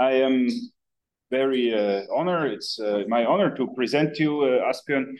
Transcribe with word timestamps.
I 0.00 0.12
am 0.12 0.48
very 1.30 1.74
uh, 1.74 2.06
honored. 2.12 2.52
It's 2.52 2.80
uh, 2.80 3.04
my 3.06 3.26
honor 3.26 3.54
to 3.54 3.68
present 3.76 4.18
you 4.18 4.40
uh, 4.40 4.70
Asbjørn 4.70 5.14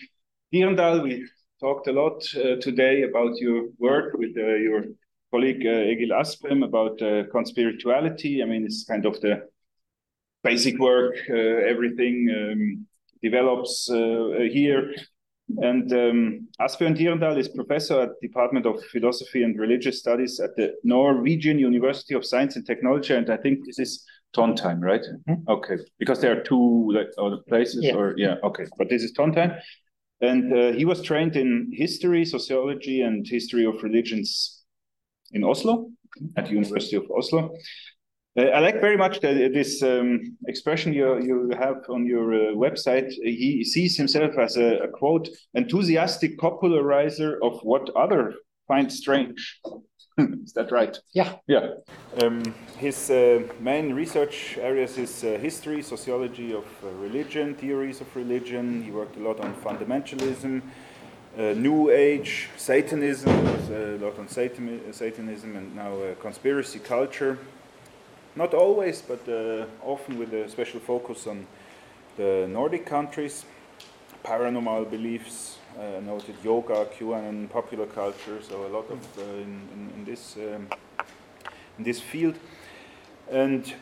Dyrendal. 0.54 1.02
We 1.02 1.28
talked 1.60 1.86
a 1.86 1.92
lot 1.92 2.24
uh, 2.34 2.56
today 2.62 3.02
about 3.02 3.36
your 3.36 3.68
work 3.78 4.14
with 4.14 4.34
uh, 4.38 4.54
your 4.54 4.84
colleague 5.30 5.66
uh, 5.66 5.92
Egil 5.92 6.16
Asprem 6.16 6.64
about 6.64 6.98
conspirituality. 7.30 8.42
I 8.42 8.46
mean, 8.46 8.64
it's 8.64 8.84
kind 8.84 9.04
of 9.04 9.20
the 9.20 9.42
basic 10.42 10.78
work. 10.78 11.16
everything 11.28 12.16
um, 12.34 12.86
develops 13.22 13.86
here. 13.86 14.94
And 15.58 15.92
um, 15.92 16.48
Asbjørn 16.58 16.96
Dyrendal 16.96 17.36
is 17.36 17.48
professor 17.48 18.00
at 18.00 18.20
Department 18.22 18.64
of 18.64 18.82
Philosophy 18.92 19.42
and 19.42 19.58
Religious 19.58 19.98
Studies 19.98 20.40
at 20.40 20.56
the 20.56 20.74
Norwegian 20.84 21.58
University 21.58 22.14
of 22.14 22.24
Science 22.24 22.56
and 22.56 22.64
Technology. 22.64 23.14
And 23.14 23.28
I 23.28 23.36
think 23.36 23.66
this 23.66 23.78
is 23.78 24.06
Trondheim, 24.36 24.80
right? 24.80 25.02
Mm-hmm. 25.28 25.50
Okay, 25.50 25.76
because 25.98 26.20
there 26.20 26.38
are 26.38 26.42
two 26.42 26.92
like 26.92 27.08
other 27.18 27.38
places, 27.48 27.84
yeah. 27.84 27.94
or 27.94 28.14
yeah, 28.16 28.36
okay, 28.44 28.64
but 28.78 28.88
this 28.88 29.02
is 29.02 29.12
Trondheim, 29.12 29.58
and 30.20 30.52
uh, 30.52 30.72
he 30.72 30.84
was 30.84 31.02
trained 31.02 31.36
in 31.36 31.70
history, 31.72 32.24
sociology, 32.24 33.02
and 33.02 33.26
history 33.26 33.64
of 33.64 33.82
religions 33.82 34.62
in 35.32 35.44
Oslo 35.44 35.90
at 36.36 36.46
the 36.46 36.52
University 36.52 36.96
of 36.96 37.10
Oslo. 37.10 37.50
Uh, 38.38 38.42
I 38.42 38.60
like 38.60 38.80
very 38.80 38.96
much 38.96 39.20
the, 39.20 39.50
this 39.52 39.82
um, 39.82 40.36
expression 40.46 40.92
you 40.92 41.20
you 41.20 41.50
have 41.58 41.78
on 41.88 42.06
your 42.06 42.32
uh, 42.32 42.54
website. 42.54 43.10
He 43.10 43.64
sees 43.64 43.96
himself 43.96 44.38
as 44.38 44.56
a, 44.56 44.84
a 44.84 44.88
quote 44.88 45.28
enthusiastic 45.54 46.38
popularizer 46.38 47.38
of 47.42 47.60
what 47.62 47.90
other 47.96 48.34
find 48.68 48.92
strange. 48.92 49.60
is 50.44 50.52
that 50.52 50.70
right? 50.72 50.98
Yeah. 51.12 51.34
Yeah. 51.46 51.74
Um, 52.22 52.54
his 52.76 53.10
uh, 53.10 53.42
main 53.60 53.94
research 53.94 54.58
areas 54.60 54.98
is 54.98 55.24
uh, 55.24 55.38
history, 55.40 55.82
sociology 55.82 56.52
of 56.52 56.64
uh, 56.82 56.88
religion, 57.00 57.54
theories 57.54 58.00
of 58.00 58.14
religion. 58.16 58.82
He 58.82 58.90
worked 58.90 59.16
a 59.16 59.20
lot 59.20 59.40
on 59.40 59.54
fundamentalism, 59.54 60.62
uh, 61.38 61.42
New 61.54 61.90
Age, 61.90 62.48
Satanism, 62.56 63.30
a 63.30 63.98
lot 63.98 64.18
on 64.18 64.28
Satan, 64.28 64.92
Satanism, 64.92 65.56
and 65.56 65.76
now 65.76 65.94
uh, 65.94 66.14
conspiracy 66.16 66.78
culture. 66.78 67.38
Not 68.36 68.54
always, 68.54 69.02
but 69.02 69.28
uh, 69.28 69.66
often 69.84 70.18
with 70.18 70.32
a 70.32 70.48
special 70.48 70.80
focus 70.80 71.26
on 71.26 71.46
the 72.16 72.46
Nordic 72.48 72.86
countries, 72.86 73.44
paranormal 74.24 74.90
beliefs, 74.90 75.59
uh, 75.78 76.00
Nordic 76.00 76.42
yoga, 76.44 76.86
QAnon, 76.98 77.48
popular 77.50 77.86
culture, 77.86 78.40
so 78.42 78.66
a 78.66 78.68
lot 78.68 78.90
of 78.90 79.00
uh, 79.18 79.22
in, 79.22 79.60
in, 79.74 79.90
in, 79.96 80.04
this 80.04 80.36
um, 80.36 80.68
in 81.78 81.84
this 81.84 82.00
field. 82.00 82.36
And 83.30 83.72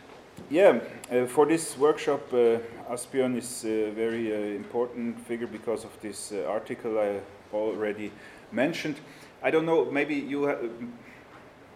yeah, 0.51 0.81
uh, 1.11 1.27
for 1.27 1.47
this 1.47 1.77
workshop, 1.77 2.33
uh, 2.33 2.59
is 2.91 3.65
a 3.65 3.91
very 3.91 4.33
uh, 4.33 4.57
important 4.57 5.19
figure 5.27 5.47
because 5.47 5.85
of 5.85 5.91
this 6.01 6.33
uh, 6.33 6.45
article 6.49 6.99
I 6.99 7.21
already 7.53 8.13
mentioned. 8.53 8.97
I 9.43 9.51
don't 9.51 9.67
know, 9.67 9.85
maybe 9.91 10.15
you 10.15 10.45
have. 10.45 10.59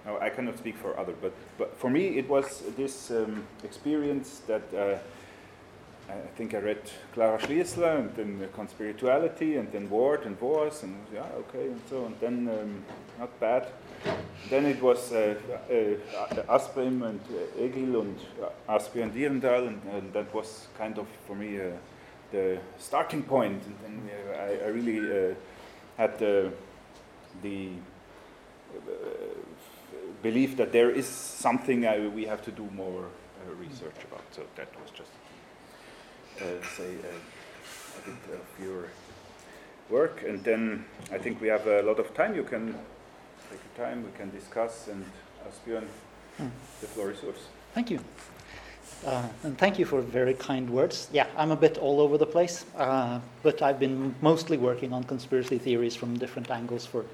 No, 0.05 0.19
I 0.19 0.31
cannot 0.31 0.59
speak 0.59 0.77
for 0.77 0.99
other, 0.99 1.15
but, 1.23 1.33
but 1.59 1.77
for 1.79 1.89
me 1.89 2.19
it 2.19 2.29
was 2.29 2.63
this 2.77 3.11
um, 3.13 3.47
experience 3.63 4.43
that 4.49 4.63
uh, 4.75 4.99
I 6.09 6.37
think 6.37 6.55
I 6.55 6.59
read 6.59 6.83
Clara 7.15 7.39
Schliessler 7.39 7.99
and 8.01 8.15
then 8.17 8.49
Conspirituality 8.57 9.59
and 9.59 9.71
then 9.73 9.89
Ward 9.89 10.27
and 10.27 10.39
Voas 10.39 10.83
and 10.83 10.97
yeah, 11.15 11.25
okay, 11.39 11.67
and 11.69 11.81
so 11.89 12.07
and 12.07 12.21
then 12.21 12.49
um, 12.49 12.85
not 13.19 13.39
bad. 13.41 13.69
Then 14.51 14.67
it 14.67 14.83
was 14.83 15.13
uh, 15.13 15.35
uh, 15.71 16.43
Asprem 16.49 17.03
and 17.03 17.21
uh, 17.31 17.65
Egil 17.65 18.01
and 18.01 18.19
uh, 18.43 18.79
and 18.95 19.15
Dyrendal, 19.15 19.69
and, 19.69 19.83
and, 19.93 20.13
that 20.13 20.35
was 20.35 20.67
kind 20.77 20.99
of 20.99 21.07
for 21.27 21.37
me 21.37 21.61
uh, 21.61 21.71
the 22.33 22.59
starting 22.79 23.23
point. 23.23 23.63
And 23.65 23.77
then 23.83 24.11
uh, 24.11 24.39
I, 24.39 24.67
I, 24.67 24.69
really 24.69 24.99
uh, 25.31 25.35
had 25.97 26.19
the, 26.19 26.53
the 27.43 27.69
belief 30.23 30.57
that 30.57 30.73
there 30.73 30.91
is 30.91 31.07
something 31.07 31.87
I, 31.87 32.09
we 32.09 32.25
have 32.27 32.43
to 32.43 32.51
do 32.51 32.69
more 32.75 33.05
research 33.59 34.05
about. 34.11 34.25
So 34.33 34.43
that 34.57 34.69
was 34.81 34.91
just 34.91 35.11
uh, 35.11 35.22
say 36.39 36.95
uh, 37.05 37.99
a 37.99 38.11
bit 38.11 38.35
of 38.35 38.65
your 38.65 38.89
work, 39.91 40.23
and 40.27 40.43
then 40.45 40.85
I 41.13 41.19
think 41.19 41.41
we 41.41 41.49
have 41.49 41.67
a 41.67 41.83
lot 41.83 41.99
of 41.99 42.15
time. 42.15 42.35
You 42.35 42.45
can 42.45 42.75
take 43.51 43.61
your 43.77 43.87
time. 43.87 44.05
We 44.05 44.11
can 44.19 44.31
discuss. 44.31 44.89
And 44.89 45.05
Asbjørn, 45.47 45.85
mm. 46.41 46.51
the 46.81 46.87
floor 46.87 47.11
is 47.11 47.23
yours. 47.23 47.49
Thank 47.75 47.91
you. 47.91 48.01
Uh, 49.05 49.29
and 49.43 49.59
thank 49.59 49.79
you 49.79 49.85
for 49.85 50.01
very 50.01 50.35
kind 50.35 50.71
words. 50.71 51.09
Yeah, 51.13 51.27
I'm 51.37 51.51
a 51.51 51.57
bit 51.57 51.77
all 51.79 52.01
over 52.01 52.17
the 52.19 52.27
place, 52.27 52.65
uh, 52.77 53.19
but 53.43 53.61
I've 53.61 53.81
been 53.81 54.15
mostly 54.21 54.57
working 54.57 54.93
on 54.93 55.03
conspiracy 55.03 55.59
theories 55.59 55.97
from 55.97 56.17
different 56.19 56.51
angles 56.51 56.87
for 56.87 57.05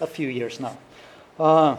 a 0.00 0.06
few 0.06 0.28
years 0.28 0.60
now. 0.60 0.76
Uh, 1.38 1.76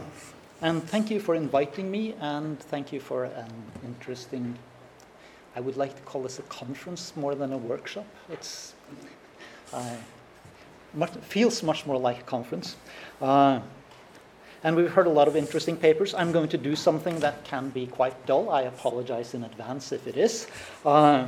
and 0.62 0.82
thank 0.84 1.12
you 1.12 1.20
for 1.20 1.36
inviting 1.36 1.92
me, 1.92 2.16
and 2.20 2.60
thank 2.60 2.92
you 2.92 3.00
for 3.00 3.26
an 3.26 3.54
interesting 3.86 4.58
I 5.56 5.60
would 5.60 5.78
like 5.78 5.96
to 5.96 6.02
call 6.04 6.24
this 6.24 6.40
a 6.40 6.44
conference 6.44 7.14
more 7.16 7.36
than 7.36 7.54
a 7.54 7.58
workshop. 7.58 8.06
It's 8.30 8.74
uh, 9.72 9.96
feels 11.22 11.64
much 11.64 11.86
more 11.86 11.98
like 11.98 12.20
a 12.20 12.24
conference. 12.24 12.76
Uh, 13.22 13.60
and 14.64 14.76
we've 14.76 14.92
heard 14.92 15.08
a 15.08 15.10
lot 15.10 15.28
of 15.28 15.36
interesting 15.36 15.76
papers. 15.76 16.14
I'm 16.14 16.32
going 16.32 16.48
to 16.50 16.58
do 16.58 16.76
something 16.76 17.20
that 17.20 17.44
can 17.44 17.70
be 17.70 17.88
quite 17.88 18.26
dull. 18.26 18.50
I 18.50 18.62
apologize 18.62 19.34
in 19.34 19.44
advance 19.44 19.92
if 19.92 20.08
it 20.08 20.16
is. 20.16 20.48
Uh, 20.86 21.28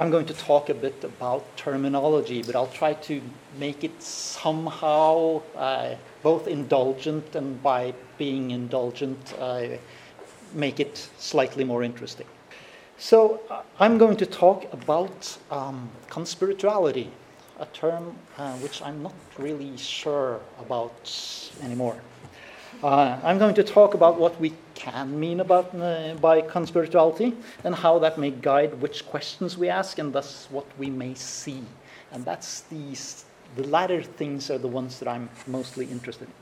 I'm 0.00 0.10
going 0.10 0.26
to 0.26 0.34
talk 0.34 0.68
a 0.68 0.74
bit 0.74 1.04
about 1.04 1.44
terminology, 1.56 2.42
but 2.42 2.56
I'll 2.56 2.66
try 2.66 2.94
to 2.94 3.22
make 3.58 3.84
it 3.84 4.02
somehow 4.02 5.42
uh, 5.54 5.94
both 6.22 6.48
indulgent 6.48 7.36
and 7.36 7.62
by 7.62 7.94
being 8.18 8.50
indulgent, 8.50 9.32
uh, 9.38 9.66
make 10.54 10.80
it 10.80 11.08
slightly 11.18 11.62
more 11.62 11.84
interesting. 11.84 12.26
So 12.98 13.40
uh, 13.50 13.62
I'm 13.80 13.98
going 13.98 14.16
to 14.18 14.26
talk 14.26 14.72
about 14.72 15.36
um, 15.50 15.90
conspirituality, 16.08 17.08
a 17.58 17.66
term 17.66 18.16
uh, 18.38 18.52
which 18.58 18.80
I'm 18.82 19.02
not 19.02 19.14
really 19.38 19.76
sure 19.76 20.40
about 20.58 21.10
anymore. 21.62 22.00
Uh, 22.82 23.18
I'm 23.22 23.38
going 23.38 23.54
to 23.54 23.62
talk 23.62 23.94
about 23.94 24.18
what 24.18 24.40
we 24.40 24.52
can 24.74 25.18
mean 25.18 25.40
about 25.40 25.74
uh, 25.74 26.14
by 26.20 26.42
conspirituality 26.42 27.34
and 27.64 27.74
how 27.74 27.98
that 28.00 28.18
may 28.18 28.30
guide 28.30 28.80
which 28.80 29.06
questions 29.06 29.56
we 29.56 29.68
ask 29.68 29.98
and 29.98 30.12
thus 30.12 30.48
what 30.50 30.66
we 30.78 30.90
may 30.90 31.14
see. 31.14 31.62
And 32.10 32.24
that's 32.24 32.62
these, 32.62 33.24
the 33.56 33.66
latter 33.68 34.02
things 34.02 34.50
are 34.50 34.58
the 34.58 34.68
ones 34.68 34.98
that 34.98 35.08
I'm 35.08 35.28
mostly 35.46 35.86
interested 35.86 36.28
in. 36.28 36.41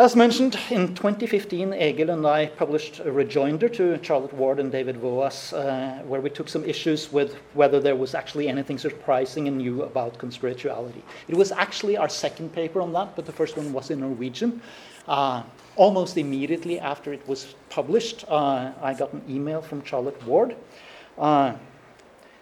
As 0.00 0.16
mentioned, 0.16 0.58
in 0.70 0.94
2015, 0.94 1.74
Egil 1.74 2.08
and 2.08 2.26
I 2.26 2.46
published 2.46 3.00
a 3.00 3.12
rejoinder 3.12 3.68
to 3.68 4.02
Charlotte 4.02 4.32
Ward 4.32 4.58
and 4.58 4.72
David 4.72 4.96
Voas, 4.96 5.52
uh, 5.52 6.00
where 6.06 6.22
we 6.22 6.30
took 6.30 6.48
some 6.48 6.64
issues 6.64 7.12
with 7.12 7.34
whether 7.52 7.80
there 7.80 7.96
was 7.96 8.14
actually 8.14 8.48
anything 8.48 8.78
surprising 8.78 9.46
and 9.46 9.58
new 9.58 9.82
about 9.82 10.16
conspirituality. 10.16 11.02
It 11.28 11.34
was 11.34 11.52
actually 11.52 11.98
our 11.98 12.08
second 12.08 12.54
paper 12.54 12.80
on 12.80 12.94
that, 12.94 13.14
but 13.14 13.26
the 13.26 13.32
first 13.32 13.58
one 13.58 13.74
was 13.74 13.90
in 13.90 14.00
Norwegian. 14.00 14.62
Uh, 15.06 15.42
almost 15.76 16.16
immediately 16.16 16.80
after 16.80 17.12
it 17.12 17.28
was 17.28 17.54
published, 17.68 18.24
uh, 18.28 18.72
I 18.80 18.94
got 18.94 19.12
an 19.12 19.22
email 19.28 19.60
from 19.60 19.84
Charlotte 19.84 20.26
Ward. 20.26 20.56
Uh, 21.18 21.52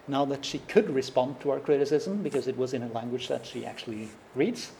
now 0.07 0.23
that 0.23 0.45
she 0.45 0.59
could 0.59 0.89
respond 0.89 1.41
to 1.41 1.51
our 1.51 1.59
criticism 1.59 2.23
because 2.23 2.47
it 2.47 2.57
was 2.57 2.73
in 2.73 2.83
a 2.83 2.87
language 2.93 3.27
that 3.27 3.45
she 3.45 3.65
actually 3.65 4.07
reads. 4.33 4.71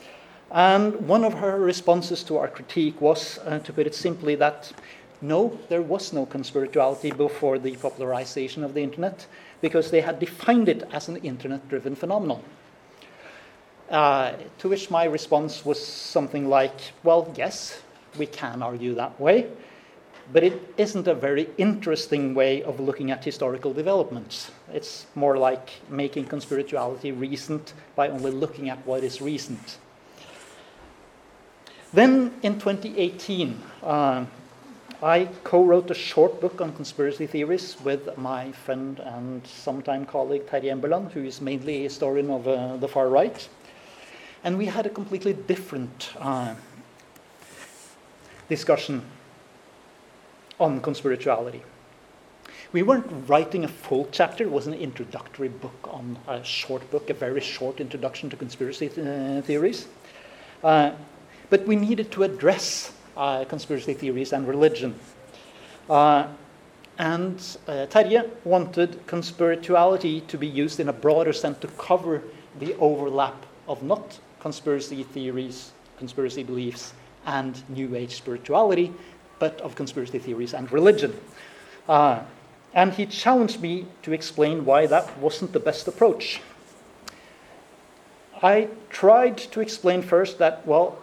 And 0.52 1.08
one 1.08 1.24
of 1.24 1.36
her 1.36 1.60
responses 1.60 2.24
to 2.24 2.38
our 2.38 2.48
critique 2.48 3.00
was, 3.00 3.40
uh, 3.46 3.60
to 3.60 3.74
put 3.74 3.86
it 3.86 3.94
simply, 3.94 4.36
that 4.36 4.72
no, 5.22 5.60
there 5.70 5.82
was 5.82 6.14
no 6.14 6.26
conspirituality 6.26 7.16
before 7.16 7.60
the 7.60 7.76
popularization 7.76 8.64
of 8.64 8.74
the 8.74 8.82
internet 8.82 9.28
because 9.62 9.92
they 9.92 10.02
had 10.02 10.20
defined 10.20 10.70
it 10.70 10.88
as 10.92 11.08
an 11.08 11.18
internet 11.18 11.68
driven 11.70 11.96
phenomenon. 11.96 12.42
Uh, 13.90 14.34
to 14.60 14.70
which 14.70 14.90
my 14.90 15.04
response 15.04 15.66
was 15.66 15.84
something 15.84 16.48
like, 16.48 16.94
well, 17.04 17.32
yes, 17.36 17.82
we 18.18 18.26
can 18.26 18.62
argue 18.64 18.94
that 18.96 19.20
way, 19.20 19.48
but 20.32 20.44
it 20.44 20.74
isn't 20.78 21.08
a 21.08 21.14
very 21.14 21.50
interesting 21.58 22.34
way 22.34 22.64
of 22.64 22.80
looking 22.80 23.12
at 23.12 23.24
historical 23.24 23.74
developments. 23.74 24.52
It's 24.72 25.08
more 25.16 25.38
like 25.38 25.72
making 25.90 26.26
conspirituality 26.26 27.20
recent 27.20 27.74
by 27.96 28.10
only 28.10 28.32
looking 28.32 28.70
at 28.70 28.86
what 28.86 29.04
is 29.04 29.22
recent. 29.22 29.80
Then 31.92 32.34
in 32.44 32.60
2018, 32.60 33.62
uh, 33.82 34.26
I 35.02 35.30
co 35.44 35.64
wrote 35.64 35.90
a 35.90 35.96
short 35.96 36.40
book 36.40 36.62
on 36.62 36.74
conspiracy 36.74 37.26
theories 37.26 37.78
with 37.84 38.16
my 38.18 38.52
friend 38.52 39.00
and 39.00 39.46
sometime 39.48 40.06
colleague 40.06 40.46
Terje 40.46 40.66
Emberland, 40.66 41.12
who 41.12 41.24
is 41.24 41.42
mainly 41.42 41.78
a 41.78 41.84
historian 41.84 42.30
of 42.30 42.48
uh, 42.48 42.78
the 42.78 42.88
far 42.88 43.10
right. 43.10 43.48
And 44.44 44.58
we 44.58 44.68
had 44.68 44.86
a 44.86 44.90
completely 44.90 45.34
different 45.34 46.12
uh, 46.20 46.54
discussion 48.50 49.04
on 50.60 50.82
conspirituality. 50.82 51.62
We 52.72 52.84
weren't 52.84 53.08
writing 53.28 53.64
a 53.64 53.68
full 53.68 54.08
chapter, 54.12 54.44
it 54.44 54.52
was 54.52 54.68
an 54.68 54.76
introductory 54.76 55.50
book 55.50 55.90
on 55.92 56.20
a 56.28 56.44
short 56.44 56.90
book, 56.92 57.10
a 57.10 57.16
very 57.16 57.42
short 57.42 57.80
introduction 57.80 58.30
to 58.30 58.38
conspiracy 58.38 58.90
th- 58.90 59.08
uh, 59.08 59.42
theories. 59.42 59.88
But 61.50 61.66
we 61.66 61.76
needed 61.76 62.12
to 62.12 62.24
address 62.24 62.94
uh, 63.18 63.46
conspiracy 63.46 63.94
theories 63.94 64.34
and 64.34 64.48
religion. 64.48 64.96
Uh, 65.90 66.28
and 66.98 67.36
uh, 67.68 67.88
Terje 67.90 68.30
wanted 68.44 69.08
conspirituality 69.08 70.26
to 70.28 70.38
be 70.38 70.48
used 70.48 70.80
in 70.80 70.90
a 70.90 70.94
broader 70.94 71.34
sense 71.34 71.58
to 71.60 71.68
cover 71.70 72.22
the 72.60 72.76
overlap 72.76 73.46
of 73.68 73.82
not 73.84 74.20
conspiracy 74.40 75.04
theories, 75.04 75.72
conspiracy 75.98 76.44
beliefs, 76.44 76.94
and 77.26 77.64
New 77.70 77.96
Age 77.96 78.16
spirituality, 78.16 78.94
but 79.40 79.60
of 79.62 79.76
conspiracy 79.76 80.20
theories 80.20 80.54
and 80.54 80.72
religion. 80.72 81.18
Uh, 81.88 82.22
and 82.74 82.94
he 82.94 83.06
challenged 83.06 83.62
me 83.62 83.86
to 84.04 84.12
explain 84.14 84.66
why 84.66 84.86
that 84.86 85.18
wasn't 85.18 85.54
the 85.54 85.60
best 85.60 85.88
approach. 85.88 86.42
I 88.42 88.68
tried 88.90 89.38
to 89.38 89.60
explain 89.60 90.02
first 90.02 90.38
that, 90.38 90.66
well, 90.68 90.98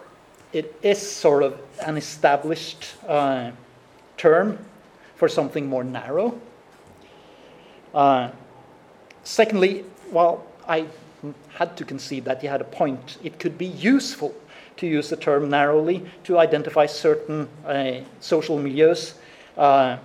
it 0.53 0.75
is 0.81 0.99
sort 0.99 1.43
of 1.43 1.59
an 1.85 1.97
established 1.97 2.95
uh, 3.07 3.51
term 4.17 4.57
for 5.15 5.27
something 5.27 5.67
more 5.67 5.83
narrow. 5.83 6.39
Uh, 7.93 8.29
secondly, 9.23 9.83
while 10.11 10.45
I 10.67 10.87
had 11.49 11.75
to 11.77 11.85
concede 11.85 12.25
that 12.25 12.41
he 12.41 12.47
had 12.47 12.61
a 12.61 12.65
point. 12.65 13.17
It 13.23 13.39
could 13.39 13.57
be 13.57 13.65
useful 13.65 14.35
to 14.77 14.87
use 14.87 15.09
the 15.09 15.17
term 15.17 15.49
narrowly 15.49 16.05
to 16.25 16.37
identify 16.37 16.85
certain 16.85 17.49
uh, 17.65 18.01
social 18.19 18.59
milieus 18.59 19.15
uh, 19.57 19.97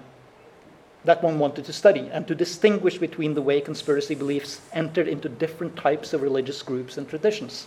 that 1.04 1.22
one 1.22 1.38
wanted 1.38 1.64
to 1.66 1.72
study 1.72 2.08
and 2.12 2.26
to 2.28 2.34
distinguish 2.34 2.96
between 2.96 3.34
the 3.34 3.42
way 3.42 3.60
conspiracy 3.60 4.14
beliefs 4.14 4.60
entered 4.72 5.08
into 5.08 5.28
different 5.28 5.76
types 5.76 6.12
of 6.12 6.22
religious 6.22 6.62
groups 6.62 6.96
and 6.96 7.08
traditions. 7.08 7.66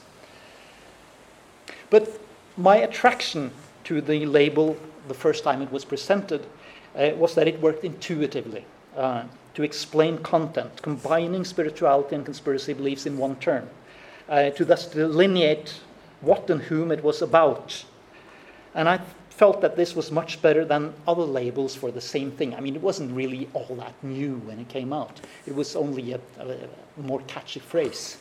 But 1.89 2.19
my 2.57 2.77
attraction 2.77 3.51
to 3.83 4.01
the 4.01 4.25
label 4.25 4.77
the 5.07 5.13
first 5.13 5.43
time 5.43 5.61
it 5.61 5.71
was 5.71 5.85
presented 5.85 6.45
uh, 6.95 7.11
was 7.15 7.35
that 7.35 7.47
it 7.47 7.59
worked 7.61 7.83
intuitively 7.83 8.65
uh, 8.95 9.23
to 9.53 9.63
explain 9.63 10.17
content, 10.19 10.81
combining 10.81 11.43
spirituality 11.43 12.15
and 12.15 12.25
conspiracy 12.25 12.73
beliefs 12.73 13.05
in 13.05 13.17
one 13.17 13.35
term, 13.37 13.67
uh, 14.29 14.49
to 14.51 14.65
thus 14.65 14.87
delineate 14.87 15.79
what 16.21 16.49
and 16.49 16.61
whom 16.63 16.91
it 16.91 17.03
was 17.03 17.21
about. 17.21 17.83
And 18.73 18.89
I 18.89 18.99
felt 19.29 19.61
that 19.61 19.75
this 19.75 19.95
was 19.95 20.11
much 20.11 20.41
better 20.41 20.63
than 20.63 20.93
other 21.07 21.23
labels 21.23 21.75
for 21.75 21.91
the 21.91 22.01
same 22.01 22.31
thing. 22.31 22.55
I 22.55 22.61
mean, 22.61 22.75
it 22.75 22.81
wasn't 22.81 23.15
really 23.15 23.49
all 23.53 23.75
that 23.75 23.93
new 24.01 24.37
when 24.45 24.59
it 24.59 24.69
came 24.69 24.93
out, 24.93 25.19
it 25.45 25.53
was 25.53 25.75
only 25.75 26.13
a, 26.13 26.19
a, 26.39 26.47
a 26.97 27.01
more 27.01 27.21
catchy 27.27 27.59
phrase. 27.59 28.17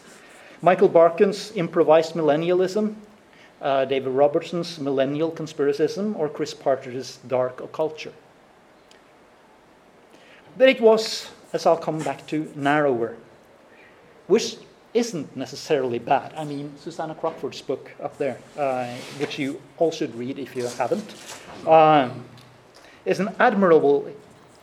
Michael 0.60 0.88
Barkun's 0.88 1.52
improvised 1.56 2.14
millennialism, 2.14 2.96
uh, 3.64 3.84
David 3.86 4.10
Robertson's 4.10 4.78
millennial 4.78 5.32
conspiracism, 5.32 6.14
or 6.16 6.28
Chris 6.28 6.54
Partridge's 6.54 7.18
dark 7.26 7.56
occulture. 7.56 8.12
But 10.56 10.68
it 10.68 10.80
was, 10.80 11.30
as 11.52 11.66
I'll 11.66 11.78
come 11.78 11.98
back 11.98 12.26
to, 12.28 12.52
narrower, 12.54 13.16
which 14.26 14.58
isn't 14.92 15.34
necessarily 15.36 15.98
bad. 15.98 16.32
I 16.36 16.44
mean, 16.44 16.72
Susannah 16.78 17.16
Crockford's 17.16 17.60
book 17.60 17.90
up 18.00 18.16
there, 18.18 18.38
uh, 18.56 18.94
which 19.18 19.38
you 19.38 19.60
all 19.78 19.90
should 19.90 20.14
read 20.14 20.38
if 20.38 20.54
you 20.54 20.66
haven't, 20.66 21.14
um, 21.66 22.24
is 23.04 23.18
an 23.18 23.34
admirable 23.40 24.06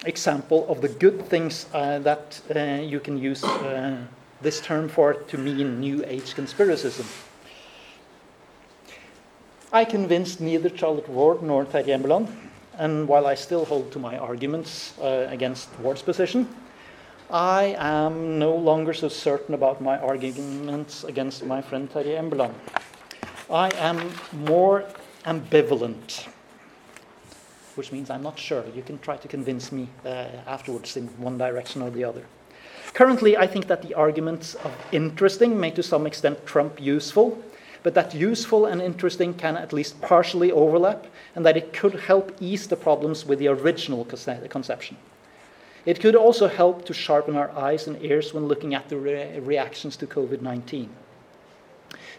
example 0.06 0.66
of 0.70 0.82
the 0.82 0.88
good 0.88 1.26
things 1.28 1.66
uh, 1.74 2.00
that 2.00 2.40
uh, 2.56 2.82
you 2.82 3.00
can 3.00 3.18
use 3.18 3.44
uh, 3.44 3.98
this 4.42 4.62
term 4.62 4.88
for 4.88 5.14
to 5.14 5.38
mean 5.38 5.80
New 5.80 6.04
Age 6.06 6.34
conspiracism. 6.34 7.06
I 9.74 9.86
convinced 9.86 10.42
neither 10.42 10.70
Charlotte 10.76 11.08
Ward 11.08 11.42
nor 11.42 11.64
Terje 11.64 11.88
Emberland, 11.88 12.28
and 12.78 13.08
while 13.08 13.26
I 13.26 13.36
still 13.36 13.64
hold 13.64 13.90
to 13.94 14.00
my 14.00 14.18
arguments 14.18 15.00
uh, 15.00 15.28
against 15.30 15.70
Ward's 15.80 16.02
position, 16.02 16.46
I 17.30 17.78
am 17.80 18.38
no 18.38 18.54
longer 18.54 18.94
so 18.94 19.08
certain 19.08 19.56
about 19.56 19.80
my 19.80 19.98
arguments 19.98 21.06
against 21.06 21.46
my 21.46 21.62
friend 21.62 21.90
Terje 21.90 22.20
Emberland. 22.20 22.54
I 23.50 23.70
am 23.78 24.12
more 24.34 24.84
ambivalent, 25.26 26.28
which 27.76 27.94
means 27.94 28.10
I'm 28.10 28.24
not 28.24 28.38
sure. 28.38 28.66
You 28.76 28.82
can 28.82 29.00
try 29.00 29.16
to 29.16 29.28
convince 29.30 29.72
me 29.72 29.88
uh, 30.06 30.28
afterwards 30.48 30.98
in 30.98 31.08
one 31.18 31.38
direction 31.38 31.82
or 31.82 31.90
the 31.90 32.04
other. 32.04 32.26
Currently, 32.94 33.38
I 33.38 33.48
think 33.48 33.68
that 33.68 33.82
the 33.82 33.94
arguments 33.94 34.56
of 34.56 34.74
interesting 34.92 35.58
may 35.58 35.72
to 35.72 35.82
some 35.82 36.06
extent 36.06 36.46
trump 36.46 36.82
useful, 36.82 37.42
but 37.84 37.94
that 37.96 38.14
useful 38.14 38.66
and 38.66 38.82
interesting 38.82 39.34
can 39.34 39.58
at 39.58 39.74
least 39.74 40.02
partially 40.02 40.52
overlap, 40.52 41.08
and 41.36 41.46
that 41.46 41.58
it 41.58 41.74
could 41.74 41.96
help 41.96 42.36
ease 42.40 42.68
the 42.68 42.76
problems 42.76 43.26
with 43.26 43.40
the 43.40 43.48
original 43.48 44.06
conception. 44.06 44.98
It 45.86 46.00
could 46.00 46.16
also 46.16 46.48
help 46.48 46.86
to 46.86 46.94
sharpen 46.94 47.36
our 47.36 47.50
eyes 47.52 47.88
and 47.88 48.02
ears 48.04 48.34
when 48.34 48.46
looking 48.46 48.76
at 48.76 48.90
the 48.90 48.98
re- 48.98 49.40
reactions 49.40 49.98
to 49.98 50.08
COVID 50.08 50.42
19. 50.42 50.90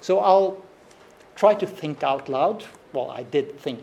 So 0.01 0.19
I'll 0.19 0.65
try 1.37 1.55
to 1.55 1.67
think 1.67 2.03
out 2.03 2.29
loud. 2.29 2.65
Well, 2.93 3.11
I 3.11 3.23
did 3.23 3.59
think 3.61 3.81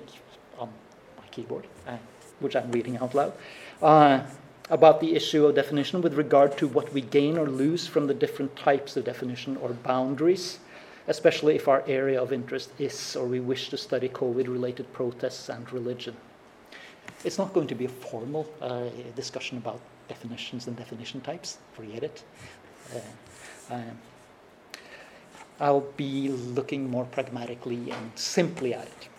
on 0.57 0.69
my 1.17 1.23
keyboard, 1.31 1.65
uh, 1.87 1.97
which 2.41 2.55
I'm 2.55 2.71
reading 2.71 2.97
out 2.97 3.15
loud, 3.15 3.33
uh, 3.81 4.23
about 4.69 4.99
the 4.99 5.15
issue 5.15 5.45
of 5.45 5.55
definition 5.55 6.01
with 6.01 6.13
regard 6.13 6.57
to 6.57 6.67
what 6.67 6.93
we 6.93 7.01
gain 7.01 7.37
or 7.37 7.47
lose 7.47 7.87
from 7.87 8.07
the 8.07 8.13
different 8.13 8.55
types 8.55 8.97
of 8.97 9.05
definition 9.05 9.57
or 9.57 9.69
boundaries, 9.69 10.59
especially 11.09 11.55
if 11.55 11.67
our 11.67 11.83
area 11.87 12.21
of 12.21 12.31
interest 12.31 12.69
is 12.79 13.15
or 13.15 13.25
we 13.25 13.39
wish 13.39 13.69
to 13.69 13.77
study 13.77 14.07
COVID 14.07 14.47
related 14.47 14.91
protests 14.93 15.49
and 15.49 15.71
religion. 15.73 16.15
It's 17.25 17.37
not 17.37 17.51
going 17.51 17.67
to 17.67 17.75
be 17.75 17.85
a 17.85 17.89
formal 17.89 18.47
uh, 18.61 18.85
discussion 19.15 19.57
about 19.57 19.81
definitions 20.07 20.67
and 20.67 20.77
definition 20.77 21.19
types. 21.21 21.57
Forget 21.73 22.03
it. 22.03 22.23
Uh, 22.95 23.73
um, 23.73 23.97
I'll 25.59 25.87
be 25.97 26.29
looking 26.29 26.89
more 26.89 27.05
pragmatically 27.05 27.91
and 27.91 28.11
simply 28.15 28.73
at 28.73 28.85
it. 28.85 29.09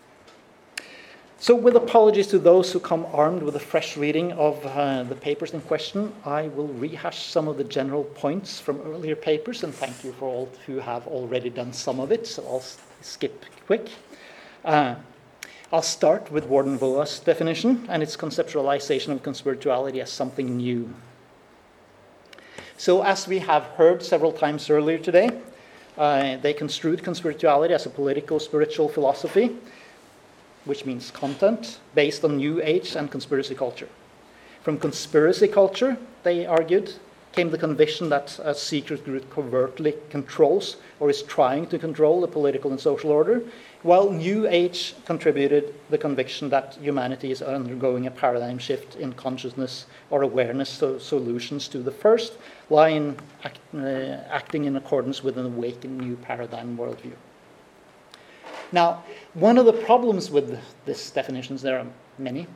So, 1.42 1.54
with 1.54 1.75
apologies 1.75 2.26
to 2.26 2.38
those 2.38 2.70
who 2.70 2.78
come 2.78 3.06
armed 3.14 3.42
with 3.42 3.56
a 3.56 3.60
fresh 3.60 3.96
reading 3.96 4.32
of 4.32 4.62
uh, 4.66 5.04
the 5.04 5.14
papers 5.14 5.54
in 5.54 5.62
question, 5.62 6.12
I 6.26 6.48
will 6.48 6.69
rehash 6.69 7.28
some 7.28 7.49
of 7.49 7.56
the 7.56 7.64
general 7.64 8.04
points 8.04 8.61
from 8.61 8.78
earlier 8.82 9.16
papers, 9.16 9.64
and 9.64 9.75
thank 9.75 10.04
you 10.04 10.12
for 10.12 10.28
all 10.28 10.50
who 10.66 10.80
have 10.80 11.06
already 11.06 11.49
done 11.49 11.73
some 11.73 11.99
of 11.99 12.12
it, 12.12 12.26
so 12.26 12.44
I'll 12.47 12.62
skip 13.00 13.47
quick. 13.66 13.88
Uh, 14.66 14.97
I'll 15.73 15.80
start 15.80 16.30
with 16.30 16.44
Ward 16.44 16.66
and 16.66 16.78
Voas's 16.78 17.20
definition 17.20 17.87
and 17.88 18.02
its 18.02 18.18
conceptualization 18.18 19.09
of 19.09 19.23
conspirituality 19.23 20.02
as 20.02 20.12
something 20.12 20.59
new. 20.59 20.92
So, 22.76 23.02
as 23.02 23.26
we 23.26 23.38
have 23.38 23.62
heard 23.78 24.02
several 24.02 24.32
times 24.32 24.68
earlier 24.68 24.99
today, 24.99 25.30
uh, 25.97 26.37
they 26.37 26.52
construed 26.52 27.02
conspirituality 27.02 27.70
as 27.70 27.87
a 27.87 27.90
political 27.90 28.38
spiritual 28.38 28.90
philosophy, 28.90 29.56
which 30.64 30.85
means 30.85 31.11
content, 31.11 31.81
based 31.95 32.25
on 32.25 32.37
New 32.37 32.61
Age 32.62 32.95
and 32.97 33.11
conspiracy 33.11 33.55
culture. 33.55 33.88
From 34.62 34.79
conspiracy 34.79 35.49
culture, 35.49 35.97
they 36.23 36.45
argued, 36.45 36.93
came 37.33 37.50
the 37.50 37.59
conviction 37.59 38.09
that 38.09 38.38
a 38.43 38.55
secret 38.55 39.05
group 39.05 39.31
covertly 39.31 39.95
controls 40.11 40.76
or 40.99 41.09
is 41.09 41.23
trying 41.23 41.67
to 41.69 41.79
control 41.79 42.21
the 42.21 42.29
political 42.29 42.71
and 42.71 42.81
social 42.81 43.11
order, 43.11 43.43
while 43.83 44.11
New 44.11 44.47
Age 44.49 44.95
contributed 45.07 45.73
the 45.88 45.97
conviction 45.97 46.50
that 46.50 46.76
humanity 46.81 47.31
is 47.31 47.40
undergoing 47.40 48.07
a 48.07 48.11
paradigm 48.11 48.59
shift 48.59 48.97
in 48.97 49.12
consciousness 49.12 49.87
or 50.11 50.23
awareness, 50.23 50.69
so 50.69 50.99
solutions 50.99 51.69
to 51.69 51.79
the 51.79 51.93
first 51.93 52.35
lie 52.69 52.90
in 52.90 53.17
act, 53.45 53.61
uh, 53.75 54.19
acting 54.29 54.64
in 54.64 54.76
accordance 54.76 55.23
with 55.23 55.38
an 55.38 55.47
awakened 55.47 55.99
new 55.99 56.17
paradigm 56.17 56.76
worldview. 56.76 57.12
Now, 58.72 59.02
one 59.34 59.58
of 59.58 59.66
the 59.66 59.72
problems 59.72 60.30
with 60.30 60.58
this 60.84 61.10
definitions, 61.10 61.62
there 61.62 61.78
are 61.78 61.86
many, 62.18 62.46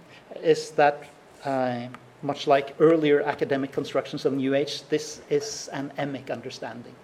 is 0.42 0.71
that 0.73 1.04
uh, 1.44 1.87
much 2.23 2.47
like 2.47 2.75
earlier 2.80 3.23
academic 3.23 3.73
constructions 3.73 4.25
of 4.25 4.33
New 4.33 4.54
Age, 4.54 4.83
this 4.88 5.21
is 5.28 5.68
an 5.73 5.92
emic 5.99 6.30
understanding. 6.30 6.94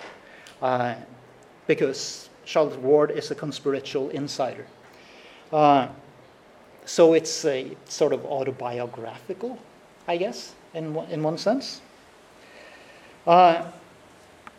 Uh, 0.62 0.94
because 1.66 2.28
Charlotte 2.44 2.80
Ward 2.80 3.10
is 3.10 3.30
a 3.30 3.34
conspiritual 3.34 4.10
insider. 4.10 4.66
Uh, 5.52 5.88
so 6.84 7.14
it's 7.14 7.44
a 7.44 7.76
sort 7.84 8.12
of 8.12 8.24
autobiographical, 8.24 9.58
I 10.08 10.16
guess, 10.16 10.54
in, 10.74 10.96
in 11.10 11.22
one 11.22 11.38
sense. 11.38 11.80
Uh, 13.26 13.70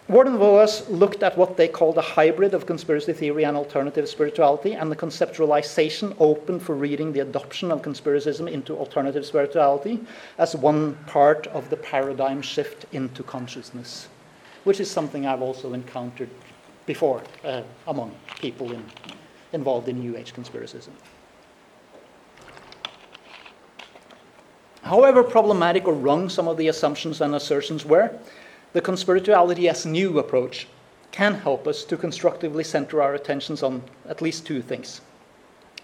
Ward 0.08 0.28
Voas 0.28 0.90
looked 0.90 1.24
at 1.24 1.38
what 1.38 1.56
they 1.56 1.68
called 1.68 1.98
a 1.98 2.02
hybrid 2.02 2.54
of 2.54 2.66
conspiracy 2.66 3.14
theory 3.14 3.46
and 3.46 3.56
alternative 3.56 4.10
spirituality, 4.10 4.74
and 4.74 4.92
the 4.92 4.96
conceptualization 4.96 6.16
open 6.20 6.60
for 6.60 6.76
reading 6.76 7.14
the 7.14 7.22
adoption 7.22 7.72
of 7.72 7.82
conspiracism 7.82 8.52
into 8.52 8.76
alternative 8.76 9.26
spirituality 9.26 10.00
as 10.38 10.56
one 10.56 10.96
part 11.08 11.48
of 11.48 11.70
the 11.70 11.78
paradigm 11.78 12.42
shift 12.42 12.86
into 12.92 13.24
consciousness, 13.24 14.10
which 14.64 14.80
is 14.80 14.92
something 14.92 15.26
I've 15.26 15.42
also 15.42 15.74
encountered 15.74 16.30
before 16.86 17.22
uh, 17.46 17.62
among 17.88 18.14
people 18.40 18.74
in, 18.74 18.84
involved 19.54 19.88
in 19.88 20.00
New 20.00 20.18
Age 20.18 20.34
conspiracism. 20.34 20.92
However 24.82 25.24
problematic 25.24 25.88
or 25.88 25.94
wrong 25.94 26.28
some 26.28 26.50
of 26.50 26.58
the 26.58 26.68
assumptions 26.68 27.22
and 27.22 27.36
assertions 27.36 27.86
were, 27.86 28.12
the 28.74 28.82
conspirituality 28.82 29.70
as 29.70 29.86
new 29.86 30.20
approach 30.20 30.68
can 31.12 31.36
help 31.36 31.68
us 31.68 31.84
to 31.84 31.98
constructively 31.98 32.64
center 32.64 33.02
our 33.02 33.14
attentions 33.14 33.64
on 33.64 33.84
at 34.08 34.22
least 34.22 34.46
two 34.46 34.62
things. 34.62 35.02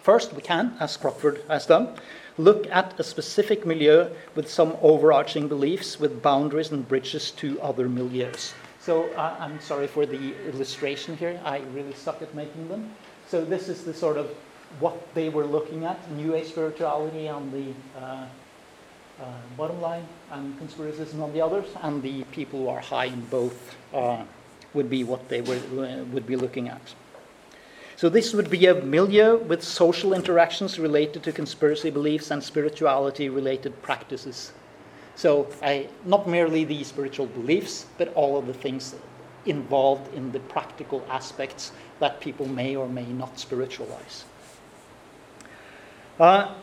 First, 0.01 0.34
we 0.34 0.41
can, 0.41 0.77
as 0.79 0.96
Crockford 0.96 1.44
has 1.50 1.65
done, 1.65 1.89
look 2.38 2.65
at 2.67 2.98
a 2.98 3.03
specific 3.03 3.65
milieu 3.65 4.10
with 4.36 4.50
some 4.50 4.77
overarching 4.82 5.50
beliefs 5.50 6.00
with 6.00 6.22
boundaries 6.22 6.72
and 6.72 6.88
bridges 6.88 7.32
to 7.32 7.60
other 7.62 7.89
milieus. 7.89 8.53
So 8.79 9.12
uh, 9.15 9.36
I'm 9.38 9.60
sorry 9.60 9.88
for 9.88 10.06
the 10.06 10.34
illustration 10.48 11.17
here. 11.17 11.38
I 11.44 11.60
really 11.74 11.94
suck 11.94 12.22
at 12.22 12.34
making 12.34 12.70
them. 12.70 12.94
So 13.27 13.44
this 13.44 13.67
is 13.67 13.84
the 13.84 13.94
sort 13.94 14.15
of 14.15 14.34
what 14.79 15.13
they 15.13 15.27
were 15.27 15.46
looking 15.46 15.84
at, 15.84 16.10
New 16.12 16.36
Age 16.36 16.48
spirituality 16.48 17.27
on 17.27 17.51
the 17.51 18.00
uh, 18.00 18.27
uh, 19.21 19.25
bottom 19.55 19.81
line 19.81 20.05
and 20.31 20.57
conspiracism 20.59 21.21
on 21.21 21.33
the 21.33 21.41
others, 21.41 21.65
and 21.81 22.01
the 22.01 22.24
people 22.25 22.59
who 22.62 22.67
are 22.69 22.79
high 22.79 23.05
in 23.05 23.21
both 23.25 23.75
uh, 23.93 24.24
would 24.74 24.89
be 24.89 25.03
what 25.03 25.27
they 25.29 25.41
were, 25.41 25.59
uh, 25.79 26.03
would 26.05 26.27
be 26.27 26.36
looking 26.36 26.69
at. 26.69 26.93
So 27.95 28.09
this 28.09 28.33
would 28.33 28.51
be 28.51 28.67
a 28.67 28.75
milieu 28.75 29.38
with 29.38 29.63
social 29.63 30.13
interactions 30.13 30.77
related 30.77 31.24
to 31.24 31.31
conspiracy 31.31 31.89
beliefs 31.89 32.29
and 32.29 32.43
spirituality 32.43 33.27
related 33.29 33.81
practices. 33.81 34.51
So 35.15 35.47
I, 35.63 35.88
not 36.05 36.27
merely 36.27 36.63
the 36.63 36.83
spiritual 36.83 37.25
beliefs, 37.25 37.88
but 37.97 38.13
all 38.13 38.38
of 38.38 38.45
the 38.45 38.53
things 38.53 38.93
involved 39.47 40.13
in 40.13 40.31
the 40.31 40.39
practical 40.41 41.03
aspects 41.09 41.71
that 42.00 42.21
people 42.21 42.47
may 42.47 42.75
or 42.75 42.88
may 42.88 43.05
not 43.05 43.39
spiritualize. 43.39 44.25
Uh, 46.19 46.53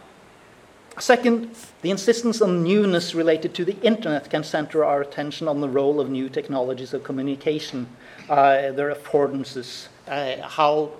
Second, 0.98 1.50
the 1.82 1.90
insistence 1.90 2.40
on 2.40 2.62
newness 2.62 3.14
related 3.14 3.52
to 3.54 3.64
the 3.64 3.76
internet 3.80 4.30
can 4.30 4.44
center 4.44 4.84
our 4.84 5.00
attention 5.00 5.48
on 5.48 5.60
the 5.60 5.68
role 5.68 6.00
of 6.00 6.08
new 6.08 6.28
technologies 6.28 6.94
of 6.94 7.02
communication, 7.02 7.88
uh, 8.28 8.70
their 8.70 8.94
affordances, 8.94 9.88
uh, 10.06 10.40
how 10.42 10.92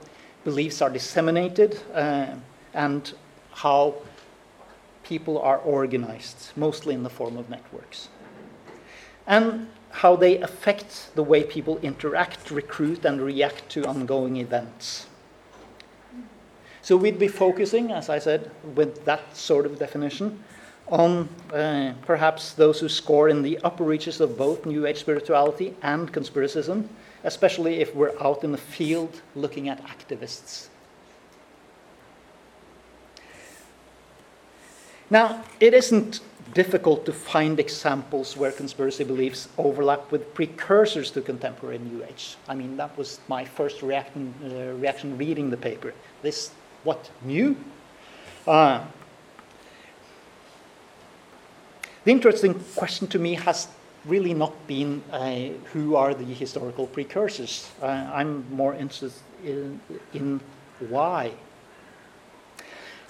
beliefs 0.43 0.83
are 0.83 0.91
disseminated, 0.91 1.81
uh, 1.95 2.27
and 2.75 3.15
how 3.53 3.95
people 5.05 5.39
are 5.39 5.59
organized, 5.59 6.51
mostly 6.57 6.93
in 6.95 7.05
the 7.05 7.11
form 7.11 7.37
of 7.37 7.49
networks. 7.49 8.09
And 9.29 9.69
how 9.91 10.17
they 10.17 10.39
affect 10.39 11.15
the 11.15 11.23
way 11.23 11.45
people 11.45 11.79
interact, 11.79 12.51
recruit, 12.51 13.05
and 13.05 13.21
react 13.21 13.69
to 13.71 13.87
ongoing 13.87 14.39
events. 14.39 15.07
So 16.85 16.99
we'd 16.99 17.19
be 17.19 17.29
focusing, 17.29 17.93
as 17.93 18.11
I 18.11 18.19
said, 18.19 18.50
with 18.75 19.07
that 19.07 19.35
sort 19.35 19.64
of 19.64 19.79
definition, 19.79 20.45
on 20.88 21.31
uh, 21.50 21.95
perhaps 22.03 22.53
those 22.53 22.79
who 22.79 22.91
score 22.91 23.31
in 23.31 23.41
the 23.41 23.59
upper 23.64 23.85
reaches 23.85 24.21
of 24.21 24.37
both 24.37 24.67
New 24.67 24.85
Age 24.85 24.99
spirituality 24.99 25.75
and 25.81 26.12
conspiracism, 26.12 26.87
especially 27.25 27.81
if 27.81 27.95
we're 27.95 28.12
out 28.21 28.45
in 28.45 28.53
the 28.53 28.59
field 28.59 29.23
looking 29.35 29.71
at 29.71 29.83
activists. 29.87 30.69
Now, 35.09 35.43
it 35.61 35.73
isn't 35.73 36.21
difficult 36.53 37.07
to 37.07 37.14
find 37.14 37.59
examples 37.59 38.37
where 38.37 38.53
conspiracy 38.53 39.05
beliefs 39.05 39.49
overlap 39.57 40.12
with 40.12 40.35
precursors 40.35 41.11
to 41.12 41.23
contemporary 41.23 41.79
New 41.79 42.05
Age. 42.05 42.37
I 42.47 42.55
mean, 42.55 42.76
that 42.76 42.95
was 42.99 43.21
my 43.26 43.43
first 43.43 43.81
reaction, 43.81 44.35
uh, 44.45 44.79
reaction 44.79 45.17
reading 45.17 45.49
the 45.49 45.57
paper. 45.57 45.95
This 46.21 46.50
what 46.85 47.11
new? 47.23 47.57
Uh, 48.47 48.85
the 52.05 52.11
interesting 52.11 52.55
question 52.76 53.09
to 53.09 53.19
me 53.19 53.35
has 53.35 53.69
really 54.05 54.35
not 54.35 54.53
been 54.67 55.03
uh, 55.11 55.49
who 55.73 55.97
are 55.97 56.12
the 56.14 56.25
historical 56.25 56.87
precursors. 56.87 57.71
Uh, 57.81 57.87
I'm 57.87 58.45
more 58.55 58.75
interested 58.75 59.12
in, 59.43 59.81
in 60.12 60.41
why. 60.88 61.33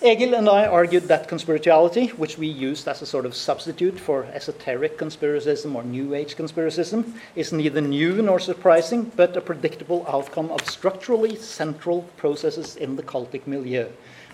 Egil 0.06 0.34
and 0.34 0.50
I 0.50 0.66
argued 0.66 1.04
that 1.04 1.30
conspirituality, 1.30 2.10
which 2.10 2.36
we 2.36 2.46
used 2.46 2.86
as 2.88 3.00
a 3.00 3.06
sort 3.06 3.24
of 3.24 3.34
substitute 3.34 3.98
for 3.98 4.24
esoteric 4.34 4.98
conspiracism 4.98 5.74
or 5.74 5.82
New 5.82 6.12
Age 6.12 6.36
conspiracism, 6.36 7.14
is 7.34 7.54
neither 7.54 7.80
new 7.80 8.20
nor 8.20 8.38
surprising, 8.38 9.10
but 9.16 9.34
a 9.34 9.40
predictable 9.40 10.04
outcome 10.06 10.50
of 10.50 10.60
structurally 10.68 11.36
central 11.36 12.02
processes 12.18 12.76
in 12.76 12.96
the 12.96 13.02
cultic 13.02 13.46
milieu. 13.46 13.88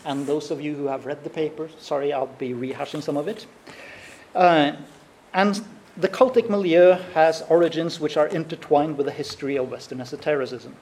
And 0.04 0.26
those 0.26 0.50
of 0.50 0.60
you 0.60 0.74
who 0.74 0.86
have 0.86 1.06
read 1.06 1.22
the 1.22 1.30
paper, 1.30 1.68
sorry, 1.78 2.12
I'll 2.12 2.26
be 2.26 2.52
rehashing 2.52 3.00
some 3.00 3.16
of 3.16 3.28
it. 3.28 3.46
Uh, 4.34 4.72
and 5.34 5.62
the 5.96 6.08
cultic 6.08 6.50
milieu 6.50 6.94
has 7.14 7.42
origins 7.48 8.00
which 8.00 8.16
are 8.16 8.26
intertwined 8.26 8.96
with 8.96 9.06
the 9.06 9.12
history 9.12 9.54
of 9.54 9.70
Western 9.70 10.00
esotericism. 10.00 10.74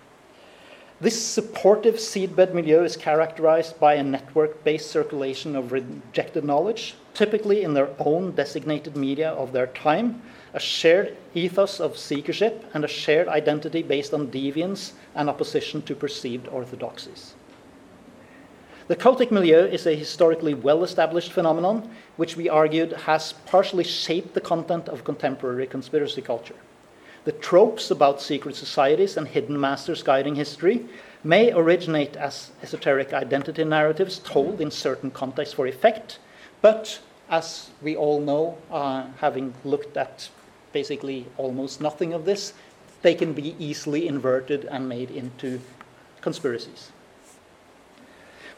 This 1.00 1.24
supportive 1.24 1.94
seedbed 1.94 2.54
milieu 2.54 2.82
is 2.82 2.96
characterized 2.96 3.78
by 3.78 3.94
a 3.94 4.02
network 4.02 4.64
based 4.64 4.90
circulation 4.90 5.54
of 5.54 5.70
rejected 5.70 6.44
knowledge, 6.44 6.96
typically 7.14 7.62
in 7.62 7.74
their 7.74 7.90
own 8.00 8.32
designated 8.32 8.96
media 8.96 9.30
of 9.30 9.52
their 9.52 9.68
time, 9.68 10.20
a 10.54 10.58
shared 10.58 11.16
ethos 11.34 11.78
of 11.78 11.96
seekership, 11.96 12.64
and 12.74 12.84
a 12.84 12.88
shared 12.88 13.28
identity 13.28 13.80
based 13.80 14.12
on 14.12 14.26
deviance 14.32 14.94
and 15.14 15.28
opposition 15.28 15.82
to 15.82 15.94
perceived 15.94 16.48
orthodoxies. 16.48 17.34
The 18.88 18.96
cultic 18.96 19.30
milieu 19.30 19.66
is 19.66 19.86
a 19.86 19.94
historically 19.94 20.54
well 20.54 20.82
established 20.82 21.30
phenomenon, 21.30 21.88
which 22.16 22.36
we 22.36 22.48
argued 22.48 22.92
has 22.92 23.34
partially 23.46 23.84
shaped 23.84 24.34
the 24.34 24.40
content 24.40 24.88
of 24.88 25.04
contemporary 25.04 25.68
conspiracy 25.68 26.22
culture. 26.22 26.56
The 27.24 27.32
tropes 27.32 27.90
about 27.90 28.20
secret 28.20 28.56
societies 28.56 29.16
and 29.16 29.28
hidden 29.28 29.58
masters 29.58 30.02
guiding 30.02 30.36
history 30.36 30.86
may 31.24 31.52
originate 31.52 32.16
as 32.16 32.50
esoteric 32.62 33.12
identity 33.12 33.64
narratives 33.64 34.18
told 34.18 34.60
in 34.60 34.70
certain 34.70 35.10
contexts 35.10 35.54
for 35.54 35.66
effect, 35.66 36.18
but 36.62 37.00
as 37.28 37.70
we 37.82 37.96
all 37.96 38.20
know, 38.20 38.56
uh, 38.70 39.06
having 39.18 39.52
looked 39.64 39.96
at 39.96 40.30
basically 40.72 41.26
almost 41.36 41.80
nothing 41.80 42.12
of 42.12 42.24
this, 42.24 42.52
they 43.02 43.14
can 43.14 43.32
be 43.32 43.54
easily 43.58 44.08
inverted 44.08 44.64
and 44.64 44.88
made 44.88 45.10
into 45.10 45.60
conspiracies. 46.20 46.90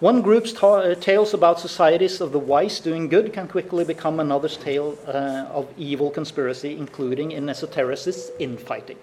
One 0.00 0.22
group's 0.22 0.54
ta- 0.54 0.80
uh, 0.80 0.94
tales 0.94 1.34
about 1.34 1.60
societies 1.60 2.22
of 2.22 2.32
the 2.32 2.38
wise 2.38 2.80
doing 2.80 3.10
good 3.10 3.34
can 3.34 3.46
quickly 3.46 3.84
become 3.84 4.18
another's 4.18 4.56
tale 4.56 4.96
uh, 5.06 5.44
of 5.52 5.68
evil 5.76 6.10
conspiracy, 6.10 6.74
including 6.78 7.32
in 7.32 7.44
esotericists 7.44 8.30
infighting. 8.38 8.96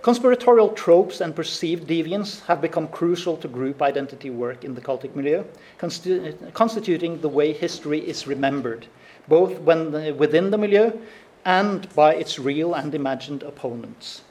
Conspiratorial 0.00 0.70
tropes 0.70 1.20
and 1.20 1.36
perceived 1.36 1.86
deviance 1.86 2.40
have 2.46 2.62
become 2.62 2.88
crucial 2.88 3.36
to 3.36 3.48
group 3.48 3.82
identity 3.82 4.30
work 4.30 4.64
in 4.64 4.74
the 4.74 4.80
cultic 4.80 5.14
milieu, 5.14 5.44
constitu- 5.78 6.54
constituting 6.54 7.20
the 7.20 7.28
way 7.28 7.52
history 7.52 8.00
is 8.00 8.26
remembered, 8.26 8.86
both 9.28 9.62
the, 9.62 10.14
within 10.16 10.50
the 10.50 10.56
milieu 10.56 10.90
and 11.44 11.94
by 11.94 12.14
its 12.14 12.38
real 12.38 12.72
and 12.72 12.94
imagined 12.94 13.42
opponents. 13.42 14.22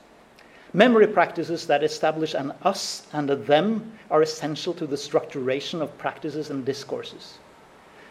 Memory 0.73 1.07
practices 1.07 1.65
that 1.67 1.81
establish 1.81 2.33
an 2.33 2.51
us 2.61 3.07
and 3.13 3.29
a 3.29 3.37
them 3.37 3.93
are 4.11 4.21
essential 4.21 4.73
to 4.73 4.85
the 4.85 4.97
structuration 4.97 5.81
of 5.81 5.97
practices 5.97 6.49
and 6.49 6.65
discourses. 6.65 7.37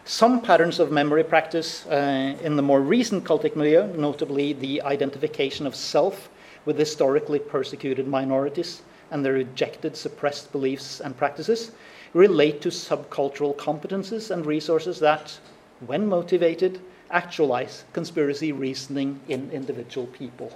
Some 0.05 0.41
patterns 0.41 0.79
of 0.79 0.91
memory 0.91 1.23
practice 1.23 1.85
uh, 1.85 2.35
in 2.41 2.55
the 2.55 2.63
more 2.63 2.81
recent 2.81 3.23
cultic 3.25 3.55
milieu, 3.55 3.85
notably 3.95 4.53
the 4.53 4.81
identification 4.81 5.67
of 5.67 5.75
self 5.75 6.29
with 6.65 6.79
historically 6.79 7.37
persecuted 7.37 8.07
minorities 8.07 8.81
and 9.11 9.23
their 9.23 9.33
rejected, 9.33 9.95
suppressed 9.95 10.51
beliefs 10.51 10.99
and 10.99 11.15
practices, 11.15 11.73
relate 12.13 12.59
to 12.61 12.69
subcultural 12.69 13.55
competences 13.55 14.31
and 14.31 14.47
resources 14.47 14.99
that, 14.99 15.37
when 15.85 16.07
motivated, 16.07 16.81
actualize 17.11 17.83
conspiracy 17.93 18.51
reasoning 18.51 19.19
in 19.27 19.51
individual 19.51 20.07
people 20.07 20.51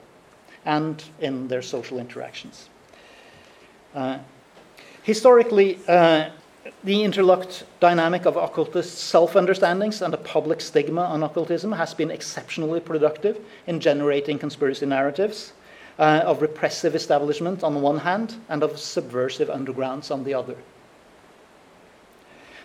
and 0.66 1.04
in 1.20 1.48
their 1.48 1.62
social 1.62 2.00
interactions. 2.00 2.70
Uh, 3.96 4.20
historically, 5.04 5.80
uh, 5.88 6.30
the 6.84 7.04
interlocked 7.04 7.64
dynamic 7.80 8.26
of 8.26 8.38
occultist 8.38 8.98
self 8.98 9.36
understandings 9.36 10.02
and 10.02 10.14
the 10.14 10.18
public 10.18 10.62
stigma 10.62 11.02
on 11.02 11.24
occultism 11.24 11.72
has 11.72 11.94
been 11.94 12.12
exceptionally 12.12 12.80
productive 12.80 13.40
in 13.68 13.80
generating 13.80 14.38
conspiracy 14.38 14.86
narratives 14.86 15.54
uh, 16.00 16.22
of 16.24 16.42
repressive 16.42 16.96
establishment 16.96 17.64
on 17.64 17.74
the 17.74 17.80
one 17.80 17.98
hand 17.98 18.36
and 18.50 18.64
of 18.64 18.78
subversive 18.78 19.50
undergrounds 19.50 20.12
on 20.12 20.24
the 20.24 20.34
other. 20.34 20.56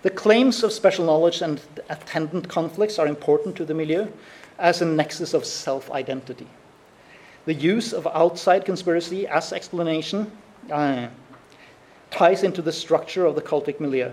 The 0.03 0.11
claims 0.11 0.63
of 0.63 0.73
special 0.73 1.07
knowledge 1.07 1.43
and 1.43 1.61
attendant 1.89 2.49
conflicts 2.49 2.99
are 2.99 3.07
important 3.07 3.57
to 3.57 3.65
the 3.65 3.75
milieu 3.75 4.07
as 4.59 4.81
a 4.81 4.87
nexus 4.87 5.35
of 5.35 5.45
self 5.45 5.91
identity. 5.91 6.47
The 7.47 7.55
use 7.55 7.93
of 7.93 8.09
outside 8.09 8.65
conspiracy 8.65 9.29
as 9.29 9.53
explanation 9.53 10.33
uh, 10.69 11.07
ties 12.11 12.43
into 12.43 12.61
the 12.61 12.73
structure 12.73 13.25
of 13.25 13.37
the 13.37 13.43
cultic 13.43 13.79
milieu 13.79 14.11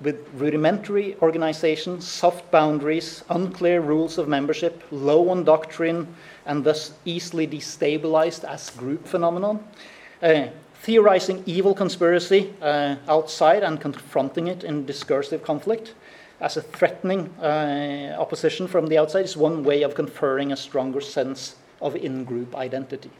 with 0.00 0.28
rudimentary 0.34 1.16
organization, 1.22 2.00
soft 2.00 2.50
boundaries, 2.50 3.22
unclear 3.30 3.80
rules 3.80 4.18
of 4.18 4.26
membership, 4.26 4.82
low 4.90 5.28
on 5.30 5.44
doctrine, 5.44 6.08
and 6.46 6.64
thus 6.64 6.94
easily 7.04 7.46
destabilized 7.46 8.42
as 8.42 8.70
group 8.70 9.06
phenomenon. 9.06 9.62
Uh, 10.20 10.46
theorizing 10.82 11.44
evil 11.46 11.74
conspiracy 11.74 12.52
uh, 12.60 12.96
outside 13.08 13.62
and 13.62 13.80
confronting 13.80 14.48
it 14.48 14.64
in 14.64 14.84
discursive 14.84 15.44
conflict 15.44 15.94
as 16.40 16.56
a 16.56 16.60
threatening 16.60 17.28
uh, 17.40 18.16
opposition 18.18 18.66
from 18.66 18.88
the 18.88 18.98
outside 18.98 19.24
is 19.24 19.36
one 19.36 19.62
way 19.62 19.82
of 19.82 19.94
conferring 19.94 20.50
a 20.50 20.56
stronger 20.56 21.00
sense 21.00 21.54
of 21.80 21.96
in 21.96 22.24
group 22.24 22.54
identity. 22.54 23.10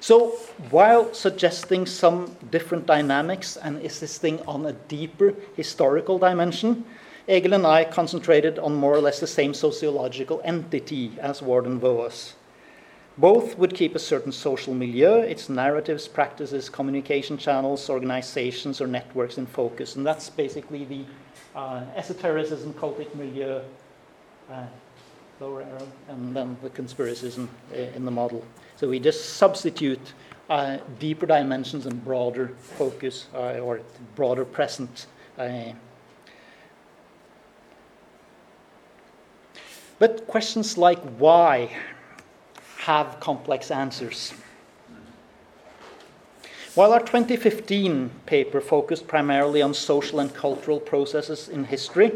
So, 0.00 0.36
while 0.70 1.14
suggesting 1.14 1.86
some 1.86 2.36
different 2.50 2.84
dynamics 2.84 3.56
and 3.56 3.80
insisting 3.80 4.40
on 4.42 4.66
a 4.66 4.72
deeper 4.72 5.34
historical 5.56 6.18
dimension, 6.18 6.84
Egil 7.26 7.54
and 7.54 7.66
I 7.66 7.84
concentrated 7.84 8.58
on 8.58 8.74
more 8.74 8.92
or 8.92 9.00
less 9.00 9.20
the 9.20 9.26
same 9.26 9.54
sociological 9.54 10.42
entity 10.44 11.12
as 11.18 11.40
Ward 11.40 11.64
and 11.64 11.80
Voas. 11.80 12.34
Both 13.16 13.56
would 13.56 13.74
keep 13.74 13.94
a 13.94 13.98
certain 13.98 14.32
social 14.32 14.74
milieu, 14.74 15.20
its 15.20 15.48
narratives, 15.48 16.08
practices, 16.08 16.68
communication 16.68 17.38
channels, 17.38 17.88
organizations, 17.88 18.80
or 18.80 18.86
networks 18.86 19.38
in 19.38 19.46
focus. 19.46 19.96
And 19.96 20.04
that's 20.04 20.28
basically 20.28 20.84
the 20.84 21.04
uh, 21.58 21.84
esotericism, 21.94 22.74
cultic 22.74 23.14
milieu, 23.14 23.60
uh, 24.50 24.66
lower 25.40 25.62
arrow, 25.62 25.88
and 26.08 26.34
then 26.34 26.56
the 26.62 26.70
conspiracism 26.70 27.48
uh, 27.72 27.76
in 27.76 28.04
the 28.04 28.10
model. 28.10 28.44
So 28.76 28.88
we 28.88 28.98
just 28.98 29.34
substitute 29.34 30.12
uh, 30.48 30.78
deeper 30.98 31.26
dimensions 31.26 31.86
and 31.86 32.04
broader 32.04 32.48
focus 32.60 33.26
uh, 33.34 33.58
or 33.58 33.80
broader 34.14 34.44
present. 34.44 35.06
Uh, 35.38 35.72
but 39.98 40.26
questions 40.26 40.76
like 40.76 40.98
why 41.18 41.70
have 42.78 43.18
complex 43.20 43.70
answers. 43.70 44.34
While 46.74 46.92
our 46.92 47.00
2015 47.00 48.10
paper 48.26 48.60
focused 48.60 49.06
primarily 49.06 49.62
on 49.62 49.72
social 49.72 50.18
and 50.18 50.34
cultural 50.34 50.80
processes 50.80 51.48
in 51.48 51.64
history, 51.64 52.10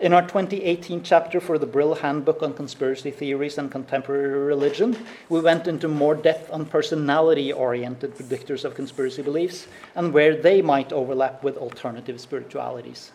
in 0.00 0.12
our 0.12 0.22
2018 0.22 1.02
chapter 1.02 1.40
for 1.40 1.58
the 1.58 1.66
Brill 1.66 1.94
Handbook 1.94 2.42
on 2.42 2.54
Conspiracy 2.54 3.10
Theories 3.10 3.58
and 3.58 3.70
Contemporary 3.70 4.28
Religion, 4.40 4.96
we 5.28 5.40
went 5.40 5.68
into 5.68 5.86
more 5.88 6.14
depth 6.14 6.50
on 6.52 6.66
personality 6.66 7.52
oriented 7.52 8.16
predictors 8.16 8.64
of 8.64 8.74
conspiracy 8.74 9.22
beliefs 9.22 9.68
and 9.94 10.12
where 10.12 10.36
they 10.36 10.60
might 10.60 10.92
overlap 10.92 11.44
with 11.44 11.56
alternative 11.56 12.20
spiritualities. 12.20 13.12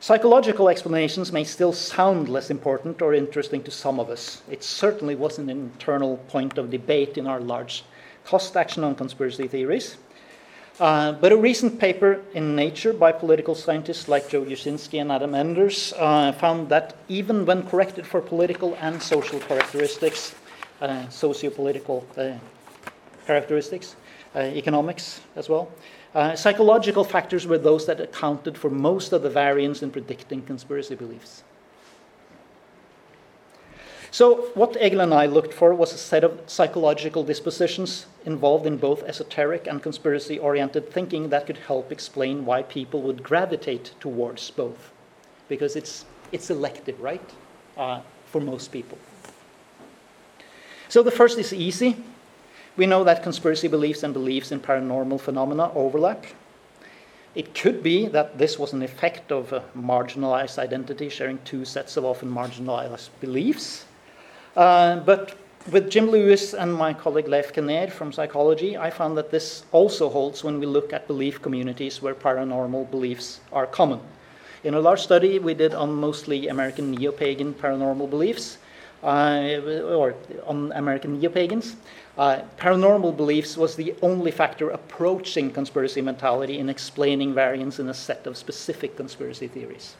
Psychological 0.00 0.68
explanations 0.68 1.32
may 1.32 1.44
still 1.44 1.72
sound 1.72 2.28
less 2.28 2.50
important 2.50 3.00
or 3.00 3.14
interesting 3.14 3.62
to 3.62 3.70
some 3.70 3.98
of 3.98 4.10
us. 4.10 4.42
It 4.50 4.62
certainly 4.62 5.14
was 5.14 5.38
an 5.38 5.48
internal 5.48 6.18
point 6.28 6.58
of 6.58 6.70
debate 6.70 7.16
in 7.16 7.26
our 7.26 7.40
large 7.40 7.84
cost 8.24 8.56
action 8.56 8.84
on 8.84 8.96
conspiracy 8.96 9.48
theories. 9.48 9.96
Uh, 10.80 11.12
but 11.12 11.30
a 11.30 11.36
recent 11.36 11.78
paper 11.78 12.20
in 12.34 12.56
Nature 12.56 12.92
by 12.92 13.12
political 13.12 13.54
scientists 13.54 14.08
like 14.08 14.28
Joe 14.28 14.42
Uscinski 14.44 15.00
and 15.00 15.12
Adam 15.12 15.32
Enders 15.32 15.92
uh, 15.96 16.32
found 16.32 16.68
that 16.68 16.96
even 17.08 17.46
when 17.46 17.62
corrected 17.62 18.04
for 18.04 18.20
political 18.20 18.76
and 18.80 19.00
social 19.00 19.38
characteristics, 19.38 20.34
uh, 20.80 21.06
sociopolitical 21.06 22.02
uh, 22.18 22.36
characteristics, 23.24 23.94
uh, 24.34 24.40
economics 24.40 25.20
as 25.36 25.48
well, 25.48 25.70
uh, 26.16 26.34
psychological 26.34 27.04
factors 27.04 27.46
were 27.46 27.58
those 27.58 27.86
that 27.86 28.00
accounted 28.00 28.58
for 28.58 28.68
most 28.68 29.12
of 29.12 29.22
the 29.22 29.30
variance 29.30 29.80
in 29.80 29.92
predicting 29.92 30.42
conspiracy 30.42 30.96
beliefs. 30.96 31.44
So, 34.14 34.42
what 34.54 34.76
Egil 34.80 35.00
and 35.00 35.12
I 35.12 35.26
looked 35.26 35.52
for 35.52 35.74
was 35.74 35.92
a 35.92 35.98
set 35.98 36.22
of 36.22 36.40
psychological 36.46 37.24
dispositions 37.24 38.06
involved 38.24 38.64
in 38.64 38.76
both 38.76 39.02
esoteric 39.02 39.66
and 39.66 39.82
conspiracy 39.82 40.38
oriented 40.38 40.88
thinking 40.88 41.30
that 41.30 41.48
could 41.48 41.56
help 41.56 41.90
explain 41.90 42.46
why 42.46 42.62
people 42.62 43.02
would 43.02 43.24
gravitate 43.24 43.90
towards 43.98 44.48
both. 44.52 44.92
Because 45.48 45.74
it's, 45.74 46.04
it's 46.30 46.44
selective, 46.44 47.00
right? 47.00 47.28
Uh, 47.76 48.02
for 48.26 48.40
most 48.40 48.70
people. 48.70 48.98
So, 50.88 51.02
the 51.02 51.10
first 51.10 51.36
is 51.36 51.52
easy 51.52 51.96
we 52.76 52.86
know 52.86 53.02
that 53.02 53.24
conspiracy 53.24 53.66
beliefs 53.66 54.04
and 54.04 54.14
beliefs 54.14 54.52
in 54.52 54.60
paranormal 54.60 55.20
phenomena 55.20 55.72
overlap. 55.74 56.24
It 57.34 57.52
could 57.52 57.82
be 57.82 58.06
that 58.06 58.38
this 58.38 58.60
was 58.60 58.72
an 58.72 58.82
effect 58.84 59.32
of 59.32 59.52
a 59.52 59.64
marginalized 59.76 60.60
identity 60.60 61.08
sharing 61.08 61.38
two 61.38 61.64
sets 61.64 61.96
of 61.96 62.04
often 62.04 62.30
marginalized 62.30 63.08
beliefs. 63.20 63.86
Uh, 64.56 64.96
but 65.00 65.36
with 65.70 65.90
Jim 65.90 66.10
Lewis 66.10 66.54
and 66.54 66.72
my 66.72 66.92
colleague 66.92 67.26
Leif 67.26 67.52
Kennair 67.52 67.90
from 67.90 68.12
psychology, 68.12 68.76
I 68.76 68.90
found 68.90 69.16
that 69.16 69.30
this 69.30 69.64
also 69.72 70.08
holds 70.08 70.44
when 70.44 70.60
we 70.60 70.66
look 70.66 70.92
at 70.92 71.06
belief 71.06 71.40
communities 71.42 72.02
where 72.02 72.14
paranormal 72.14 72.90
beliefs 72.90 73.40
are 73.52 73.66
common. 73.66 74.00
In 74.62 74.74
a 74.74 74.80
large 74.80 75.00
study 75.00 75.38
we 75.38 75.54
did 75.54 75.74
on 75.74 75.92
mostly 75.92 76.48
American 76.48 76.90
neo 76.90 77.12
pagan 77.12 77.54
paranormal 77.54 78.08
beliefs, 78.08 78.58
uh, 79.02 79.60
or 79.86 80.14
on 80.46 80.72
American 80.72 81.18
neo 81.18 81.30
pagans, 81.30 81.76
uh, 82.16 82.42
paranormal 82.56 83.16
beliefs 83.16 83.56
was 83.56 83.74
the 83.74 83.94
only 84.02 84.30
factor 84.30 84.70
approaching 84.70 85.50
conspiracy 85.50 86.00
mentality 86.00 86.58
in 86.58 86.68
explaining 86.68 87.34
variance 87.34 87.78
in 87.78 87.88
a 87.88 87.94
set 87.94 88.26
of 88.26 88.36
specific 88.36 88.96
conspiracy 88.96 89.48
theories. 89.48 89.96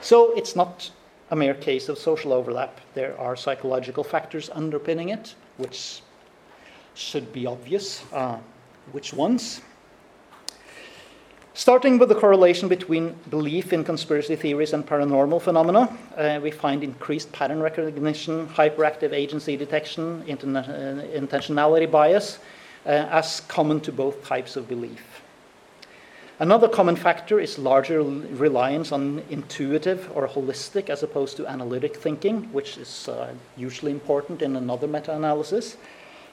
So 0.00 0.32
it's 0.36 0.56
not 0.56 0.90
a 1.30 1.36
mere 1.36 1.54
case 1.54 1.88
of 1.88 1.98
social 1.98 2.32
overlap. 2.32 2.80
There 2.94 3.18
are 3.18 3.36
psychological 3.36 4.04
factors 4.04 4.50
underpinning 4.50 5.08
it, 5.08 5.34
which 5.56 6.02
should 6.94 7.32
be 7.32 7.46
obvious. 7.46 8.04
Uh, 8.12 8.38
which 8.92 9.12
ones? 9.12 9.60
Starting 11.54 11.98
with 11.98 12.10
the 12.10 12.14
correlation 12.14 12.68
between 12.68 13.16
belief 13.30 13.72
in 13.72 13.82
conspiracy 13.82 14.36
theories 14.36 14.74
and 14.74 14.86
paranormal 14.86 15.40
phenomena, 15.40 15.88
uh, 16.16 16.38
we 16.42 16.50
find 16.50 16.84
increased 16.84 17.32
pattern 17.32 17.60
recognition, 17.60 18.46
hyperactive 18.48 19.12
agency 19.12 19.56
detection, 19.56 20.22
uh, 20.28 21.02
intentionality 21.14 21.90
bias 21.90 22.40
uh, 22.84 22.90
as 22.90 23.40
common 23.48 23.80
to 23.80 23.90
both 23.90 24.22
types 24.22 24.54
of 24.56 24.68
belief. 24.68 25.15
Another 26.38 26.68
common 26.68 26.96
factor 26.96 27.40
is 27.40 27.58
larger 27.58 28.02
reliance 28.02 28.92
on 28.92 29.22
intuitive 29.30 30.10
or 30.14 30.28
holistic 30.28 30.90
as 30.90 31.02
opposed 31.02 31.38
to 31.38 31.46
analytic 31.46 31.96
thinking, 31.96 32.52
which 32.52 32.76
is 32.76 33.08
uh, 33.08 33.32
usually 33.56 33.90
important 33.90 34.42
in 34.42 34.54
another 34.54 34.86
meta 34.86 35.16
analysis. 35.16 35.78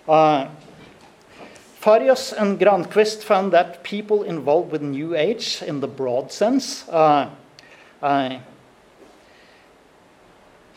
Uh, 0.05 0.49
Farias 1.79 2.33
and 2.33 2.59
Granqvist 2.59 3.23
found 3.23 3.53
that 3.53 3.83
people 3.83 4.23
involved 4.23 4.73
with 4.73 4.81
New 4.81 5.15
Age, 5.15 5.61
in 5.65 5.79
the 5.79 5.87
broad 5.87 6.33
sense, 6.33 6.87
uh, 6.89 7.29
uh, 8.01 8.39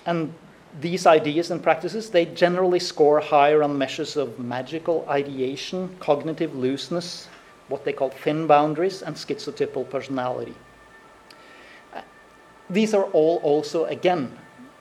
and 0.05 0.33
these 0.81 1.05
ideas 1.05 1.51
and 1.51 1.61
practices, 1.61 2.11
they 2.11 2.27
generally 2.27 2.79
score 2.79 3.19
higher 3.19 3.65
on 3.65 3.77
measures 3.77 4.17
of 4.17 4.39
magical 4.39 5.05
ideation, 5.09 5.97
cognitive 5.99 6.55
looseness, 6.55 7.27
what 7.69 7.85
they 7.85 7.93
call 7.93 8.11
thin 8.11 8.47
boundaries, 8.47 9.03
and 9.03 9.17
schizotypal 9.17 9.89
personality. 9.89 10.55
Uh, 11.95 12.03
these 12.71 12.95
are 12.95 13.05
all 13.05 13.37
also, 13.43 13.85
again, 13.87 14.37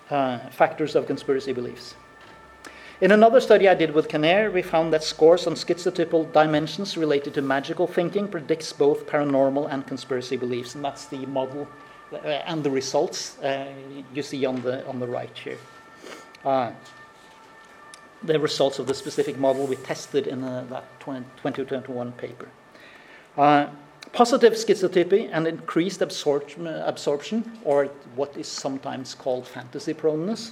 uh, 0.10 0.40
factors 0.50 0.96
of 0.96 1.08
conspiracy 1.08 1.54
beliefs. 1.54 1.96
In 3.02 3.12
another 3.12 3.42
study 3.42 3.68
I 3.68 3.76
did 3.76 3.94
with 3.94 4.08
Kennair, 4.08 4.54
we 4.54 4.62
found 4.62 4.94
that 4.94 5.04
scores 5.04 5.48
on 5.48 5.56
schizotypal 5.56 6.32
dimensions 6.32 6.96
related 6.96 7.34
to 7.34 7.42
magical 7.42 7.88
thinking 7.88 8.28
predicts 8.28 8.72
both 8.72 9.06
paranormal 9.06 9.70
and 9.70 9.86
conspiracy 9.86 10.38
beliefs, 10.38 10.76
and 10.76 10.86
that's 10.86 11.06
the 11.06 11.26
model 11.26 11.68
uh, 12.14 12.18
and 12.18 12.64
the 12.64 12.70
results 12.70 13.38
uh, 13.40 13.68
you 14.14 14.22
see 14.22 14.46
on 14.46 14.62
the 14.62 14.86
on 14.88 15.00
the 15.00 15.08
right 15.08 15.38
here. 15.38 15.58
Uh, 16.46 16.72
the 18.24 18.40
results 18.40 18.80
of 18.80 18.88
the 18.88 18.94
specific 18.94 19.38
model 19.38 19.68
we 19.68 19.76
tested 19.76 20.28
in 20.28 20.44
uh, 20.44 20.66
that 20.70 21.00
2021 21.00 22.12
paper. 22.14 22.48
Uh, 23.38 23.68
positive 24.14 24.54
schizotypy 24.54 25.30
and 25.32 25.46
increased 25.46 26.02
absorption, 26.02 26.68
absorption, 26.68 27.44
or 27.66 27.86
what 28.16 28.36
is 28.38 28.48
sometimes 28.48 29.14
called 29.14 29.46
fantasy 29.46 29.94
proneness, 29.94 30.52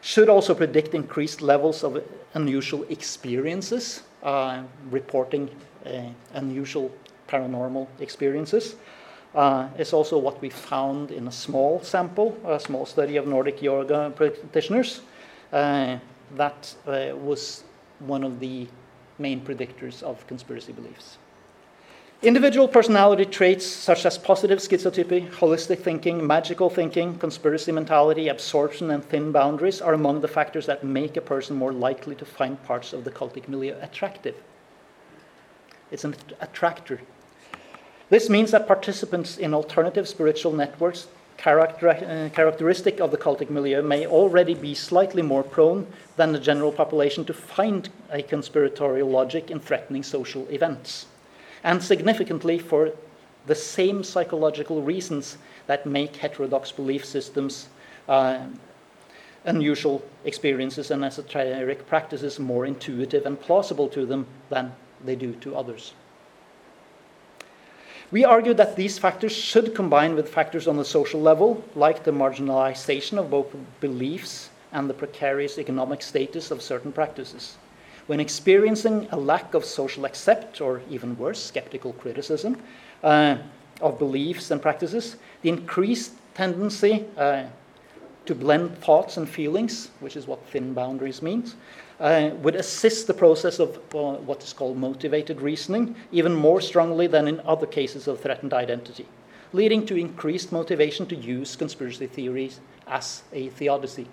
should 0.00 0.28
also 0.28 0.54
predict 0.54 0.94
increased 0.94 1.40
levels 1.42 1.84
of 1.84 2.02
unusual 2.34 2.84
experiences, 2.88 4.02
uh, 4.22 4.62
reporting 4.90 5.48
uh, 5.86 6.02
unusual 6.34 6.90
paranormal 7.28 7.86
experiences. 8.00 8.74
Uh, 9.34 9.68
is 9.78 9.92
also 9.92 10.18
what 10.18 10.40
we 10.40 10.48
found 10.48 11.10
in 11.10 11.28
a 11.28 11.32
small 11.32 11.80
sample, 11.82 12.36
a 12.46 12.58
small 12.58 12.86
study 12.86 13.16
of 13.16 13.26
Nordic 13.26 13.62
yoga 13.62 14.10
practitioners. 14.16 15.02
Uh, 15.52 15.98
that 16.34 16.74
uh, 16.86 17.14
was 17.14 17.62
one 18.00 18.24
of 18.24 18.40
the 18.40 18.66
main 19.18 19.40
predictors 19.40 20.02
of 20.02 20.26
conspiracy 20.26 20.72
beliefs. 20.72 21.18
Individual 22.20 22.66
personality 22.66 23.24
traits 23.24 23.64
such 23.64 24.04
as 24.04 24.18
positive 24.18 24.58
schizotypy, 24.58 25.30
holistic 25.30 25.78
thinking, 25.78 26.26
magical 26.26 26.68
thinking, 26.68 27.16
conspiracy 27.16 27.70
mentality, 27.70 28.26
absorption, 28.26 28.90
and 28.90 29.04
thin 29.04 29.30
boundaries 29.30 29.80
are 29.80 29.94
among 29.94 30.20
the 30.20 30.26
factors 30.26 30.66
that 30.66 30.82
make 30.82 31.16
a 31.16 31.20
person 31.20 31.54
more 31.54 31.72
likely 31.72 32.16
to 32.16 32.24
find 32.24 32.60
parts 32.64 32.92
of 32.92 33.04
the 33.04 33.10
cultic 33.12 33.46
milieu 33.46 33.76
attractive. 33.80 34.34
It's 35.92 36.02
an 36.02 36.16
attractor. 36.40 37.00
This 38.10 38.28
means 38.28 38.50
that 38.50 38.66
participants 38.66 39.38
in 39.38 39.54
alternative 39.54 40.08
spiritual 40.08 40.52
networks 40.52 41.06
character, 41.36 41.90
uh, 41.90 42.34
characteristic 42.34 42.98
of 42.98 43.12
the 43.12 43.16
cultic 43.16 43.48
milieu 43.48 43.80
may 43.80 44.08
already 44.08 44.54
be 44.54 44.74
slightly 44.74 45.22
more 45.22 45.44
prone 45.44 45.86
than 46.16 46.32
the 46.32 46.40
general 46.40 46.72
population 46.72 47.24
to 47.26 47.32
find 47.32 47.90
a 48.10 48.22
conspiratorial 48.22 49.08
logic 49.08 49.52
in 49.52 49.60
threatening 49.60 50.02
social 50.02 50.48
events 50.48 51.06
and 51.64 51.82
significantly 51.82 52.58
for 52.58 52.92
the 53.46 53.54
same 53.54 54.04
psychological 54.04 54.82
reasons 54.82 55.38
that 55.66 55.86
make 55.86 56.16
heterodox 56.16 56.72
belief 56.72 57.04
systems 57.04 57.68
uh, 58.08 58.46
unusual 59.44 60.02
experiences 60.24 60.90
and 60.90 61.04
esoteric 61.04 61.86
practices 61.86 62.38
more 62.38 62.66
intuitive 62.66 63.24
and 63.26 63.40
plausible 63.40 63.88
to 63.88 64.04
them 64.04 64.26
than 64.50 64.72
they 65.04 65.16
do 65.16 65.32
to 65.36 65.56
others. 65.56 65.94
We 68.10 68.24
argue 68.24 68.54
that 68.54 68.76
these 68.76 68.98
factors 68.98 69.32
should 69.32 69.74
combine 69.74 70.14
with 70.14 70.28
factors 70.28 70.66
on 70.66 70.76
the 70.76 70.84
social 70.84 71.20
level, 71.20 71.62
like 71.74 72.04
the 72.04 72.10
marginalization 72.10 73.18
of 73.18 73.30
both 73.30 73.54
beliefs 73.80 74.48
and 74.72 74.88
the 74.88 74.94
precarious 74.94 75.58
economic 75.58 76.02
status 76.02 76.50
of 76.50 76.62
certain 76.62 76.92
practices. 76.92 77.56
When 78.08 78.20
experiencing 78.20 79.06
a 79.10 79.18
lack 79.18 79.52
of 79.52 79.66
social 79.66 80.06
accept, 80.06 80.62
or 80.62 80.80
even 80.88 81.18
worse, 81.18 81.44
skeptical 81.44 81.92
criticism 81.92 82.56
uh, 83.02 83.36
of 83.82 83.98
beliefs 83.98 84.50
and 84.50 84.62
practices, 84.62 85.16
the 85.42 85.50
increased 85.50 86.14
tendency 86.32 87.04
uh, 87.18 87.44
to 88.24 88.34
blend 88.34 88.78
thoughts 88.78 89.18
and 89.18 89.28
feelings, 89.28 89.90
which 90.00 90.16
is 90.16 90.26
what 90.26 90.42
thin 90.46 90.72
boundaries 90.72 91.20
means, 91.20 91.54
uh, 92.00 92.30
would 92.36 92.56
assist 92.56 93.08
the 93.08 93.12
process 93.12 93.58
of 93.58 93.76
uh, 93.94 94.14
what 94.24 94.42
is 94.42 94.54
called 94.54 94.78
motivated 94.78 95.42
reasoning 95.42 95.94
even 96.10 96.34
more 96.34 96.62
strongly 96.62 97.08
than 97.08 97.28
in 97.28 97.40
other 97.40 97.66
cases 97.66 98.08
of 98.08 98.20
threatened 98.20 98.54
identity, 98.54 99.06
leading 99.52 99.84
to 99.84 99.94
increased 99.96 100.50
motivation 100.50 101.04
to 101.04 101.14
use 101.14 101.56
conspiracy 101.56 102.06
theories 102.06 102.58
as 102.86 103.22
a 103.34 103.50
theodicy. 103.50 104.06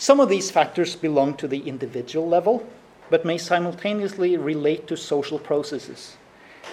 Some 0.00 0.18
of 0.18 0.30
these 0.30 0.50
factors 0.50 0.96
belong 0.96 1.34
to 1.34 1.46
the 1.46 1.60
individual 1.68 2.26
level, 2.26 2.66
but 3.10 3.26
may 3.26 3.36
simultaneously 3.36 4.38
relate 4.38 4.86
to 4.86 4.96
social 4.96 5.38
processes. 5.38 6.16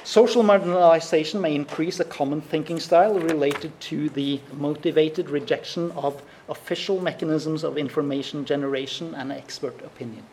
Social 0.05 0.43
marginalization 0.43 1.41
may 1.41 1.53
increase 1.53 1.99
a 1.99 2.05
common 2.05 2.39
thinking 2.39 2.79
style 2.79 3.19
related 3.19 3.77
to 3.81 4.07
the 4.07 4.39
motivated 4.53 5.29
rejection 5.29 5.91
of 5.91 6.21
official 6.47 7.01
mechanisms 7.01 7.65
of 7.65 7.77
information 7.77 8.45
generation 8.45 9.13
and 9.13 9.33
expert 9.33 9.83
opinion. 9.83 10.23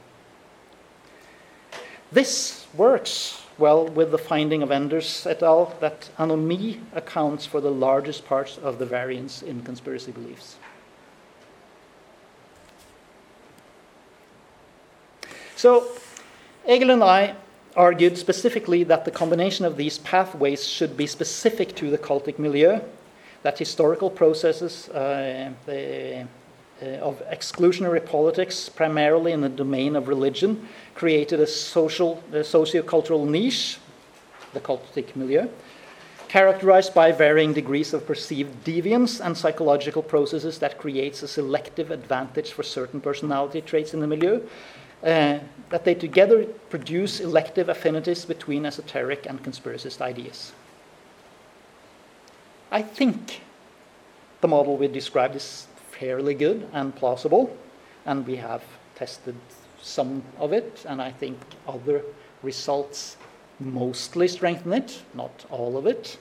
This 2.13 2.65
works 2.75 3.43
well 3.59 3.89
with 3.89 4.13
the 4.13 4.19
finding 4.19 4.63
of 4.63 4.71
Enders 4.71 5.27
et 5.27 5.43
al. 5.43 5.75
that 5.81 6.11
anomie 6.17 6.79
accounts 6.95 7.45
for 7.45 7.61
the 7.61 7.73
largest 7.73 8.25
parts 8.25 8.57
of 8.59 8.79
the 8.79 8.87
variance 8.87 9.43
in 9.43 9.63
conspiracy 9.63 10.13
beliefs. 10.13 10.59
So, 15.65 15.87
Egil 16.69 16.91
and 16.91 17.03
I 17.03 17.37
argued 17.75 18.19
specifically 18.19 18.85
that 18.85 19.07
the 19.07 19.11
combination 19.11 19.65
of 19.65 19.79
these 19.79 19.97
pathways 19.97 20.69
should 20.69 20.95
be 20.95 21.07
specific 21.07 21.75
to 21.77 21.89
the 21.89 21.97
cultic 21.97 22.39
milieu, 22.39 22.81
that 23.45 23.59
historical 23.59 24.11
processes 24.11 24.91
uh, 24.91 25.53
the, 25.65 26.27
uh, 26.83 26.85
of 27.09 27.23
exclusionary 27.31 28.05
politics, 28.05 28.69
primarily 28.69 29.33
in 29.33 29.41
the 29.41 29.49
domain 29.49 29.97
of 29.97 30.07
religion, 30.07 30.69
created 30.95 31.41
a 31.41 31.47
social, 31.47 32.23
a 32.31 32.45
socio-cultural 32.45 33.25
niche, 33.25 33.79
the 34.53 34.61
cultic 34.61 35.17
milieu, 35.17 35.49
characterized 36.29 36.93
by 36.93 37.11
varying 37.11 37.55
degrees 37.55 37.95
of 37.95 38.07
perceived 38.07 38.53
deviance 38.67 39.19
and 39.25 39.35
psychological 39.35 40.03
processes 40.03 40.59
that 40.59 40.77
creates 40.77 41.23
a 41.23 41.29
selective 41.29 41.91
advantage 41.91 42.53
for 42.53 42.63
certain 42.63 43.01
personality 43.01 43.63
traits 43.63 43.95
in 43.95 44.01
the 44.01 44.07
milieu, 44.07 44.43
uh, 45.03 45.39
that 45.71 45.85
they 45.85 45.95
together 45.95 46.45
produce 46.71 47.21
elective 47.21 47.69
affinities 47.69 48.25
between 48.25 48.65
esoteric 48.65 49.27
and 49.27 49.43
conspiracist 49.43 50.01
ideas. 50.01 50.53
I 52.71 52.83
think 52.83 53.41
the 54.41 54.49
model 54.49 54.77
we 54.77 54.89
described 54.89 55.37
is 55.37 55.67
fairly 55.91 56.35
good 56.35 56.69
and 56.73 56.95
plausible, 56.95 57.57
and 58.07 58.27
we 58.27 58.37
have 58.37 58.63
tested 58.95 59.37
some 59.81 60.23
of 60.39 60.53
it, 60.53 60.85
and 60.89 61.01
I 61.01 61.11
think 61.11 61.39
other 61.69 62.03
results 62.43 63.17
mostly 63.61 64.29
strengthen 64.29 64.73
it, 64.73 65.03
not 65.15 65.45
all 65.51 65.77
of 65.77 65.87
it. 65.87 66.19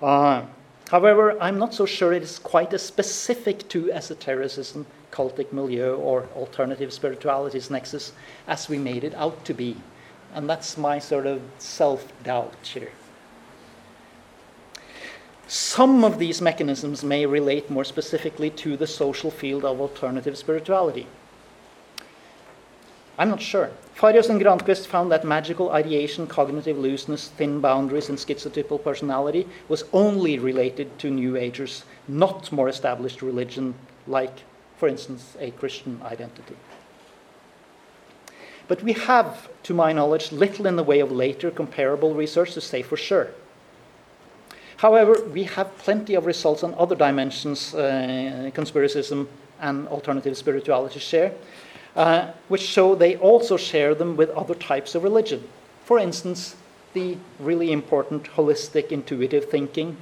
Uh, 0.00 0.44
however, 0.90 1.40
I'm 1.40 1.58
not 1.58 1.74
so 1.74 1.86
sure 1.86 2.12
it 2.12 2.22
is 2.22 2.38
quite 2.38 2.72
as 2.74 2.82
specific 2.82 3.68
to 3.70 3.92
esotericism 3.92 4.86
cultic 5.10 5.52
milieu 5.52 5.94
or 5.94 6.28
alternative 6.36 6.92
spiritualities 6.92 7.70
nexus 7.70 8.12
as 8.46 8.68
we 8.68 8.78
made 8.78 9.04
it 9.04 9.14
out 9.14 9.44
to 9.44 9.54
be. 9.54 9.76
And 10.34 10.48
that's 10.48 10.78
my 10.78 10.98
sort 10.98 11.26
of 11.26 11.42
self 11.58 12.12
doubt 12.22 12.54
here. 12.62 12.92
Some 15.48 16.04
of 16.04 16.20
these 16.20 16.40
mechanisms 16.40 17.02
may 17.02 17.26
relate 17.26 17.68
more 17.70 17.84
specifically 17.84 18.50
to 18.50 18.76
the 18.76 18.86
social 18.86 19.32
field 19.32 19.64
of 19.64 19.80
alternative 19.80 20.38
spirituality. 20.38 21.08
I'm 23.20 23.28
not 23.28 23.40
sure. 23.40 23.70
Farias 23.94 24.30
and 24.30 24.40
Granqvist 24.40 24.86
found 24.86 25.12
that 25.12 25.24
magical 25.24 25.70
ideation, 25.70 26.26
cognitive 26.26 26.76
looseness, 26.76 27.28
thin 27.28 27.60
boundaries, 27.60 28.08
and 28.08 28.18
schizotypal 28.18 28.82
personality 28.82 29.46
was 29.68 29.84
only 29.92 30.38
related 30.38 30.98
to 31.00 31.10
New 31.10 31.36
Agers, 31.36 31.84
not 32.08 32.50
more 32.50 32.68
established 32.68 33.22
religion 33.22 33.74
like 34.06 34.42
for 34.80 34.88
instance, 34.88 35.36
a 35.38 35.50
Christian 35.50 36.00
identity. 36.02 36.56
But 38.66 38.82
we 38.82 38.94
have, 38.94 39.50
to 39.64 39.74
my 39.74 39.92
knowledge, 39.92 40.32
little 40.32 40.66
in 40.66 40.76
the 40.76 40.82
way 40.82 41.00
of 41.00 41.12
later 41.12 41.50
comparable 41.50 42.14
research 42.14 42.54
to 42.54 42.62
say 42.62 42.80
for 42.80 42.96
sure. 42.96 43.28
However, 44.78 45.22
we 45.34 45.44
have 45.44 45.76
plenty 45.76 46.14
of 46.14 46.24
results 46.24 46.62
on 46.62 46.74
other 46.78 46.96
dimensions 46.96 47.74
uh, 47.74 48.50
conspiracism 48.54 49.28
and 49.60 49.86
alternative 49.88 50.34
spirituality 50.38 50.98
share, 50.98 51.34
uh, 51.96 52.30
which 52.48 52.62
show 52.62 52.94
they 52.94 53.16
also 53.16 53.56
share 53.56 53.94
them 53.94 54.16
with 54.16 54.30
other 54.30 54.54
types 54.54 54.94
of 54.94 55.02
religion. 55.02 55.42
For 55.84 55.98
instance, 55.98 56.56
the 56.92 57.18
really 57.38 57.72
important 57.72 58.24
holistic 58.24 58.90
intuitive 58.90 59.50
thinking 59.50 59.96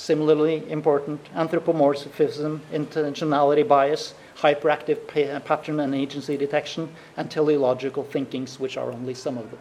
Similarly 0.00 0.64
important, 0.70 1.20
anthropomorphism, 1.34 2.62
intentionality 2.72 3.68
bias, 3.68 4.14
hyperactive 4.38 5.06
pattern 5.44 5.78
and 5.78 5.94
agency 5.94 6.38
detection, 6.38 6.88
and 7.18 7.30
teleological 7.30 8.04
thinkings, 8.04 8.58
which 8.58 8.78
are 8.78 8.90
only 8.90 9.12
some 9.12 9.36
of 9.36 9.50
them. 9.50 9.60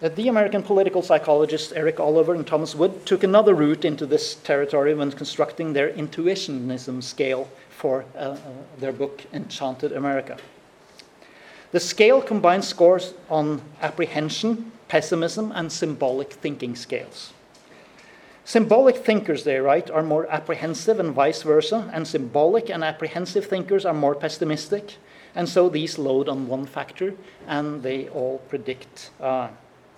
Uh, 0.00 0.08
the 0.08 0.28
American 0.28 0.62
political 0.62 1.02
psychologists 1.02 1.70
Eric 1.72 2.00
Oliver 2.00 2.34
and 2.34 2.46
Thomas 2.46 2.74
Wood 2.74 3.04
took 3.04 3.22
another 3.22 3.54
route 3.54 3.84
into 3.84 4.06
this 4.06 4.36
territory 4.36 4.94
when 4.94 5.12
constructing 5.12 5.74
their 5.74 5.90
intuitionism 5.90 7.02
scale 7.02 7.46
for 7.68 8.06
uh, 8.14 8.18
uh, 8.18 8.38
their 8.78 8.92
book 8.92 9.26
Enchanted 9.34 9.92
America. 9.92 10.38
The 11.70 11.80
scale 11.80 12.22
combines 12.22 12.66
scores 12.66 13.12
on 13.28 13.60
apprehension, 13.82 14.72
pessimism, 14.88 15.52
and 15.52 15.70
symbolic 15.70 16.32
thinking 16.32 16.74
scales. 16.74 17.32
Symbolic 18.44 18.96
thinkers, 18.96 19.44
they 19.44 19.58
write, 19.58 19.90
are 19.90 20.02
more 20.02 20.26
apprehensive 20.30 20.98
and 20.98 21.12
vice 21.12 21.42
versa, 21.42 21.90
and 21.92 22.08
symbolic 22.08 22.70
and 22.70 22.82
apprehensive 22.82 23.44
thinkers 23.44 23.84
are 23.84 23.92
more 23.92 24.14
pessimistic. 24.14 24.96
And 25.34 25.46
so 25.46 25.68
these 25.68 25.98
load 25.98 26.30
on 26.30 26.48
one 26.48 26.64
factor, 26.64 27.14
and 27.46 27.82
they 27.82 28.08
all 28.08 28.38
predict 28.48 29.10
uh, 29.20 29.48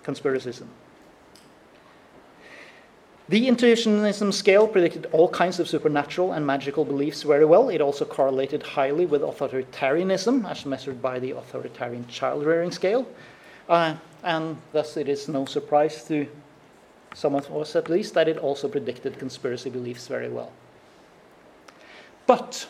conspiracism. 0.03 0.67
The 3.29 3.47
intuitionism 3.47 4.33
scale 4.33 4.67
predicted 4.67 5.05
all 5.11 5.29
kinds 5.29 5.59
of 5.59 5.69
supernatural 5.69 6.33
and 6.33 6.45
magical 6.45 6.83
beliefs 6.83 7.23
very 7.23 7.45
well. 7.45 7.69
It 7.69 7.79
also 7.79 8.03
correlated 8.03 8.63
highly 8.63 9.05
with 9.05 9.21
authoritarianism, 9.21 10.49
as 10.49 10.65
measured 10.65 11.01
by 11.01 11.19
the 11.19 11.31
authoritarian 11.31 12.07
child 12.07 12.45
rearing 12.45 12.71
scale. 12.71 13.07
Uh, 13.69 13.95
and 14.23 14.57
thus, 14.73 14.97
it 14.97 15.07
is 15.07 15.27
no 15.27 15.45
surprise 15.45 16.03
to 16.05 16.27
some 17.13 17.35
of 17.35 17.53
us 17.55 17.75
at 17.75 17.89
least 17.89 18.13
that 18.13 18.27
it 18.27 18.37
also 18.37 18.67
predicted 18.67 19.19
conspiracy 19.19 19.69
beliefs 19.69 20.07
very 20.07 20.29
well. 20.29 20.51
But, 22.25 22.67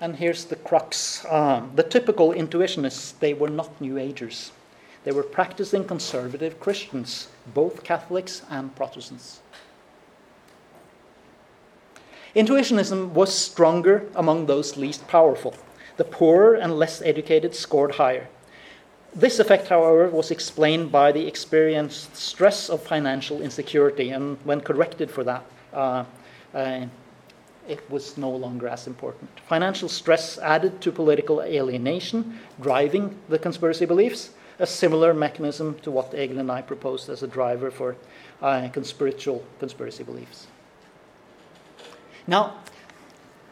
and 0.00 0.16
here's 0.16 0.44
the 0.44 0.56
crux 0.56 1.24
uh, 1.26 1.62
the 1.74 1.82
typical 1.82 2.32
intuitionists, 2.32 3.18
they 3.18 3.34
were 3.34 3.50
not 3.50 3.80
New 3.80 3.98
Agers. 3.98 4.52
They 5.04 5.12
were 5.12 5.22
practicing 5.22 5.84
conservative 5.84 6.58
Christians, 6.58 7.28
both 7.52 7.84
Catholics 7.84 8.42
and 8.48 8.74
Protestants. 8.74 9.40
Intuitionism 12.34 13.10
was 13.10 13.32
stronger 13.32 14.08
among 14.16 14.46
those 14.46 14.76
least 14.76 15.06
powerful. 15.06 15.54
The 15.98 16.04
poorer 16.04 16.54
and 16.54 16.76
less 16.76 17.00
educated 17.02 17.54
scored 17.54 17.94
higher. 17.94 18.26
This 19.14 19.38
effect, 19.38 19.68
however, 19.68 20.08
was 20.08 20.32
explained 20.32 20.90
by 20.90 21.12
the 21.12 21.28
experienced 21.28 22.16
stress 22.16 22.68
of 22.68 22.82
financial 22.82 23.40
insecurity, 23.40 24.10
and 24.10 24.36
when 24.42 24.60
corrected 24.60 25.12
for 25.12 25.22
that, 25.22 25.44
uh, 25.72 26.04
uh, 26.52 26.86
it 27.68 27.88
was 27.88 28.18
no 28.18 28.30
longer 28.30 28.66
as 28.66 28.88
important. 28.88 29.30
Financial 29.46 29.88
stress 29.88 30.36
added 30.38 30.80
to 30.80 30.90
political 30.90 31.40
alienation, 31.40 32.40
driving 32.60 33.16
the 33.28 33.38
conspiracy 33.38 33.86
beliefs, 33.86 34.30
a 34.58 34.66
similar 34.66 35.14
mechanism 35.14 35.78
to 35.82 35.92
what 35.92 36.12
Egil 36.12 36.40
and 36.40 36.50
I 36.50 36.62
proposed 36.62 37.08
as 37.08 37.22
a 37.22 37.28
driver 37.28 37.70
for 37.70 37.94
uh, 38.42 38.68
conspiritual 38.70 39.44
conspiracy 39.60 40.02
beliefs. 40.02 40.48
Now, 42.26 42.54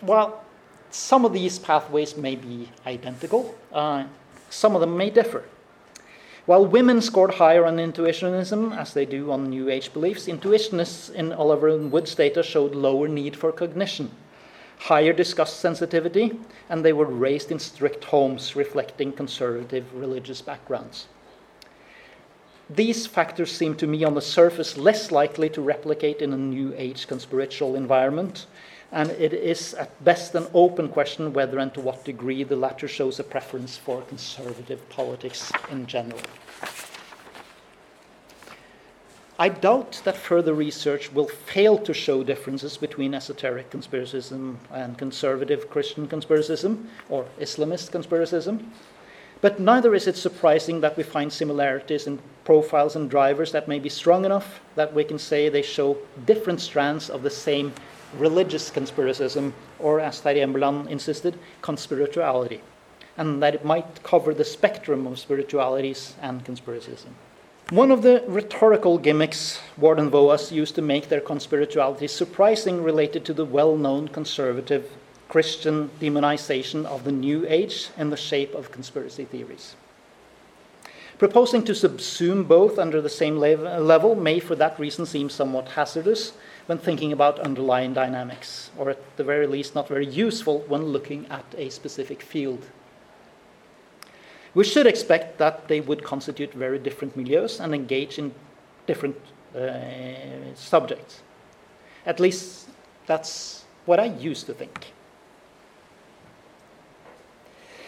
while 0.01 0.45
some 0.91 1.25
of 1.25 1.33
these 1.33 1.59
pathways 1.59 2.17
may 2.17 2.37
be 2.37 2.69
identical, 2.87 3.55
uh, 3.73 4.05
some 4.51 4.75
of 4.75 4.81
them 4.81 4.97
may 4.97 5.11
differ. 5.11 5.45
While 6.45 6.67
women 6.67 7.01
scored 7.01 7.35
higher 7.35 7.65
on 7.65 7.77
intuitionism, 7.77 8.77
as 8.77 8.93
they 8.95 9.07
do 9.07 9.31
on 9.31 9.49
New 9.49 9.71
Age 9.71 9.93
beliefs, 9.93 10.27
intuitionists 10.27 11.13
in 11.13 11.33
Oliver 11.33 11.69
and 11.69 11.93
Wood's 11.93 12.15
data 12.15 12.43
showed 12.43 12.75
lower 12.75 13.07
need 13.07 13.37
for 13.37 13.53
cognition, 13.53 14.11
higher 14.79 15.13
disgust 15.13 15.61
sensitivity, 15.61 16.41
and 16.69 16.85
they 16.85 16.93
were 16.93 17.07
raised 17.07 17.53
in 17.53 17.61
strict 17.61 18.05
homes 18.05 18.57
reflecting 18.57 19.13
conservative 19.13 19.85
religious 19.95 20.43
backgrounds. 20.43 21.07
These 22.69 23.07
factors 23.07 23.53
seem 23.53 23.77
to 23.77 23.87
me 23.87 24.03
on 24.03 24.15
the 24.15 24.21
surface 24.21 24.77
less 24.77 25.13
likely 25.13 25.49
to 25.51 25.61
replicate 25.61 26.23
in 26.23 26.33
a 26.33 26.37
New 26.37 26.75
Age 26.77 27.07
conspiritual 27.07 27.77
environment, 27.77 28.47
and 28.93 29.11
it 29.13 29.33
is 29.33 29.73
at 29.75 30.05
best 30.05 30.35
an 30.35 30.47
open 30.53 30.89
question 30.89 31.33
whether 31.33 31.59
and 31.59 31.73
to 31.73 31.81
what 31.81 32.05
degree 32.05 32.45
the 32.45 32.57
latter 32.57 32.87
shows 32.87 33.19
a 33.19 33.25
preference 33.25 33.77
for 33.77 34.03
conservative 34.03 34.87
politics 34.91 35.51
in 35.71 35.87
general. 35.87 36.21
I 39.39 39.49
doubt 39.49 40.03
that 40.05 40.17
further 40.17 40.53
research 40.53 41.11
will 41.11 41.27
fail 41.27 41.79
to 41.79 41.95
show 41.95 42.23
differences 42.23 42.77
between 42.77 43.15
esoteric 43.15 43.71
conspiracism 43.71 44.57
and 44.71 44.97
conservative 44.99 45.71
Christian 45.71 46.07
conspiracism 46.07 46.85
or 47.09 47.25
Islamist 47.41 47.91
conspiracism. 47.91 48.63
But 49.41 49.59
neither 49.59 49.95
is 49.95 50.07
it 50.07 50.17
surprising 50.17 50.83
that 50.83 50.97
we 50.97 51.03
find 51.03 51.33
similarities 51.33 52.07
in 52.07 52.21
profiles 52.45 52.95
and 52.95 53.11
drivers 53.11 53.51
that 53.53 53.67
may 53.67 53.81
be 53.81 53.89
strong 53.89 54.25
enough 54.25 54.61
that 54.77 54.95
we 54.95 55.03
can 55.03 55.19
say 55.19 55.49
they 55.49 55.63
show 55.63 55.97
different 56.27 56.61
strands 56.61 57.11
of 57.11 57.23
the 57.23 57.31
same 57.31 57.73
religious 58.19 58.71
conspiracism, 58.71 59.53
or 59.79 60.01
as 60.01 60.21
Terje 60.21 60.43
Emberland 60.43 60.89
insisted, 60.89 61.39
conspirituality, 61.63 62.61
and 63.17 63.43
that 63.43 63.55
it 63.55 63.65
might 63.65 64.03
cover 64.03 64.35
the 64.35 64.45
spectrum 64.45 65.07
of 65.07 65.19
spiritualities 65.19 66.15
and 66.21 66.45
conspiracism. 66.45 67.15
One 67.71 67.91
of 67.91 68.03
the 68.03 68.23
rhetorical 68.27 68.99
gimmicks 68.99 69.61
Ward 69.79 69.99
and 69.99 70.11
Voas 70.11 70.53
used 70.53 70.75
to 70.75 70.83
make 70.83 71.09
their 71.09 71.23
conspirituality 71.23 72.09
surprising 72.09 72.83
related 72.83 73.25
to 73.25 73.33
the 73.33 73.47
well 73.47 73.77
known 73.77 74.09
conservative 74.09 74.91
Christian 75.29 75.89
demonization 75.99 76.85
of 76.85 77.05
the 77.05 77.13
New 77.13 77.47
Age 77.49 77.89
in 77.97 78.11
the 78.11 78.17
shape 78.19 78.55
of 78.55 78.71
conspiracy 78.71 79.25
theories. 79.25 79.75
Proposing 81.17 81.65
to 81.65 81.73
subsume 81.73 82.47
both 82.47 82.79
under 82.79 83.01
the 83.01 83.09
same 83.09 83.39
level 83.39 84.15
may, 84.15 84.39
for 84.41 84.55
that 84.57 84.79
reason, 84.79 85.07
seem 85.07 85.31
somewhat 85.31 85.69
hazardous, 85.69 86.33
when 86.73 86.79
thinking 86.79 87.13
about 87.13 87.39
underlying 87.41 87.93
dynamics, 87.93 88.71
or 88.79 88.89
at 88.89 89.17
the 89.19 89.25
very 89.25 89.47
least, 89.47 89.75
not 89.75 89.87
very 89.87 90.07
useful 90.07 90.61
when 90.69 90.85
looking 90.85 91.27
at 91.29 91.45
a 91.59 91.69
specific 91.69 92.23
field. 92.23 92.63
We 94.55 94.65
should 94.65 94.87
expect 94.87 95.37
that 95.37 95.69
they 95.69 95.83
would 95.83 96.03
constitute 96.03 96.55
very 96.55 96.79
different 96.79 97.15
milieus 97.15 97.61
and 97.61 97.75
engage 97.75 98.19
in 98.19 98.33
different 98.87 99.19
uh, 99.55 100.55
subjects. 100.55 101.21
At 102.07 102.19
least 102.21 102.71
that's 103.05 103.65
what 103.85 104.01
I 104.01 104.07
used 104.07 104.47
to 104.47 104.55
think. 104.55 104.95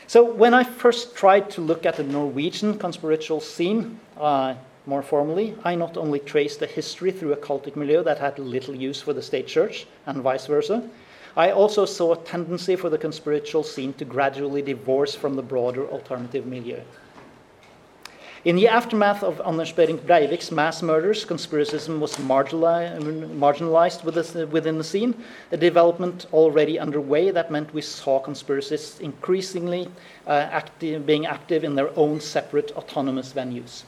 So, 0.06 0.22
when 0.22 0.52
I 0.52 0.62
first 0.64 1.16
tried 1.16 1.48
to 1.52 1.62
look 1.62 1.86
at 1.86 1.96
the 1.96 2.04
Norwegian 2.04 2.78
conspiritual 2.78 3.40
scene, 3.40 3.98
uh, 4.18 4.54
more 4.86 5.02
formally, 5.02 5.56
I 5.64 5.74
not 5.74 5.96
only 5.96 6.18
traced 6.18 6.60
the 6.60 6.66
history 6.66 7.10
through 7.10 7.32
a 7.32 7.38
cultic 7.38 7.74
milieu 7.74 8.02
that 8.02 8.18
had 8.18 8.38
little 8.38 8.74
use 8.74 9.00
for 9.00 9.12
the 9.12 9.22
state 9.22 9.46
church, 9.46 9.86
and 10.06 10.22
vice 10.22 10.46
versa, 10.46 10.88
I 11.36 11.50
also 11.50 11.84
saw 11.84 12.12
a 12.12 12.18
tendency 12.18 12.76
for 12.76 12.90
the 12.90 12.98
conspiritual 12.98 13.64
scene 13.64 13.92
to 13.94 14.04
gradually 14.04 14.62
divorce 14.62 15.14
from 15.14 15.34
the 15.34 15.42
broader 15.42 15.88
alternative 15.88 16.46
milieu. 16.46 16.80
In 18.44 18.56
the 18.56 18.68
aftermath 18.68 19.22
of 19.22 19.40
Anders 19.40 19.72
Behring 19.72 19.98
Breivik's 19.98 20.52
mass 20.52 20.82
murders, 20.82 21.24
conspiracism 21.24 21.98
was 21.98 22.16
marginalized 22.16 24.04
within 24.50 24.76
the 24.76 24.84
scene, 24.84 25.14
a 25.50 25.56
development 25.56 26.26
already 26.30 26.78
underway 26.78 27.30
that 27.30 27.50
meant 27.50 27.72
we 27.72 27.80
saw 27.80 28.22
conspiracists 28.22 29.00
increasingly 29.00 29.88
uh, 30.26 30.46
active, 30.52 31.06
being 31.06 31.24
active 31.24 31.64
in 31.64 31.74
their 31.74 31.88
own 31.98 32.20
separate 32.20 32.70
autonomous 32.72 33.32
venues. 33.32 33.84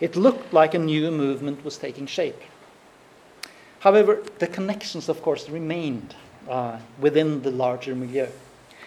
It 0.00 0.16
looked 0.16 0.52
like 0.52 0.74
a 0.74 0.78
new 0.78 1.10
movement 1.10 1.64
was 1.64 1.76
taking 1.76 2.06
shape. 2.06 2.40
However, 3.80 4.22
the 4.38 4.46
connections, 4.46 5.08
of 5.08 5.22
course, 5.22 5.48
remained 5.48 6.14
uh, 6.48 6.78
within 7.00 7.42
the 7.42 7.50
larger 7.50 7.94
milieu. 7.94 8.26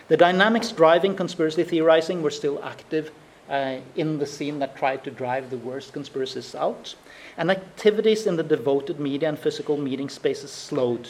The 0.07 0.17
dynamics 0.17 0.71
driving 0.71 1.15
conspiracy 1.15 1.63
theorizing 1.63 2.21
were 2.21 2.31
still 2.31 2.61
active 2.63 3.11
uh, 3.49 3.77
in 3.95 4.19
the 4.19 4.25
scene 4.25 4.59
that 4.59 4.75
tried 4.75 5.03
to 5.03 5.11
drive 5.11 5.49
the 5.49 5.57
worst 5.57 5.93
conspiracies 5.93 6.55
out, 6.55 6.95
and 7.37 7.51
activities 7.51 8.25
in 8.25 8.35
the 8.35 8.43
devoted 8.43 8.99
media 8.99 9.29
and 9.29 9.39
physical 9.39 9.77
meeting 9.77 10.09
spaces 10.09 10.51
slowed. 10.51 11.07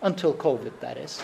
Until 0.00 0.32
COVID, 0.32 0.80
that 0.80 0.96
is. 0.96 1.22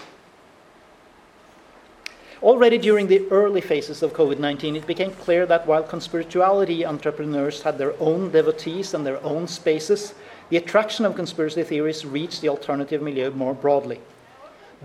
Already 2.42 2.78
during 2.78 3.06
the 3.06 3.26
early 3.30 3.60
phases 3.60 4.02
of 4.02 4.12
COVID 4.12 4.38
19, 4.38 4.76
it 4.76 4.86
became 4.86 5.12
clear 5.12 5.46
that 5.46 5.66
while 5.66 5.82
conspirituality 5.82 6.84
entrepreneurs 6.84 7.62
had 7.62 7.78
their 7.78 7.94
own 8.00 8.30
devotees 8.30 8.92
and 8.94 9.06
their 9.06 9.22
own 9.24 9.46
spaces, 9.46 10.14
the 10.50 10.56
attraction 10.56 11.04
of 11.04 11.14
conspiracy 11.14 11.62
theories 11.62 12.04
reached 12.04 12.40
the 12.40 12.48
alternative 12.48 13.00
milieu 13.00 13.30
more 13.30 13.54
broadly. 13.54 14.00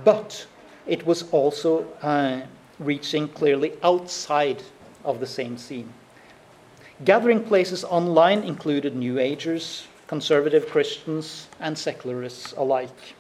But 0.04 0.46
it 0.88 1.06
was 1.06 1.30
also 1.32 1.86
uh, 2.02 2.42
reaching 2.80 3.28
clearly 3.28 3.74
outside 3.84 4.64
of 5.04 5.20
the 5.20 5.28
same 5.28 5.58
scene. 5.58 5.94
Gathering 7.04 7.44
places 7.44 7.84
online 7.84 8.44
included 8.44 8.96
New 8.96 9.20
Agers, 9.20 9.88
conservative 10.08 10.68
Christians, 10.68 11.48
and 11.60 11.78
secularists 11.78 12.54
alike. 12.54 13.16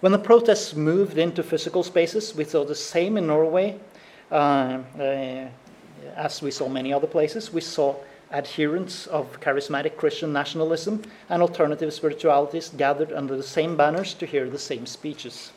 When 0.00 0.12
the 0.12 0.18
protests 0.18 0.76
moved 0.76 1.18
into 1.18 1.42
physical 1.42 1.82
spaces, 1.82 2.34
we 2.34 2.44
saw 2.44 2.64
the 2.64 2.74
same 2.74 3.16
in 3.16 3.26
Norway 3.26 3.80
uh, 4.30 4.78
uh, 4.98 5.48
as 6.14 6.40
we 6.40 6.52
saw 6.52 6.68
many 6.68 6.92
other 6.92 7.08
places. 7.08 7.52
We 7.52 7.60
saw 7.60 7.96
adherents 8.30 9.08
of 9.08 9.40
charismatic 9.40 9.96
Christian 9.96 10.32
nationalism 10.32 11.02
and 11.28 11.42
alternative 11.42 11.92
spiritualities 11.92 12.68
gathered 12.68 13.12
under 13.12 13.36
the 13.36 13.42
same 13.42 13.76
banners 13.76 14.14
to 14.14 14.26
hear 14.26 14.48
the 14.48 14.58
same 14.58 14.86
speeches. 14.86 15.50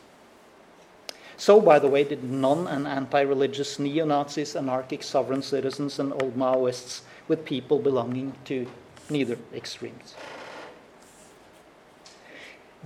So, 1.37 1.59
by 1.59 1.79
the 1.79 1.87
way, 1.87 2.03
did 2.03 2.23
non 2.23 2.67
and 2.67 2.87
anti 2.87 3.21
religious 3.21 3.77
neo 3.77 4.05
Nazis, 4.05 4.55
anarchic 4.55 5.03
sovereign 5.03 5.41
citizens, 5.41 5.99
and 5.99 6.13
old 6.13 6.35
Maoists 6.35 7.01
with 7.27 7.45
people 7.45 7.79
belonging 7.79 8.33
to 8.45 8.67
neither 9.09 9.37
extremes. 9.53 10.15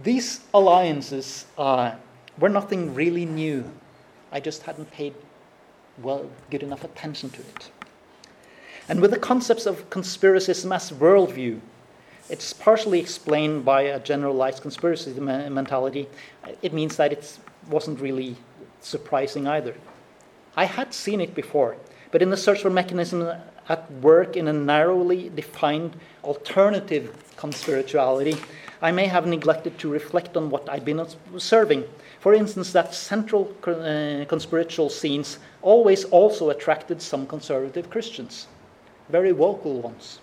These 0.04 0.42
alliances 0.54 1.46
uh, 1.58 1.96
were 2.38 2.50
nothing 2.50 2.94
really 2.94 3.26
new 3.26 3.72
I 4.36 4.42
just 4.42 4.64
hadn't 4.64 4.92
paid 4.92 5.14
well 6.04 6.30
good 6.52 6.62
enough 6.62 6.84
attention 6.84 7.30
to 7.30 7.40
it. 7.40 7.72
And 8.90 9.00
with 9.00 9.12
the 9.12 9.18
concepts 9.18 9.66
of 9.66 9.90
conspiracism 9.90 10.76
as 10.76 10.92
worldview, 10.92 11.62
it's 12.30 12.52
partially 12.52 13.00
explained 13.00 13.64
by 13.64 13.84
a 13.84 13.98
generalized 13.98 14.62
conspiracy 14.62 15.14
mentality. 15.14 16.10
It 16.62 16.74
means 16.74 16.98
that 16.98 17.14
it 17.14 17.40
wasn't 17.70 18.02
really 18.02 18.36
surprising 18.82 19.48
either. 19.48 19.76
I 20.58 20.66
had 20.66 20.94
seen 20.94 21.22
it 21.22 21.34
before, 21.34 21.78
but 22.12 22.22
in 22.22 22.30
the 22.30 22.38
search 22.38 22.62
for 22.62 22.70
mechanisms 22.70 23.34
at 23.70 23.90
work 23.94 24.36
in 24.36 24.50
a 24.50 24.54
narrowly 24.54 25.30
defined 25.30 25.96
alternative 26.26 27.16
conspirituality, 27.38 28.38
I 28.82 28.92
may 28.92 29.08
have 29.08 29.26
neglected 29.26 29.78
to 29.80 29.92
reflect 29.92 30.36
on 30.36 30.50
what 30.50 30.68
I've 30.70 30.86
been 30.86 31.00
observing. 31.00 31.86
For 32.20 32.34
instance, 32.34 32.72
that 32.74 32.94
central 32.94 33.54
uh, 33.66 34.26
conspiritual 34.28 34.90
scenes 34.90 35.40
always 35.62 36.04
also 36.06 36.50
attracted 36.50 37.02
some 37.02 37.26
conservative 37.28 37.90
Christians, 37.90 38.48
very 39.10 39.32
vocal 39.32 39.82
ones. 39.82 40.20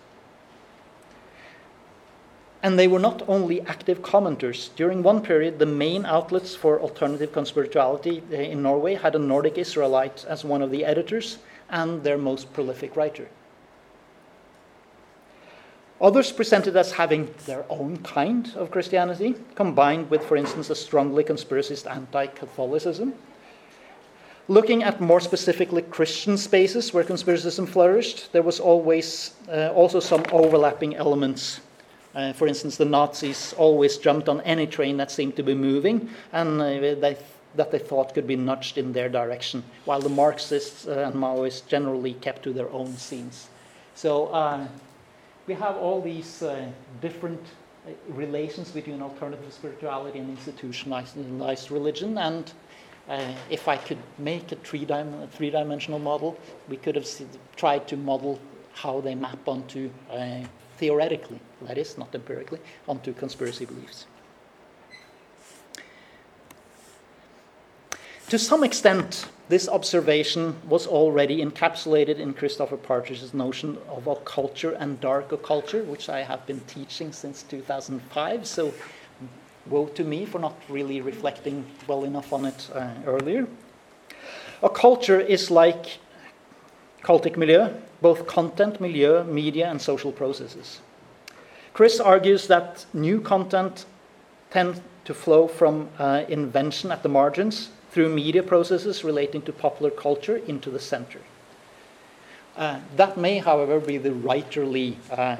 And 2.62 2.79
they 2.79 2.87
were 2.87 3.01
not 3.01 3.29
only 3.29 3.61
active 3.62 4.03
commenters. 4.03 4.71
During 4.77 5.03
one 5.03 5.23
period, 5.23 5.59
the 5.59 5.67
main 5.67 6.07
outlets 6.07 6.55
for 6.55 6.81
alternative 6.81 7.33
conspirituality 7.33 8.23
uh, 8.31 8.37
in 8.37 8.62
Norway 8.62 8.95
had 8.95 9.15
a 9.17 9.19
Nordic 9.19 9.59
Israelite 9.59 10.25
as 10.29 10.45
one 10.45 10.62
of 10.62 10.71
the 10.71 10.85
editors 10.85 11.38
and 11.71 12.05
their 12.05 12.19
most 12.19 12.53
prolific 12.53 12.95
writer. 12.95 13.29
Others 16.03 16.33
presented 16.33 16.77
as 16.77 16.91
having 16.91 17.33
their 17.47 17.65
own 17.71 17.97
kind 17.99 18.53
of 18.57 18.73
Christianity, 18.73 19.37
combined 19.55 20.11
with, 20.11 20.25
for 20.25 20.37
instance, 20.37 20.69
a 20.69 20.75
strongly 20.75 21.23
conspiracist 21.23 21.88
anti 21.88 22.27
Catholicism. 22.27 23.15
Looking 24.49 24.83
at 24.83 25.01
more 25.01 25.21
specifically 25.21 25.83
Christian 25.83 26.37
spaces 26.37 26.93
where 26.93 27.05
conspiracism 27.05 27.69
flourished, 27.69 28.33
there 28.33 28.43
was 28.43 28.59
always 28.59 29.35
uh, 29.49 29.69
also 29.69 30.01
some 30.01 30.25
overlapping 30.33 30.97
elements. 30.97 31.61
Uh, 32.17 32.33
for 32.33 32.49
instance, 32.49 32.77
the 32.77 32.85
Nazis 32.85 33.55
always 33.57 33.97
jumped 33.97 34.29
on 34.29 34.41
any 34.41 34.67
train 34.67 34.97
that 34.97 35.12
seemed 35.12 35.37
to 35.37 35.45
be 35.45 35.55
moving, 35.55 36.11
and 36.33 36.61
uh, 36.61 36.65
they, 36.65 37.17
that 37.55 37.71
they 37.71 37.79
thought 37.79 38.12
could 38.12 38.27
be 38.27 38.35
nudged 38.35 38.77
in 38.77 38.93
their 38.93 39.09
direction, 39.09 39.62
while 39.85 40.01
the 40.01 40.09
Marxists 40.09 40.88
uh, 40.88 41.05
and 41.07 41.15
Maoists 41.15 41.65
generally 41.69 42.15
kept 42.15 42.43
to 42.43 42.53
their 42.53 42.71
own 42.71 42.97
scenes. 42.97 43.49
So 43.95 44.27
uh, 44.27 44.67
we 45.46 45.55
have 45.55 45.76
all 45.76 46.00
these 46.00 46.42
uh, 46.42 46.66
different 47.00 47.40
uh, 47.87 47.90
relations 48.09 48.70
between 48.70 49.02
alternative 49.02 49.52
spirituality 49.52 50.18
and 50.18 50.31
institutionalized 50.31 51.70
religion. 51.70 52.18
And 52.18 52.52
uh, 53.09 53.33
if 53.50 53.68
I 53.68 53.76
could 53.76 53.98
make 54.18 54.52
a 54.52 54.57
three, 54.57 54.85
dim- 54.85 55.28
three 55.33 55.50
dimensional 55.50 55.98
model, 55.98 56.38
we 56.68 56.76
could 56.76 56.94
have 56.94 57.09
tried 57.57 57.88
to 57.88 57.96
model 57.96 58.38
how 58.74 59.00
they 59.00 59.14
map 59.14 59.46
onto 59.48 59.90
uh, 60.11 60.40
theoretically, 60.78 61.40
that 61.62 61.78
is, 61.78 61.98
not 61.98 62.14
empirically, 62.14 62.61
onto 62.88 63.12
conspiracy 63.12 63.64
beliefs. 63.64 64.07
To 68.33 68.38
some 68.38 68.64
extent, 68.64 69.29
this 69.51 69.68
observation 69.68 70.57
was 70.66 70.87
already 70.87 71.45
encapsulated 71.45 72.16
in 72.18 72.33
Christopher 72.33 72.79
Partridge's 72.79 73.35
notion 73.35 73.77
of 73.90 74.05
occulture 74.05 74.75
and 74.81 74.99
dark 75.03 75.29
occulture, 75.33 75.85
which 75.85 76.09
I 76.09 76.23
have 76.23 76.47
been 76.47 76.61
teaching 76.61 77.12
since 77.12 77.42
2005. 77.42 78.47
So, 78.47 78.73
woe 79.66 79.85
to 79.88 80.03
me 80.03 80.25
for 80.25 80.38
not 80.38 80.55
really 80.71 81.03
reflecting 81.03 81.66
well 81.87 82.05
enough 82.05 82.33
on 82.33 82.47
it 82.47 82.71
uh, 82.75 82.95
earlier. 83.05 83.47
Occulture 84.62 85.21
is 85.21 85.51
like 85.51 85.99
cultic 87.03 87.37
milieu, 87.37 87.68
both 88.01 88.27
content, 88.27 88.81
milieu, 88.81 89.25
media, 89.25 89.68
and 89.68 89.79
social 89.79 90.11
processes. 90.11 90.81
Chris 91.75 92.01
argues 92.01 92.47
that 92.47 92.87
new 92.95 93.21
content 93.21 93.85
tends 94.51 94.81
to 95.05 95.12
flow 95.12 95.47
from 95.47 95.90
uh, 95.99 96.25
invention 96.29 96.90
at 96.90 97.03
the 97.03 97.11
margins 97.11 97.68
through 97.92 98.09
media 98.09 98.42
processes 98.42 99.05
relating 99.05 99.42
to 99.42 99.52
popular 99.52 99.90
culture 99.90 100.38
into 100.48 100.70
the 100.70 100.81
center. 100.81 101.20
Uh, 102.57 102.81
that 102.96 103.16
may, 103.16 103.38
however, 103.38 103.78
be 103.78 103.98
the 103.98 104.11
writerly 104.11 104.96
uh, 105.11 105.37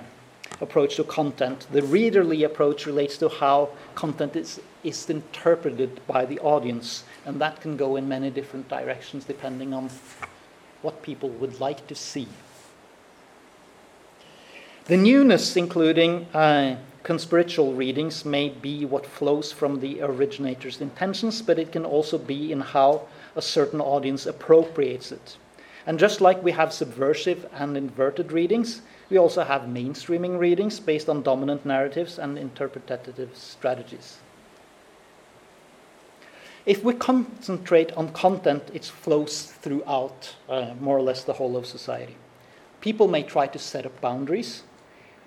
approach 0.61 0.97
to 0.97 1.05
content. 1.05 1.67
The 1.73 1.81
readerly 1.81 2.45
approach 2.45 2.87
relates 2.87 3.17
to 3.19 3.31
how 3.31 3.71
content 3.95 4.37
is, 4.37 4.61
is 4.85 5.09
interpreted 5.09 6.01
by 6.07 6.27
the 6.27 6.39
audience, 6.41 7.05
and 7.25 7.41
that 7.41 7.61
can 7.61 7.77
go 7.77 7.97
in 7.97 8.07
many 8.07 8.31
different 8.31 8.69
directions 8.69 9.25
depending 9.25 9.73
on 9.73 9.91
what 10.83 11.03
people 11.03 11.31
would 11.31 11.59
like 11.59 11.87
to 11.87 11.95
see. 11.95 12.29
The 14.87 14.97
newness, 14.97 15.57
including 15.57 16.27
uh, 16.35 16.77
conspiritual 17.03 17.75
readings 17.75 18.25
may 18.25 18.49
be 18.49 18.85
what 18.85 19.07
flows 19.07 19.53
from 19.53 19.81
the 19.81 20.01
originator's 20.03 20.81
intentions, 20.81 21.43
but 21.43 21.59
it 21.59 21.73
can 21.73 21.85
also 21.85 22.19
be 22.19 22.53
in 22.53 22.61
how 22.61 23.03
a 23.35 23.43
certain 23.43 23.81
audience 23.81 24.27
appropriates 24.27 25.13
it. 25.13 25.37
And 25.87 25.99
just 25.99 26.21
like 26.21 26.43
we 26.43 26.53
have 26.53 26.73
subversive 26.73 27.49
and 27.53 27.77
inverted 27.77 28.31
readings, 28.31 28.83
we 29.11 29.19
also 29.19 29.43
have 29.43 29.63
mainstreaming 29.63 30.39
readings 30.39 30.79
based 30.79 31.09
on 31.09 31.23
dominant 31.23 31.67
narratives 31.67 32.19
and 32.19 32.39
interpretative 32.39 33.37
strategies. 33.37 34.19
If 36.65 36.85
we 36.85 36.95
concentrate 36.95 37.93
on 37.93 38.13
content, 38.13 38.71
it 38.73 38.85
flows 38.85 39.47
throughout 39.47 40.37
uh, 40.49 40.75
more 40.81 40.97
or 40.97 41.03
less 41.03 41.25
the 41.25 41.33
whole 41.33 41.57
of 41.57 41.67
society. 41.67 42.17
People 42.81 43.09
may 43.09 43.25
try 43.25 43.49
to 43.49 43.59
set 43.59 43.85
up 43.85 44.01
boundaries, 44.01 44.63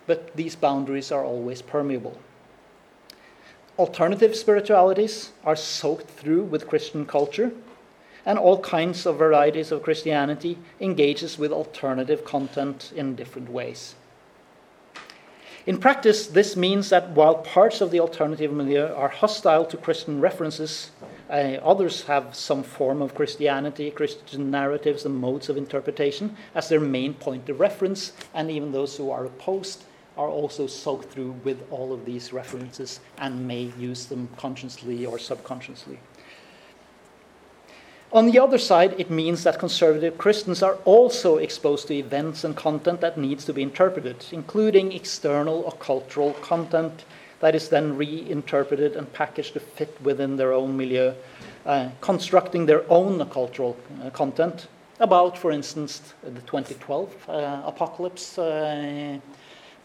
but 0.07 0.35
these 0.35 0.55
boundaries 0.55 1.11
are 1.11 1.23
always 1.23 1.61
permeable. 1.61 2.17
Alternative 3.77 4.35
spiritualities 4.35 5.31
are 5.43 5.55
soaked 5.55 6.09
through 6.09 6.43
with 6.43 6.67
Christian 6.67 7.05
culture, 7.05 7.51
and 8.25 8.39
all 8.39 8.59
kinds 8.59 9.05
of 9.05 9.17
varieties 9.17 9.71
of 9.71 9.83
Christianity 9.83 10.57
engages 10.79 11.37
with 11.37 11.51
alternative 11.51 12.23
content 12.23 12.93
in 12.95 13.15
different 13.15 13.49
ways. 13.49 13.95
In 15.65 15.79
practice, 15.79 16.27
this 16.27 16.55
means 16.55 16.89
that 16.89 17.09
while 17.09 17.35
parts 17.35 17.81
of 17.81 17.89
the 17.89 17.99
alternative 17.99 18.51
milieu 18.51 18.93
are 18.93 19.09
hostile 19.09 19.65
to 19.65 19.77
Christian 19.77 20.21
references, 20.21 20.91
uh, 21.27 21.57
others 21.63 22.03
have 22.03 22.35
some 22.35 22.61
form 22.61 23.01
of 23.01 23.15
Christianity, 23.15 23.89
Christian 23.89 24.51
narratives, 24.51 25.05
and 25.05 25.15
modes 25.15 25.49
of 25.49 25.57
interpretation 25.57 26.37
as 26.53 26.69
their 26.69 26.79
main 26.79 27.15
point 27.15 27.49
of 27.49 27.59
reference, 27.59 28.13
and 28.33 28.51
even 28.51 28.71
those 28.71 28.95
who 28.95 29.09
are 29.09 29.25
opposed 29.25 29.83
are 30.17 30.29
also 30.29 30.67
soaked 30.67 31.11
through 31.11 31.31
with 31.43 31.61
all 31.71 31.93
of 31.93 32.05
these 32.05 32.31
references 32.31 32.99
and 33.17 33.47
may 33.47 33.71
use 33.77 34.05
them 34.05 34.29
consciously 34.37 35.05
or 35.05 35.19
subconsciously. 35.19 35.99
On 38.11 38.31
the 38.31 38.39
other 38.39 38.57
side, 38.57 38.95
it 38.97 39.09
means 39.09 39.43
that 39.43 39.59
conservative 39.59 40.17
Christians 40.17 40.63
are 40.63 40.75
also 40.85 41.37
exposed 41.37 41.87
to 41.87 41.95
events 41.95 42.45
and 42.45 42.55
content 42.55 43.01
that 43.01 43.17
needs 43.17 43.43
to 43.45 43.53
be 43.53 43.61
interpreted, 43.61 44.25
including 44.31 44.93
external 44.93 45.63
or 45.63 45.73
cultural 45.73 46.31
content 46.35 47.03
that 47.41 47.55
is 47.55 47.67
then 47.67 47.97
reinterpreted 47.97 48.95
and 48.95 49.11
packaged 49.11 49.53
to 49.53 49.59
fit 49.59 49.99
within 50.01 50.37
their 50.37 50.53
own 50.53 50.77
milieu, 50.77 51.13
uh, 51.65 51.89
constructing 51.99 52.65
their 52.65 52.89
own 52.89 53.27
cultural 53.29 53.75
uh, 54.01 54.09
content 54.11 54.67
about, 54.99 55.37
for 55.37 55.51
instance, 55.51 56.13
the 56.23 56.41
2012 56.41 57.29
uh, 57.29 57.61
apocalypse 57.65 58.37
uh, 58.37 59.19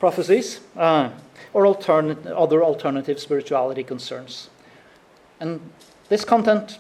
prophecies 0.01 0.61
uh, 0.77 1.11
or 1.53 1.67
other 1.67 2.65
alternative 2.65 3.21
spirituality 3.21 3.85
concerns. 3.85 4.49
And 5.39 5.61
this 6.09 6.25
content 6.25 6.79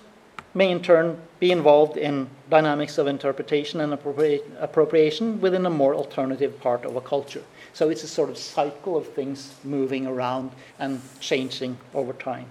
may 0.54 0.70
in 0.70 0.82
turn 0.82 1.20
be 1.38 1.52
involved 1.52 1.96
in 1.96 2.28
dynamics 2.48 2.98
of 2.98 3.06
interpretation 3.06 3.80
and 3.80 3.92
appropri- 3.92 4.42
appropriation 4.58 5.40
within 5.40 5.64
a 5.66 5.70
more 5.70 5.94
alternative 5.94 6.60
part 6.60 6.84
of 6.84 6.96
a 6.96 7.00
culture. 7.00 7.44
So 7.72 7.88
it's 7.88 8.02
a 8.02 8.08
sort 8.08 8.30
of 8.30 8.38
cycle 8.38 8.96
of 8.96 9.06
things 9.12 9.54
moving 9.62 10.06
around 10.06 10.50
and 10.78 11.00
changing 11.20 11.78
over 11.94 12.12
time. 12.12 12.46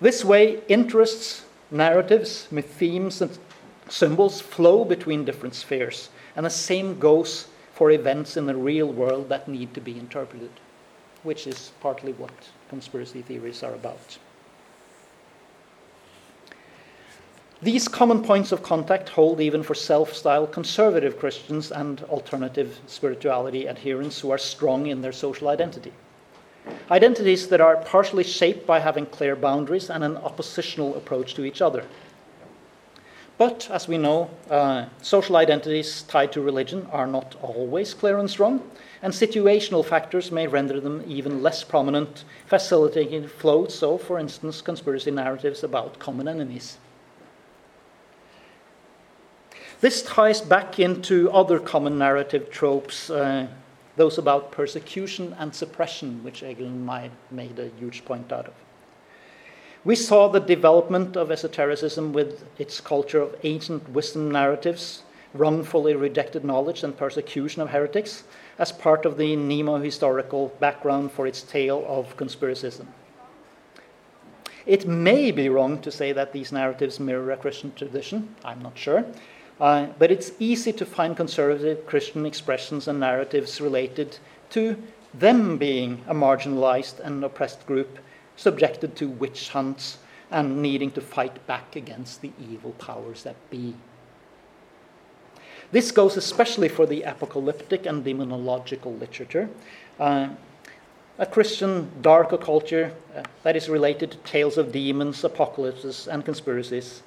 This 0.00 0.24
way, 0.24 0.62
interests, 0.68 1.44
narratives, 1.70 2.48
themes, 2.50 3.22
and 3.22 3.38
symbols 3.88 4.40
flow 4.40 4.84
between 4.84 5.24
different 5.24 5.54
spheres. 5.54 6.10
And 6.34 6.44
the 6.44 6.50
same 6.50 6.98
goes 6.98 7.46
for 7.76 7.90
events 7.90 8.38
in 8.38 8.46
the 8.46 8.56
real 8.56 8.90
world 8.90 9.28
that 9.28 9.46
need 9.46 9.74
to 9.74 9.82
be 9.82 9.98
interpreted, 9.98 10.50
which 11.22 11.46
is 11.46 11.72
partly 11.82 12.14
what 12.14 12.32
conspiracy 12.70 13.20
theories 13.20 13.62
are 13.62 13.74
about. 13.74 14.16
These 17.60 17.86
common 17.86 18.22
points 18.22 18.50
of 18.50 18.62
contact 18.62 19.10
hold 19.10 19.42
even 19.42 19.62
for 19.62 19.74
self 19.74 20.14
styled 20.14 20.52
conservative 20.52 21.18
Christians 21.18 21.70
and 21.70 22.02
alternative 22.04 22.80
spirituality 22.86 23.68
adherents 23.68 24.20
who 24.20 24.30
are 24.30 24.38
strong 24.38 24.86
in 24.86 25.02
their 25.02 25.12
social 25.12 25.48
identity. 25.48 25.92
Identities 26.90 27.48
that 27.48 27.60
are 27.60 27.76
partially 27.76 28.24
shaped 28.24 28.66
by 28.66 28.80
having 28.80 29.04
clear 29.04 29.36
boundaries 29.36 29.90
and 29.90 30.02
an 30.02 30.16
oppositional 30.16 30.96
approach 30.96 31.34
to 31.34 31.44
each 31.44 31.60
other. 31.60 31.84
But 33.38 33.68
as 33.70 33.86
we 33.86 33.98
know, 33.98 34.30
uh, 34.50 34.86
social 35.02 35.36
identities 35.36 36.02
tied 36.02 36.32
to 36.32 36.40
religion 36.40 36.88
are 36.90 37.06
not 37.06 37.36
always 37.42 37.92
clear 37.92 38.18
and 38.18 38.30
strong, 38.30 38.62
and 39.02 39.12
situational 39.12 39.84
factors 39.84 40.32
may 40.32 40.46
render 40.46 40.80
them 40.80 41.04
even 41.06 41.42
less 41.42 41.62
prominent, 41.62 42.24
facilitating 42.46 43.28
flows 43.28 43.74
So, 43.74 43.98
for 43.98 44.18
instance, 44.18 44.62
conspiracy 44.62 45.10
narratives 45.10 45.62
about 45.62 45.98
common 45.98 46.28
enemies. 46.28 46.78
This 49.82 50.02
ties 50.02 50.40
back 50.40 50.78
into 50.78 51.30
other 51.30 51.58
common 51.58 51.98
narrative 51.98 52.50
tropes, 52.50 53.10
uh, 53.10 53.46
those 53.96 54.16
about 54.16 54.50
persecution 54.50 55.36
and 55.38 55.54
suppression, 55.54 56.24
which 56.24 56.42
Egil 56.42 56.70
made 57.30 57.58
a 57.58 57.68
huge 57.78 58.04
point 58.06 58.32
out 58.32 58.46
of. 58.46 58.54
We 59.86 59.94
saw 59.94 60.26
the 60.26 60.40
development 60.40 61.16
of 61.16 61.30
esotericism 61.30 62.12
with 62.12 62.44
its 62.58 62.80
culture 62.80 63.20
of 63.20 63.36
ancient 63.44 63.88
wisdom 63.90 64.32
narratives, 64.32 65.04
wrongfully 65.32 65.94
rejected 65.94 66.44
knowledge, 66.44 66.82
and 66.82 66.96
persecution 66.96 67.62
of 67.62 67.70
heretics 67.70 68.24
as 68.58 68.72
part 68.72 69.06
of 69.06 69.16
the 69.16 69.36
mnemohistorical 69.36 70.58
background 70.58 71.12
for 71.12 71.24
its 71.24 71.42
tale 71.42 71.84
of 71.86 72.16
conspiracism. 72.16 72.88
It 74.66 74.88
may 74.88 75.30
be 75.30 75.48
wrong 75.48 75.80
to 75.82 75.92
say 75.92 76.10
that 76.10 76.32
these 76.32 76.50
narratives 76.50 76.98
mirror 76.98 77.30
a 77.30 77.36
Christian 77.36 77.72
tradition, 77.72 78.34
I'm 78.44 78.62
not 78.62 78.76
sure, 78.76 79.04
uh, 79.60 79.86
but 80.00 80.10
it's 80.10 80.32
easy 80.40 80.72
to 80.72 80.84
find 80.84 81.16
conservative 81.16 81.86
Christian 81.86 82.26
expressions 82.26 82.88
and 82.88 82.98
narratives 82.98 83.60
related 83.60 84.18
to 84.50 84.82
them 85.14 85.58
being 85.58 86.02
a 86.08 86.14
marginalized 86.14 86.98
and 86.98 87.22
oppressed 87.22 87.64
group 87.66 88.00
subjected 88.36 88.94
to 88.96 89.08
witch 89.08 89.48
hunts 89.50 89.98
and 90.30 90.60
needing 90.60 90.90
to 90.92 91.00
fight 91.00 91.46
back 91.46 91.76
against 91.76 92.20
the 92.20 92.32
evil 92.50 92.72
powers 92.72 93.22
that 93.22 93.36
be. 93.50 93.74
This 95.72 95.90
goes 95.90 96.16
especially 96.16 96.68
for 96.68 96.86
the 96.86 97.02
apocalyptic 97.02 97.86
and 97.86 98.04
demonological 98.04 98.98
literature. 98.98 99.48
Uh, 99.98 100.28
a 101.18 101.26
Christian 101.26 101.90
dark 102.02 102.30
occulture 102.30 102.92
uh, 103.14 103.22
that 103.42 103.56
is 103.56 103.68
related 103.68 104.10
to 104.10 104.18
tales 104.18 104.58
of 104.58 104.70
demons, 104.70 105.24
apocalypses, 105.24 106.08
and 106.08 106.24
conspiracies, 106.24 107.02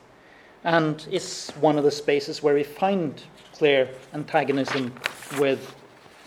and 0.64 1.08
is 1.12 1.52
one 1.60 1.78
of 1.78 1.84
the 1.84 1.92
spaces 1.92 2.42
where 2.42 2.56
we 2.56 2.64
find 2.64 3.22
clear 3.54 3.88
antagonism 4.14 4.94
with 5.40 5.76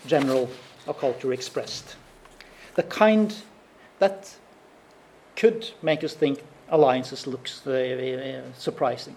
general 0.07 0.49
occulture 0.87 1.33
expressed. 1.33 1.95
The 2.75 2.83
kind 2.83 3.35
that 3.99 4.33
could 5.35 5.71
make 5.81 6.03
us 6.03 6.13
think 6.13 6.43
alliances 6.69 7.27
looks 7.27 7.65
uh, 7.67 8.41
surprising. 8.57 9.15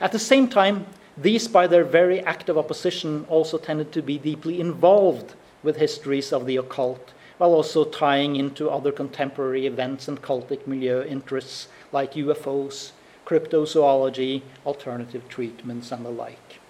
At 0.00 0.12
the 0.12 0.18
same 0.18 0.48
time, 0.48 0.86
these, 1.16 1.48
by 1.48 1.66
their 1.66 1.84
very 1.84 2.20
active 2.20 2.56
opposition, 2.56 3.26
also 3.28 3.58
tended 3.58 3.90
to 3.92 4.02
be 4.02 4.18
deeply 4.18 4.60
involved 4.60 5.34
with 5.64 5.76
histories 5.76 6.32
of 6.32 6.46
the 6.46 6.56
occult, 6.56 7.12
while 7.38 7.52
also 7.52 7.84
tying 7.84 8.36
into 8.36 8.70
other 8.70 8.92
contemporary 8.92 9.66
events 9.66 10.06
and 10.06 10.22
cultic 10.22 10.66
milieu 10.66 11.02
interests 11.04 11.68
like 11.90 12.14
UFOs, 12.14 12.92
cryptozoology, 13.26 14.42
alternative 14.64 15.28
treatments, 15.28 15.90
and 15.90 16.04
the 16.04 16.10
like. 16.10 16.60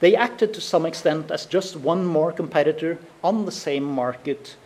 They 0.00 0.14
acted 0.14 0.52
to 0.54 0.60
some 0.60 0.84
extent 0.84 1.30
as 1.30 1.46
just 1.46 1.76
one 1.76 2.04
more 2.04 2.32
competitor 2.32 2.98
on 3.24 3.46
the 3.46 3.52
same 3.52 3.84
market 3.84 4.56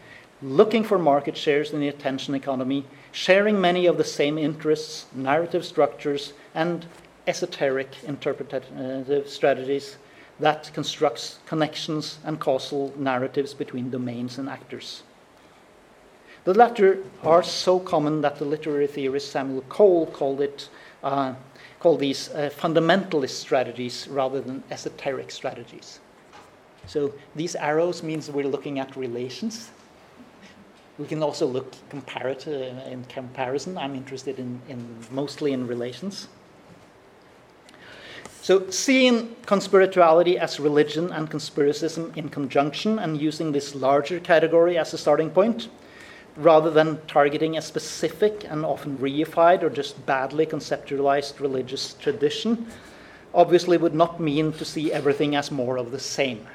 looking 0.43 0.84
for 0.84 0.99
market 0.99 1.37
shares 1.37 1.72
in 1.72 1.80
the 1.80 1.89
attention 1.89 2.34
economy, 2.34 2.84
sharing 3.12 3.61
many 3.61 3.87
of 3.87 3.97
the 3.97 4.05
same 4.05 4.39
interests, 4.39 5.07
narrative 5.14 5.64
structures, 5.64 6.32
and 6.55 6.87
esoteric 7.26 7.89
interpretative 8.05 9.28
strategies 9.28 9.97
that 10.39 10.70
constructs 10.74 11.39
connections 11.47 12.18
and 12.24 12.39
causal 12.39 12.93
narratives 12.97 13.55
between 13.55 13.91
domains 13.91 14.39
and 14.39 14.49
actors. 14.49 15.03
The 16.45 16.55
latter 16.55 16.99
are 17.24 17.43
so 17.43 17.80
common 17.80 18.20
that 18.20 18.37
the 18.37 18.45
literary 18.45 18.87
theorist 18.87 19.32
Samuel 19.32 19.62
Cole 19.62 20.07
called 20.07 20.41
it 20.41 20.68
uh, 21.03 21.34
called 21.80 22.01
these 22.01 22.30
uh, 22.30 22.51
fundamentalist 22.57 23.30
strategies 23.30 24.09
rather 24.09 24.41
than 24.41 24.62
esoteric 24.70 25.30
strategies. 25.30 26.01
So 26.87 27.12
these 27.34 27.55
arrows 27.57 28.03
means 28.03 28.30
we're 28.30 28.47
looking 28.47 28.78
at 28.78 28.97
relations 28.97 29.70
we 30.99 31.07
can 31.07 31.22
also 31.22 31.47
look 31.47 31.74
comparative 31.90 32.76
in 32.86 33.05
comparison. 33.05 33.76
I'm 33.76 33.94
interested 33.94 34.38
in, 34.38 34.61
in 34.68 34.99
mostly 35.11 35.53
in 35.53 35.66
relations. 35.66 36.28
So, 38.40 38.70
seeing 38.70 39.34
conspirituality 39.44 40.36
as 40.36 40.61
religion 40.61 41.11
and 41.11 41.28
conspiracism 41.28 42.16
in 42.16 42.28
conjunction 42.28 43.01
and 43.01 43.20
using 43.20 43.51
this 43.51 43.74
larger 43.74 44.20
category 44.20 44.78
as 44.78 44.94
a 44.94 44.99
starting 44.99 45.30
point, 45.30 45.68
rather 46.36 46.70
than 46.70 47.01
targeting 47.09 47.57
a 47.57 47.62
specific 47.62 48.44
and 48.49 48.64
often 48.64 48.99
reified 48.99 49.62
or 49.62 49.70
just 49.70 50.07
badly 50.07 50.47
conceptualized 50.47 51.40
religious 51.40 51.94
tradition, 51.94 52.66
obviously 53.34 53.76
would 53.76 53.94
not 53.94 54.20
mean 54.20 54.53
to 54.53 54.64
see 54.64 54.92
everything 54.92 55.34
as 55.34 55.51
more 55.51 55.76
of 55.76 55.90
the 55.90 55.99
same. 55.99 56.47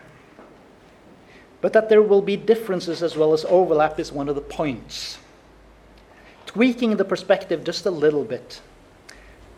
But 1.62 1.74
that 1.74 1.90
there 1.90 2.02
will 2.02 2.22
be 2.22 2.36
differences 2.36 3.04
as 3.04 3.16
well 3.16 3.34
as 3.34 3.46
overlap 3.46 4.00
is 4.00 4.12
one 4.12 4.28
of 4.28 4.36
the 4.36 4.42
points. 4.42 5.20
Tweaking 6.48 6.98
the 6.98 7.06
perspective 7.06 7.64
just 7.64 7.86
a 7.86 7.92
little 7.92 8.26
bit 8.26 8.62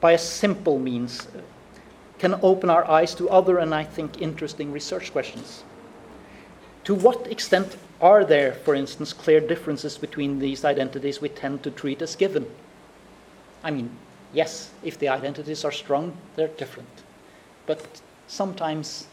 by 0.02 0.12
a 0.12 0.18
simple 0.18 0.78
means 0.78 1.28
can 2.20 2.40
open 2.44 2.70
our 2.70 2.90
eyes 2.90 3.16
to 3.16 3.30
other 3.30 3.58
and 3.58 3.74
I 3.74 3.84
think 3.84 4.22
interesting 4.22 4.72
research 4.72 5.12
questions. 5.12 5.64
To 6.84 6.94
what 6.94 7.28
extent 7.28 7.78
are 8.02 8.26
there, 8.26 8.52
for 8.52 8.76
instance, 8.76 9.14
clear 9.14 9.40
differences 9.40 9.98
between 9.98 10.40
these 10.40 10.66
identities 10.66 11.22
we 11.22 11.30
tend 11.30 11.64
to 11.64 11.72
treat 11.72 12.02
as 12.02 12.18
given? 12.18 12.46
I 13.64 13.72
mean, 13.72 13.90
yes, 14.34 14.72
if 14.84 15.00
the 15.00 15.08
identities 15.08 15.64
are 15.64 15.72
strong, 15.72 16.18
they're 16.36 16.50
different. 16.50 16.90
But 17.66 18.02
sometimes 18.28 19.08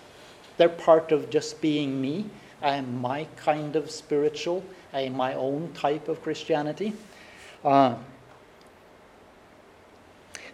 they're 0.57 0.69
part 0.69 1.13
of 1.13 1.31
just 1.31 1.61
being 1.61 2.01
me, 2.01 2.27
I 2.63 2.77
am 2.77 3.01
my 3.01 3.27
kind 3.37 3.77
of 3.77 3.91
spiritual, 3.91 4.63
I 4.93 5.03
am 5.03 5.17
my 5.17 5.35
own 5.35 5.73
type 5.73 6.09
of 6.09 6.23
Christianity. 6.23 6.93
Uh, 7.65 7.97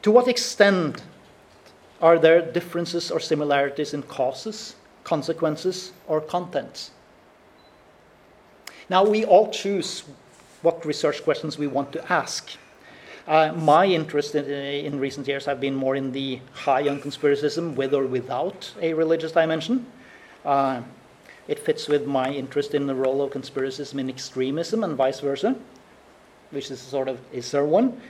to 0.02 0.10
what 0.10 0.28
extent 0.28 1.02
are 2.00 2.18
there 2.18 2.40
differences 2.40 3.10
or 3.10 3.18
similarities 3.18 3.94
in 3.94 4.02
causes, 4.02 4.76
consequences, 5.04 5.92
or 6.06 6.20
contents? 6.20 6.90
Now, 8.88 9.04
we 9.04 9.24
all 9.24 9.50
choose 9.50 10.04
what 10.62 10.84
research 10.84 11.24
questions 11.24 11.58
we 11.58 11.66
want 11.66 11.92
to 11.92 12.12
ask. 12.12 12.50
Uh, 13.26 13.52
my 13.52 13.86
interest 13.86 14.36
in, 14.36 14.44
in, 14.44 15.00
recent 15.00 15.26
years 15.26 15.44
have 15.46 15.60
been 15.60 15.74
more 15.74 15.96
in 15.96 16.12
the 16.12 16.40
high 16.52 16.88
on 16.88 17.00
conspiracism, 17.00 17.74
with 17.74 17.92
or 17.92 18.06
without 18.06 18.72
a 18.80 18.94
religious 18.94 19.32
dimension. 19.32 19.86
Uh, 20.44 20.82
it 21.48 21.58
fits 21.58 21.88
with 21.88 22.06
my 22.06 22.30
interest 22.30 22.74
in 22.74 22.86
the 22.86 22.94
role 22.94 23.22
of 23.22 23.30
conspiracism 23.30 23.98
in 23.98 24.08
extremism 24.08 24.82
and 24.82 24.96
vice 24.96 25.20
versa, 25.20 25.56
which 26.50 26.70
is 26.70 26.80
sort 26.80 27.08
of 27.08 27.20
is 27.32 27.50
there 27.50 27.64
one? 27.64 28.00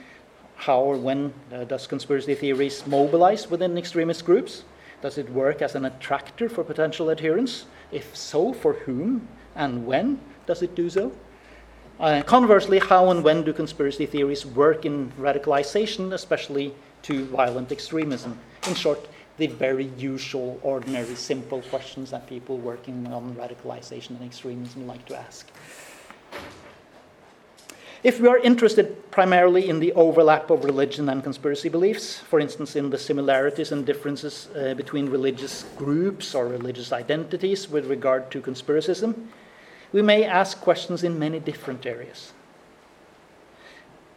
How 0.55 0.79
or 0.79 0.97
when 0.97 1.33
uh, 1.53 1.65
does 1.65 1.85
conspiracy 1.85 2.33
theories 2.33 2.85
mobilize 2.87 3.49
within 3.49 3.77
extremist 3.77 4.25
groups? 4.25 4.63
Does 5.01 5.19
it 5.19 5.29
work 5.29 5.61
as 5.61 5.75
an 5.75 5.85
attractor 5.85 6.49
for 6.49 6.63
potential 6.63 7.11
adherents? 7.11 7.65
If 7.91 8.15
so, 8.15 8.53
for 8.53 8.73
whom 8.73 9.27
and 9.55 9.85
when 9.85 10.19
does 10.47 10.63
it 10.63 10.73
do 10.73 10.89
so? 10.89 11.11
Uh, 11.99 12.21
conversely, 12.23 12.79
how 12.79 13.09
and 13.09 13.23
when 13.23 13.43
do 13.43 13.53
conspiracy 13.53 14.05
theories 14.05 14.45
work 14.45 14.85
in 14.85 15.11
radicalization, 15.19 16.13
especially 16.13 16.73
to 17.03 17.25
violent 17.25 17.71
extremism? 17.71 18.39
In 18.67 18.75
short, 18.75 19.07
the 19.37 19.47
very 19.47 19.85
usual, 19.97 20.59
ordinary, 20.63 21.15
simple 21.15 21.61
questions 21.69 22.11
that 22.11 22.27
people 22.27 22.57
working 22.57 23.07
on 23.07 23.35
radicalization 23.35 24.11
and 24.11 24.23
extremism 24.23 24.87
like 24.87 25.05
to 25.05 25.15
ask. 25.15 25.47
If 28.03 28.19
we 28.19 28.27
are 28.27 28.37
interested 28.37 29.11
primarily 29.11 29.69
in 29.69 29.79
the 29.79 29.91
overlap 29.93 30.49
of 30.49 30.63
religion 30.63 31.09
and 31.09 31.23
conspiracy 31.23 31.69
beliefs, 31.69 32.19
for 32.19 32.39
instance, 32.39 32.75
in 32.75 32.89
the 32.89 32.97
similarities 32.97 33.71
and 33.71 33.85
differences 33.85 34.49
uh, 34.55 34.75
between 34.75 35.09
religious 35.09 35.65
groups 35.75 36.35
or 36.35 36.47
religious 36.47 36.91
identities 36.91 37.69
with 37.69 37.87
regard 37.87 38.29
to 38.31 38.41
conspiracism, 38.41 39.27
we 39.93 40.01
may 40.01 40.23
ask 40.23 40.61
questions 40.61 41.03
in 41.03 41.17
many 41.17 41.39
different 41.39 41.85
areas. 41.85 42.33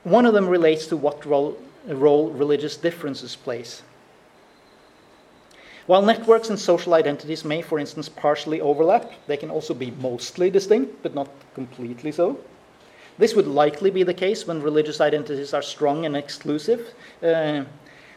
One 0.05 0.27
of 0.27 0.35
them 0.35 0.49
relates 0.49 0.87
to 0.87 0.97
what 0.97 1.25
role, 1.25 1.59
role 1.87 2.31
religious 2.31 2.77
differences 2.77 3.35
plays 3.37 3.83
while 5.87 6.03
networks 6.03 6.51
and 6.51 6.59
social 6.59 6.95
identities 6.95 7.45
may, 7.45 7.63
for 7.63 7.79
instance, 7.79 8.09
partially 8.09 8.61
overlap, 8.61 9.13
they 9.27 9.37
can 9.37 9.51
also 9.51 9.75
be 9.75 9.91
mostly 9.91 10.51
distinct, 10.51 11.03
but 11.03 11.15
not 11.15 11.29
completely 11.55 12.13
so. 12.13 12.39
This 13.19 13.35
would 13.35 13.47
likely 13.47 13.91
be 13.91 14.03
the 14.03 14.15
case 14.15 14.47
when 14.47 14.63
religious 14.63 15.01
identities 15.01 15.53
are 15.53 15.63
strong 15.63 16.07
and 16.07 16.17
exclusive. 16.17 16.95
Uh, 17.23 17.65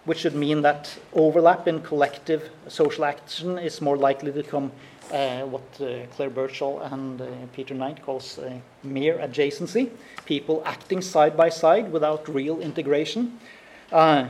which 0.05 0.20
should 0.20 0.36
mean 0.36 0.61
that 0.61 0.93
overlap 1.14 1.68
in 1.68 1.82
collective 1.82 2.49
social 2.68 3.05
action 3.05 3.57
is 3.57 3.80
more 3.82 3.97
likely 3.97 4.32
to 4.32 4.43
come 4.43 4.72
uh, 5.11 5.41
what 5.41 5.61
uh, 5.80 6.05
Clare 6.16 6.30
Birchall 6.30 6.82
and 6.91 7.22
uh, 7.22 7.26
Peter 7.53 7.74
Knight 7.74 8.01
calls 8.01 8.39
uh, 8.39 8.51
mere 8.84 9.18
adjacency, 9.18 9.89
people 10.26 10.61
acting 10.66 11.01
side 11.01 11.38
by 11.38 11.49
side 11.49 11.91
without 11.91 12.28
real 12.28 12.59
integration, 12.59 13.39
uh, 13.91 14.28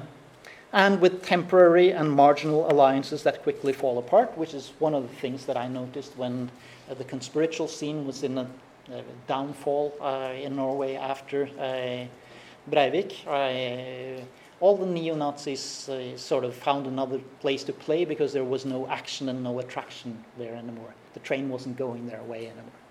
and 0.73 0.99
with 0.99 1.23
temporary 1.23 1.91
and 1.91 2.11
marginal 2.11 2.69
alliances 2.69 3.23
that 3.23 3.41
quickly 3.43 3.71
fall 3.71 3.97
apart, 3.99 4.37
which 4.37 4.53
is 4.53 4.73
one 4.79 4.93
of 4.93 5.03
the 5.03 5.15
things 5.15 5.45
that 5.45 5.55
I 5.55 5.67
noticed 5.67 6.17
when 6.17 6.51
uh, 6.89 6.95
the 6.95 7.05
conspiritual 7.05 7.67
scene 7.67 8.05
was 8.05 8.23
in 8.23 8.37
a 8.37 8.47
downfall 9.27 9.93
in 10.35 10.57
Norway 10.57 10.95
after 10.95 11.47
Breivik 12.69 13.13
all 14.63 14.77
the 14.77 14.85
neo 14.85 15.13
Nazis 15.13 15.89
uh, 15.89 16.17
sort 16.17 16.45
of 16.45 16.55
found 16.55 16.87
another 16.87 17.19
place 17.41 17.65
to 17.65 17.73
play 17.73 18.05
because 18.05 18.31
there 18.31 18.45
was 18.45 18.63
no 18.63 18.87
action 18.87 19.27
and 19.27 19.43
no 19.43 19.59
attraction 19.59 20.23
there 20.37 20.55
anymore. 20.55 20.93
The 21.15 21.19
train 21.19 21.49
wasn't 21.49 21.75
going 21.75 22.07
their 22.07 22.23
way 22.23 22.47
anymore. 22.47 22.82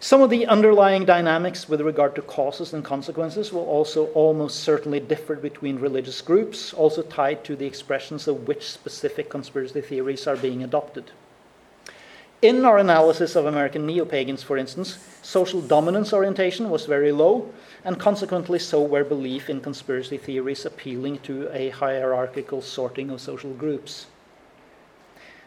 Some 0.00 0.20
of 0.20 0.30
the 0.30 0.46
underlying 0.46 1.04
dynamics 1.04 1.68
with 1.68 1.80
regard 1.80 2.14
to 2.16 2.22
causes 2.22 2.72
and 2.72 2.84
consequences 2.84 3.52
will 3.52 3.64
also 3.64 4.06
almost 4.08 4.60
certainly 4.60 5.00
differ 5.00 5.36
between 5.36 5.78
religious 5.78 6.20
groups, 6.20 6.74
also 6.74 7.02
tied 7.02 7.44
to 7.44 7.56
the 7.56 7.66
expressions 7.66 8.28
of 8.28 8.46
which 8.46 8.70
specific 8.70 9.30
conspiracy 9.30 9.80
theories 9.80 10.26
are 10.26 10.36
being 10.36 10.62
adopted. 10.62 11.10
In 12.42 12.64
our 12.66 12.76
analysis 12.76 13.36
of 13.36 13.46
American 13.46 13.86
neo 13.86 14.04
pagans, 14.04 14.42
for 14.42 14.58
instance, 14.58 14.98
social 15.22 15.62
dominance 15.62 16.12
orientation 16.12 16.68
was 16.68 16.84
very 16.84 17.10
low, 17.10 17.50
and 17.84 17.98
consequently 17.98 18.58
so 18.58 18.82
were 18.82 19.04
belief 19.04 19.48
in 19.48 19.62
conspiracy 19.62 20.18
theories 20.18 20.66
appealing 20.66 21.20
to 21.20 21.48
a 21.54 21.70
hierarchical 21.70 22.60
sorting 22.60 23.08
of 23.08 23.22
social 23.22 23.54
groups. 23.54 24.06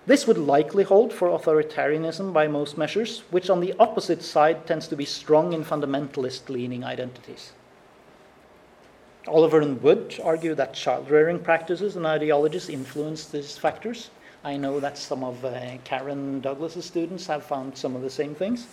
This 0.08 0.26
would 0.26 0.38
likely 0.38 0.86
hold 0.86 1.12
for 1.12 1.28
authoritarianism 1.28 2.32
by 2.32 2.48
most 2.48 2.78
measures, 2.78 3.24
which 3.30 3.50
on 3.50 3.60
the 3.60 3.74
opposite 3.78 4.24
side 4.24 4.66
tends 4.66 4.88
to 4.88 4.96
be 4.96 5.04
strong 5.04 5.52
in 5.52 5.66
fundamentalist 5.66 6.48
leaning 6.48 6.86
identities. 6.86 7.52
Oliver 9.28 9.60
and 9.60 9.84
Wood 9.84 10.18
argue 10.24 10.56
that 10.56 10.74
child 10.74 11.12
rearing 11.12 11.40
practices 11.40 11.98
and 11.98 12.06
ideologies 12.06 12.70
influence 12.70 13.26
these 13.26 13.58
factors. 13.58 14.10
I 14.46 14.56
know 14.56 14.80
that 14.80 14.98
some 14.98 15.26
of 15.26 15.44
uh, 15.44 15.78
Karen 15.84 16.40
Douglas's 16.40 16.86
students 16.86 17.28
have 17.28 17.44
found 17.44 17.78
some 17.78 17.94
of 17.94 18.02
the 18.02 18.10
same 18.10 18.34
things. 18.34 18.68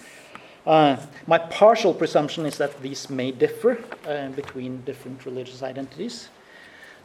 Uh, 0.64 0.97
my 1.26 1.39
partial 1.39 1.93
presumption 1.93 2.47
is 2.47 2.59
that 2.59 2.80
these 2.80 3.11
may 3.11 3.32
differ 3.32 3.82
uh, 4.07 4.28
between 4.28 4.82
different 4.82 5.26
religious 5.26 5.64
identities. 5.64 6.28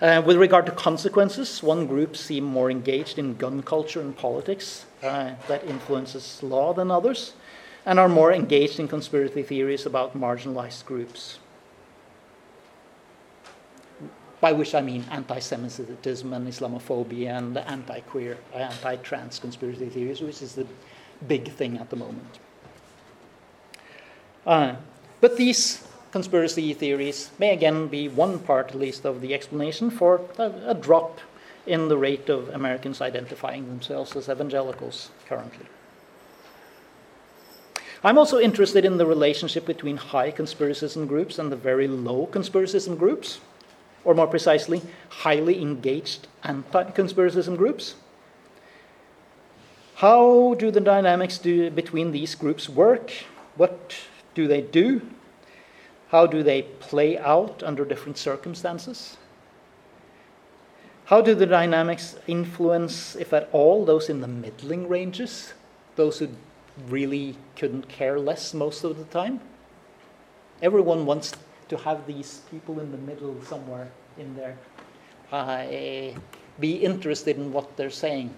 Uh, 0.02 0.22
with 0.26 0.38
regard 0.38 0.66
to 0.66 0.72
consequences, 0.72 1.62
one 1.62 1.86
group 1.86 2.16
seem 2.16 2.44
more 2.44 2.72
engaged 2.72 3.20
in 3.20 3.36
gun 3.36 3.62
culture 3.62 4.00
and 4.00 4.16
politics 4.16 4.86
uh, 5.04 5.32
that 5.50 5.62
influences 5.66 6.42
law 6.42 6.74
than 6.74 6.90
others, 6.90 7.34
and 7.86 8.00
are 8.00 8.08
more 8.08 8.32
engaged 8.32 8.80
in 8.80 8.88
conspiracy 8.88 9.44
theories 9.44 9.86
about 9.86 10.18
marginalized 10.18 10.86
groups. 10.86 11.40
By 14.40 14.54
which 14.54 14.74
I 14.74 14.80
mean 14.80 15.04
anti 15.12 15.40
Semitism 15.40 16.32
and 16.32 16.48
Islamophobia 16.48 17.38
and 17.38 17.58
anti 17.58 18.00
queer, 18.00 18.38
anti 18.54 18.96
trans 18.98 19.38
conspiracy 19.38 19.90
theories, 19.90 20.22
which 20.22 20.42
is 20.42 20.56
the 20.56 20.66
big 21.28 21.52
thing 21.52 21.78
at 21.78 21.90
the 21.90 21.98
moment. 21.98 22.40
Uh, 24.46 24.76
but 25.20 25.36
these 25.36 25.89
conspiracy 26.12 26.74
theories 26.74 27.32
may 27.40 27.54
again 27.54 27.88
be 27.88 28.08
one 28.08 28.40
part, 28.40 28.70
at 28.70 28.80
least, 28.80 29.06
of 29.06 29.22
the 29.22 29.34
explanation 29.34 29.90
for 29.90 30.22
a, 30.38 30.74
drop 30.74 31.20
in 31.66 31.88
the 31.88 31.98
rate 31.98 32.30
of 32.30 32.50
Americans 32.50 33.02
identifying 33.02 33.68
themselves 33.68 34.16
as 34.16 34.30
evangelicals 34.30 35.12
currently. 35.28 35.66
I'm 38.04 38.18
also 38.18 38.40
interested 38.40 38.86
in 38.86 38.98
the 38.98 39.06
relationship 39.06 39.66
between 39.66 39.98
high 39.98 40.32
conspiracism 40.32 41.08
groups 41.08 41.38
and 41.38 41.52
the 41.52 41.58
very 41.58 41.88
low 41.88 42.28
conspiracism 42.28 42.98
groups, 42.98 43.40
or 44.06 44.14
more 44.14 44.28
precisely, 44.28 44.82
highly 45.10 45.62
engaged 45.62 46.28
anti 46.44 46.84
conspiracism 46.92 47.58
groups. 47.58 47.96
How 49.96 50.56
do 50.58 50.72
the 50.72 50.80
dynamics 50.80 51.38
do, 51.38 51.70
between 51.70 52.14
these 52.14 52.34
groups 52.34 52.70
work? 52.70 53.12
What 53.58 53.96
do 54.34 54.48
they 54.48 54.62
do? 54.62 55.02
How 56.10 56.26
do 56.26 56.44
they 56.44 56.64
play 56.64 57.18
out 57.18 57.62
under 57.64 57.86
different 57.86 58.18
circumstances? 58.18 59.18
How 61.06 61.22
do 61.22 61.34
the 61.34 61.46
dynamics 61.46 62.18
influence, 62.28 63.16
if 63.16 63.34
at 63.34 63.50
all, 63.52 63.86
those 63.86 64.10
in 64.10 64.22
the 64.22 64.28
middling 64.28 64.88
ranges? 64.88 65.54
Those 65.96 66.20
who 66.20 66.30
really 66.88 67.36
couldn't 67.56 67.90
care 67.90 68.20
less 68.20 68.54
most 68.54 68.84
of 68.84 68.98
the 68.98 69.06
time? 69.06 69.40
Everyone 70.62 71.06
wants 71.06 71.34
to 71.70 71.78
have 71.78 72.06
these 72.06 72.42
people 72.50 72.80
in 72.80 72.92
the 72.92 72.98
middle 72.98 73.36
somewhere 73.44 73.92
in 74.18 74.36
there 74.36 74.58
uh, 75.32 75.66
be 76.60 76.74
interested 76.74 77.38
in 77.38 77.54
what 77.54 77.78
they're 77.78 77.90
saying, 77.90 78.34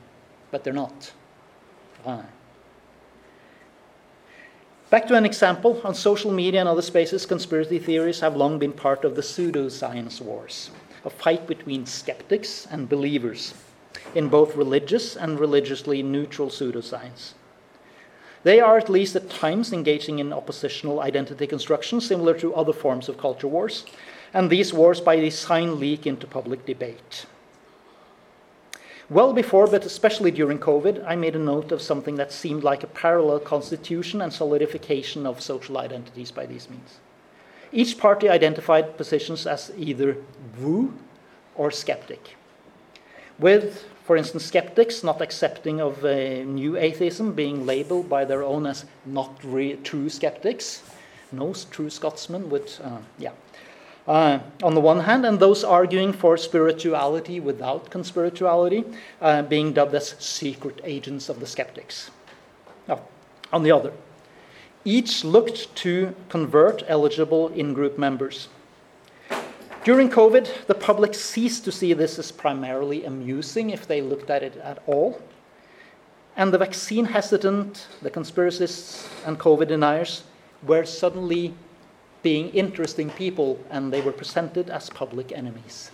but 0.51 0.63
they're 0.63 0.73
not. 0.73 1.11
Uh. 2.05 2.23
Back 4.91 5.07
to 5.07 5.15
an 5.15 5.25
example 5.25 5.79
on 5.85 5.95
social 5.95 6.33
media 6.33 6.59
and 6.59 6.67
other 6.67 6.81
spaces, 6.81 7.25
conspiracy 7.25 7.79
theories 7.79 8.19
have 8.19 8.35
long 8.35 8.59
been 8.59 8.73
part 8.73 9.05
of 9.05 9.15
the 9.15 9.21
pseudoscience 9.21 10.19
wars, 10.19 10.69
a 11.05 11.09
fight 11.09 11.47
between 11.47 11.85
skeptics 11.85 12.67
and 12.69 12.89
believers 12.89 13.53
in 14.15 14.27
both 14.27 14.57
religious 14.57 15.15
and 15.15 15.39
religiously 15.39 16.03
neutral 16.03 16.49
pseudoscience. 16.49 17.35
They 18.43 18.59
are, 18.59 18.77
at 18.77 18.89
least 18.89 19.15
at 19.15 19.29
times, 19.29 19.71
engaging 19.71 20.19
in 20.19 20.33
oppositional 20.33 20.99
identity 20.99 21.47
construction, 21.47 22.01
similar 22.01 22.37
to 22.39 22.53
other 22.53 22.73
forms 22.73 23.07
of 23.07 23.17
culture 23.17 23.47
wars, 23.47 23.85
and 24.33 24.49
these 24.49 24.73
wars 24.73 24.99
by 24.99 25.15
design 25.15 25.79
leak 25.79 26.05
into 26.05 26.27
public 26.27 26.65
debate. 26.65 27.25
Well 29.11 29.33
before, 29.33 29.67
but 29.67 29.85
especially 29.85 30.31
during 30.31 30.57
COVID, 30.57 31.03
I 31.05 31.17
made 31.17 31.35
a 31.35 31.39
note 31.39 31.73
of 31.73 31.81
something 31.81 32.15
that 32.15 32.31
seemed 32.31 32.63
like 32.63 32.81
a 32.81 32.87
parallel 32.87 33.41
constitution 33.41 34.21
and 34.21 34.31
solidification 34.31 35.25
of 35.25 35.41
social 35.41 35.77
identities 35.77 36.31
by 36.31 36.45
these 36.45 36.69
means. 36.69 36.99
Each 37.73 37.97
party 37.97 38.29
identified 38.29 38.95
positions 38.95 39.45
as 39.45 39.69
either 39.77 40.15
woo 40.57 40.93
or 41.55 41.71
skeptic. 41.71 42.37
With, 43.37 43.83
for 44.05 44.15
instance, 44.15 44.45
skeptics 44.45 45.03
not 45.03 45.21
accepting 45.21 45.81
of 45.81 46.03
new 46.03 46.77
atheism 46.77 47.33
being 47.33 47.65
labeled 47.65 48.07
by 48.07 48.23
their 48.23 48.43
own 48.43 48.65
as 48.65 48.85
not 49.05 49.41
true 49.83 50.07
skeptics. 50.07 50.83
No 51.33 51.53
true 51.69 51.89
Scotsman 51.89 52.49
would, 52.49 52.71
uh, 52.81 52.99
yeah, 53.19 53.31
uh, 54.07 54.39
on 54.63 54.73
the 54.73 54.81
one 54.81 55.01
hand, 55.01 55.25
and 55.25 55.39
those 55.39 55.63
arguing 55.63 56.13
for 56.13 56.37
spirituality 56.37 57.39
without 57.39 57.89
conspirituality 57.89 58.83
uh, 59.21 59.41
being 59.43 59.73
dubbed 59.73 59.93
as 59.93 60.15
secret 60.19 60.81
agents 60.83 61.29
of 61.29 61.39
the 61.39 61.47
skeptics. 61.47 62.09
Now, 62.87 63.01
on 63.53 63.63
the 63.63 63.71
other, 63.71 63.93
each 64.83 65.23
looked 65.23 65.75
to 65.77 66.15
convert 66.29 66.83
eligible 66.87 67.49
in 67.49 67.73
group 67.73 67.97
members. 67.97 68.47
During 69.83 70.09
COVID, 70.09 70.67
the 70.67 70.75
public 70.75 71.15
ceased 71.15 71.65
to 71.65 71.71
see 71.71 71.93
this 71.93 72.19
as 72.19 72.31
primarily 72.31 73.03
amusing 73.03 73.71
if 73.71 73.87
they 73.87 74.01
looked 74.01 74.29
at 74.29 74.43
it 74.43 74.55
at 74.57 74.81
all. 74.85 75.19
And 76.37 76.53
the 76.53 76.59
vaccine 76.59 77.05
hesitant, 77.05 77.87
the 78.01 78.11
conspiracists, 78.11 79.07
and 79.25 79.39
COVID 79.39 79.67
deniers 79.67 80.23
were 80.63 80.85
suddenly 80.85 81.53
being 82.23 82.49
interesting 82.49 83.09
people, 83.09 83.59
and 83.69 83.91
they 83.91 84.01
were 84.01 84.11
presented 84.11 84.69
as 84.69 84.89
public 84.89 85.31
enemies. 85.31 85.91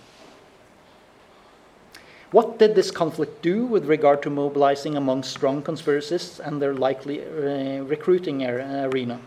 What 2.32 2.60
did 2.60 2.76
this 2.76 2.92
conflict 2.92 3.42
do 3.42 3.66
with 3.66 3.86
regard 3.86 4.22
to 4.24 4.30
mobilizing 4.30 4.98
among 4.98 5.24
strong 5.24 5.62
conspiracists 5.64 6.40
and 6.40 6.62
their 6.62 6.74
likely 6.74 7.24
uh, 7.24 7.84
recruiting 7.84 8.46
arena? 8.46 9.22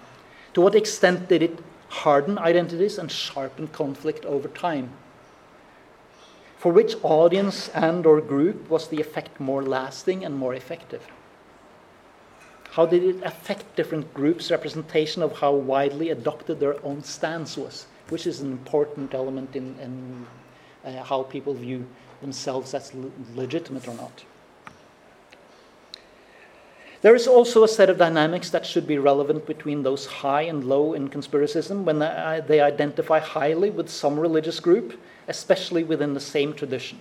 To 0.53 0.61
what 0.61 0.75
extent 0.75 1.29
did 1.29 1.43
it 1.43 1.59
harden 1.89 2.39
identities 2.39 2.99
and 2.99 3.11
sharpen 3.11 3.69
conflict 3.69 4.27
over 4.27 4.49
time? 4.49 4.91
For 6.59 6.71
which 6.71 6.95
audience 7.03 7.71
and 7.71 8.05
or 8.05 8.21
group 8.21 8.69
was 8.69 8.89
the 8.89 9.01
effect 9.01 9.41
more 9.41 9.63
lasting 9.63 10.23
and 10.23 10.37
more 10.37 10.55
effective? 10.55 11.07
How 12.73 12.87
did 12.87 13.03
it 13.03 13.23
affect 13.25 13.75
different 13.75 14.15
groups' 14.15 14.51
representation 14.51 15.23
of 15.23 15.39
how 15.39 15.53
widely 15.53 16.11
adopted 16.11 16.61
their 16.61 16.85
own 16.85 17.03
stance 17.03 17.57
was, 17.57 17.87
which 18.09 18.27
is 18.27 18.41
an 18.41 18.53
important 18.53 19.13
element 19.13 19.57
in, 19.57 19.77
in 19.81 20.27
uh, 20.85 21.03
how 21.03 21.25
people 21.25 21.55
view 21.55 21.87
themselves 22.21 22.73
as 22.75 22.93
legitimate 23.35 23.89
or 23.89 23.95
not. 23.95 24.25
There 27.03 27.15
is 27.15 27.27
also 27.27 27.65
a 27.65 27.69
set 27.69 27.89
of 27.89 27.97
dynamics 27.97 28.51
that 28.51 28.67
should 28.67 28.87
be 28.87 28.99
relevant 28.99 29.47
between 29.47 29.83
those 29.83 30.05
high 30.05 30.43
and 30.43 30.65
low 30.65 30.93
in 30.93 31.09
conspiracism 31.09 31.85
when 31.85 31.99
they 31.99 32.61
identify 32.61 33.19
highly 33.19 33.71
with 33.71 33.89
some 33.89 34.21
religious 34.21 34.61
group, 34.61 35.01
especially 35.27 35.83
within 35.83 36.13
the 36.13 36.21
same 36.21 36.53
tradition. 36.53 37.01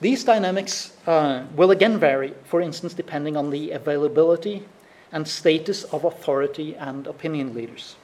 These 0.00 0.24
dynamics 0.24 0.92
uh, 1.06 1.44
will 1.54 1.70
again 1.70 1.98
vary, 1.98 2.34
for 2.44 2.60
instance, 2.60 2.92
depending 2.92 3.36
on 3.36 3.50
the 3.50 3.70
availability 3.70 4.64
and 5.10 5.26
status 5.26 5.84
of 5.84 6.04
authority 6.04 6.74
and 6.76 7.06
opinion 7.06 7.54
leaders. 7.54 7.96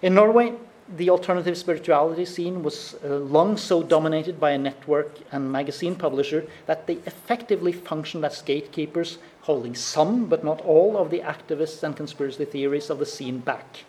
In 0.00 0.14
Norway, 0.14 0.54
the 0.88 1.10
alternative 1.10 1.58
spirituality 1.58 2.24
scene 2.24 2.62
was 2.62 2.94
uh, 3.04 3.16
long 3.16 3.56
so 3.56 3.82
dominated 3.82 4.38
by 4.38 4.52
a 4.52 4.58
network 4.58 5.18
and 5.32 5.50
magazine 5.50 5.96
publisher 5.96 6.46
that 6.66 6.86
they 6.86 6.94
effectively 7.06 7.72
functioned 7.72 8.24
as 8.24 8.40
gatekeepers, 8.40 9.18
holding 9.42 9.74
some, 9.74 10.26
but 10.26 10.44
not 10.44 10.60
all, 10.62 10.96
of 10.96 11.10
the 11.10 11.20
activists 11.20 11.82
and 11.82 11.96
conspiracy 11.96 12.44
theories 12.44 12.88
of 12.88 12.98
the 12.98 13.06
scene 13.06 13.40
back. 13.40 13.84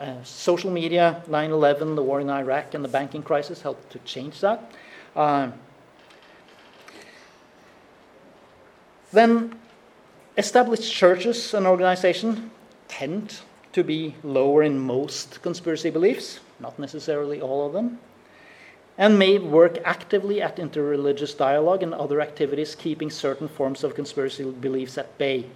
Uh, 0.00 0.22
social 0.24 0.70
media, 0.70 1.22
9 1.28 1.50
11, 1.52 1.94
the 1.94 2.02
war 2.02 2.20
in 2.20 2.28
Iraq, 2.28 2.74
and 2.74 2.84
the 2.84 2.88
banking 2.88 3.22
crisis 3.22 3.62
helped 3.62 3.90
to 3.92 3.98
change 4.00 4.40
that. 4.40 4.72
Uh, 5.14 5.50
then, 9.12 9.54
established 10.36 10.92
churches 10.92 11.54
and 11.54 11.66
organizations 11.66 12.50
tend 12.88 13.38
to 13.72 13.84
be 13.84 14.14
lower 14.22 14.62
in 14.62 14.78
most 14.78 15.40
conspiracy 15.42 15.90
beliefs, 15.90 16.40
not 16.58 16.78
necessarily 16.78 17.40
all 17.40 17.66
of 17.66 17.72
them, 17.72 17.98
and 18.98 19.18
may 19.18 19.38
work 19.38 19.78
actively 19.84 20.40
at 20.40 20.56
interreligious 20.56 21.36
dialogue 21.36 21.82
and 21.82 21.94
other 21.94 22.20
activities 22.20 22.74
keeping 22.74 23.10
certain 23.10 23.48
forms 23.48 23.82
of 23.84 23.94
conspiracy 23.94 24.44
beliefs 24.44 24.98
at 24.98 25.16
bay. 25.18 25.46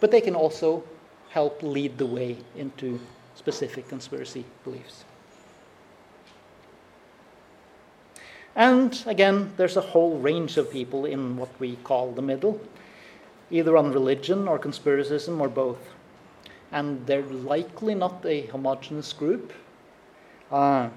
But 0.00 0.10
they 0.10 0.20
can 0.20 0.34
also 0.34 0.84
help 1.30 1.62
lead 1.62 1.98
the 1.98 2.06
way 2.06 2.38
into 2.56 3.00
specific 3.34 3.88
conspiracy 3.88 4.44
beliefs. 4.64 5.04
And 8.54 9.02
again, 9.06 9.52
there's 9.56 9.76
a 9.76 9.80
whole 9.80 10.18
range 10.18 10.56
of 10.58 10.70
people 10.70 11.06
in 11.06 11.36
what 11.36 11.48
we 11.58 11.76
call 11.76 12.12
the 12.12 12.22
middle, 12.22 12.60
either 13.50 13.76
on 13.76 13.92
religion 13.92 14.46
or 14.46 14.58
conspiracism 14.58 15.40
or 15.40 15.48
both 15.48 15.78
and 16.72 17.06
they're 17.06 17.22
likely 17.22 17.94
not 17.94 18.24
a 18.24 18.46
homogeneous 18.46 19.12
group. 19.12 19.52
Uh, 20.50 20.88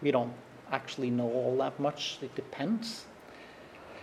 we 0.00 0.10
don't 0.10 0.32
actually 0.70 1.10
know 1.10 1.30
all 1.30 1.56
that 1.58 1.78
much, 1.80 2.18
it 2.22 2.34
depends. 2.34 3.04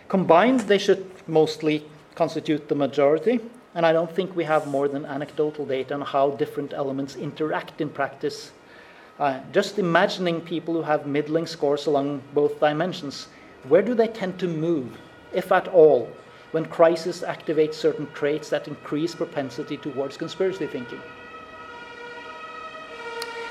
Combined, 0.09 0.61
they 0.61 0.77
should 0.77 1.09
mostly 1.27 1.85
constitute 2.13 2.67
the 2.67 2.75
majority, 2.75 3.39
and 3.73 3.85
I 3.85 3.93
don't 3.93 4.11
think 4.11 4.35
we 4.35 4.43
have 4.43 4.67
more 4.67 4.87
than 4.87 5.05
anecdotal 5.05 5.65
data 5.65 5.93
on 5.93 6.01
how 6.01 6.31
different 6.31 6.73
elements 6.73 7.15
interact 7.15 7.81
in 7.81 7.89
practice. 7.89 8.51
Uh, 9.17 9.39
just 9.53 9.79
imagining 9.79 10.41
people 10.41 10.73
who 10.73 10.81
have 10.81 11.07
middling 11.07 11.47
scores 11.47 11.85
along 11.85 12.21
both 12.33 12.59
dimensions, 12.59 13.27
where 13.69 13.81
do 13.81 13.93
they 13.93 14.07
tend 14.07 14.37
to 14.37 14.47
move, 14.47 14.97
if 15.33 15.51
at 15.53 15.69
all, 15.69 16.09
when 16.51 16.65
crisis 16.65 17.21
activates 17.21 17.75
certain 17.75 18.07
traits 18.13 18.49
that 18.49 18.67
increase 18.67 19.15
propensity 19.15 19.77
towards 19.77 20.17
conspiracy 20.17 20.67
thinking. 20.67 21.01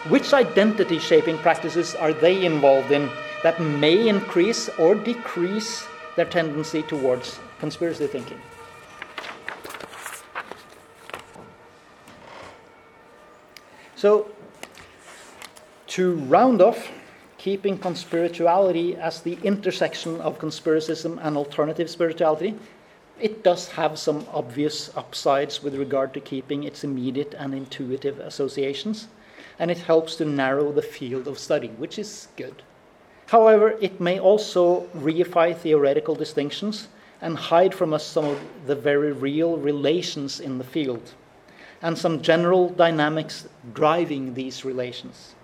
Which 0.08 0.34
identity 0.34 0.98
shaping 0.98 1.38
practices 1.38 1.94
are 1.94 2.12
they 2.12 2.44
involved 2.44 2.92
in 2.92 3.08
that 3.42 3.58
may 3.60 4.08
increase 4.08 4.68
or 4.78 4.94
decrease 4.94 5.86
their 6.16 6.26
tendency 6.26 6.82
towards 6.82 7.40
conspiracy 7.58 8.06
thinking? 8.06 8.40
So, 13.96 14.28
to 15.94 16.14
round 16.26 16.62
off, 16.62 16.90
keeping 17.38 17.78
conspirituality 17.78 18.96
as 18.98 19.20
the 19.20 19.38
intersection 19.42 20.20
of 20.20 20.38
conspiracism 20.38 21.18
and 21.22 21.36
alternative 21.36 21.90
spirituality 21.90 22.54
it 23.20 23.44
does 23.44 23.68
have 23.68 23.98
some 23.98 24.26
obvious 24.32 24.90
upsides 24.96 25.62
with 25.62 25.76
regard 25.76 26.12
to 26.14 26.20
keeping 26.20 26.64
its 26.64 26.82
immediate 26.82 27.34
and 27.38 27.54
intuitive 27.54 28.18
associations, 28.18 29.08
and 29.58 29.70
it 29.70 29.78
helps 29.78 30.16
to 30.16 30.24
narrow 30.24 30.72
the 30.72 30.82
field 30.82 31.28
of 31.28 31.38
study, 31.38 31.68
which 31.68 31.98
is 31.98 32.28
good. 32.36 32.62
However, 33.28 33.76
it 33.80 34.00
may 34.00 34.18
also 34.18 34.88
reify 34.96 35.56
theoretical 35.56 36.14
distinctions 36.14 36.88
and 37.20 37.36
hide 37.38 37.74
from 37.74 37.94
us 37.94 38.04
some 38.04 38.24
of 38.24 38.40
the 38.66 38.74
very 38.74 39.12
real 39.12 39.56
relations 39.56 40.40
in 40.40 40.58
the 40.58 40.64
field 40.64 41.14
and 41.80 41.96
some 41.96 42.20
general 42.20 42.68
dynamics 42.68 43.46
driving 43.72 44.34
these 44.34 44.64
relations. 44.64 45.34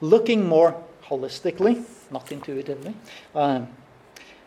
Looking 0.00 0.46
more 0.46 0.76
holistically, 1.04 1.84
not 2.10 2.30
intuitively, 2.30 2.94
uh, 3.34 3.62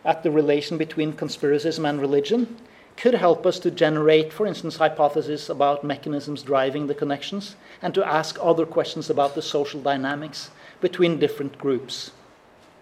at 0.06 0.24
the 0.24 0.32
relation 0.32 0.78
between 0.78 1.14
conspiracism 1.14 1.88
and 1.88 2.00
religion 2.00 2.58
could 2.96 3.14
help 3.16 3.46
us 3.46 3.60
to 3.60 3.72
generate, 3.72 4.32
for 4.32 4.46
instance, 4.46 4.78
hypotheses 4.78 5.50
about 5.50 5.84
mechanisms 5.84 6.44
driving 6.44 6.88
the 6.88 6.96
connections 6.96 7.56
and 7.82 7.94
to 7.94 8.06
ask 8.06 8.38
other 8.42 8.66
questions 8.66 9.10
about 9.10 9.36
the 9.36 9.42
social 9.42 9.82
dynamics 9.82 10.52
between 10.80 11.20
different 11.20 11.58
groups. 11.58 12.12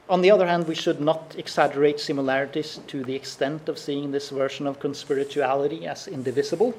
On 0.09 0.21
the 0.21 0.31
other 0.31 0.47
hand, 0.47 0.67
we 0.67 0.75
should 0.75 0.99
not 0.99 1.35
exaggerate 1.37 1.99
similarities 1.99 2.79
to 2.87 3.03
the 3.03 3.15
extent 3.15 3.69
of 3.69 3.77
seeing 3.77 4.11
this 4.11 4.29
version 4.29 4.67
of 4.67 4.79
conspirituality 4.79 5.85
as 5.85 6.07
indivisible, 6.07 6.73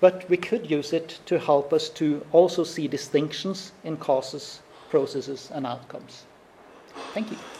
but 0.00 0.28
we 0.28 0.36
could 0.36 0.70
use 0.70 0.92
it 0.92 1.18
to 1.26 1.38
help 1.38 1.72
us 1.72 1.88
to 1.90 2.24
also 2.32 2.64
see 2.64 2.88
distinctions 2.88 3.72
in 3.84 3.96
causes, 3.96 4.60
processes, 4.94 5.50
and 5.50 5.66
outcomes. 5.66 6.26
Thank 7.14 7.32
you. 7.32 7.53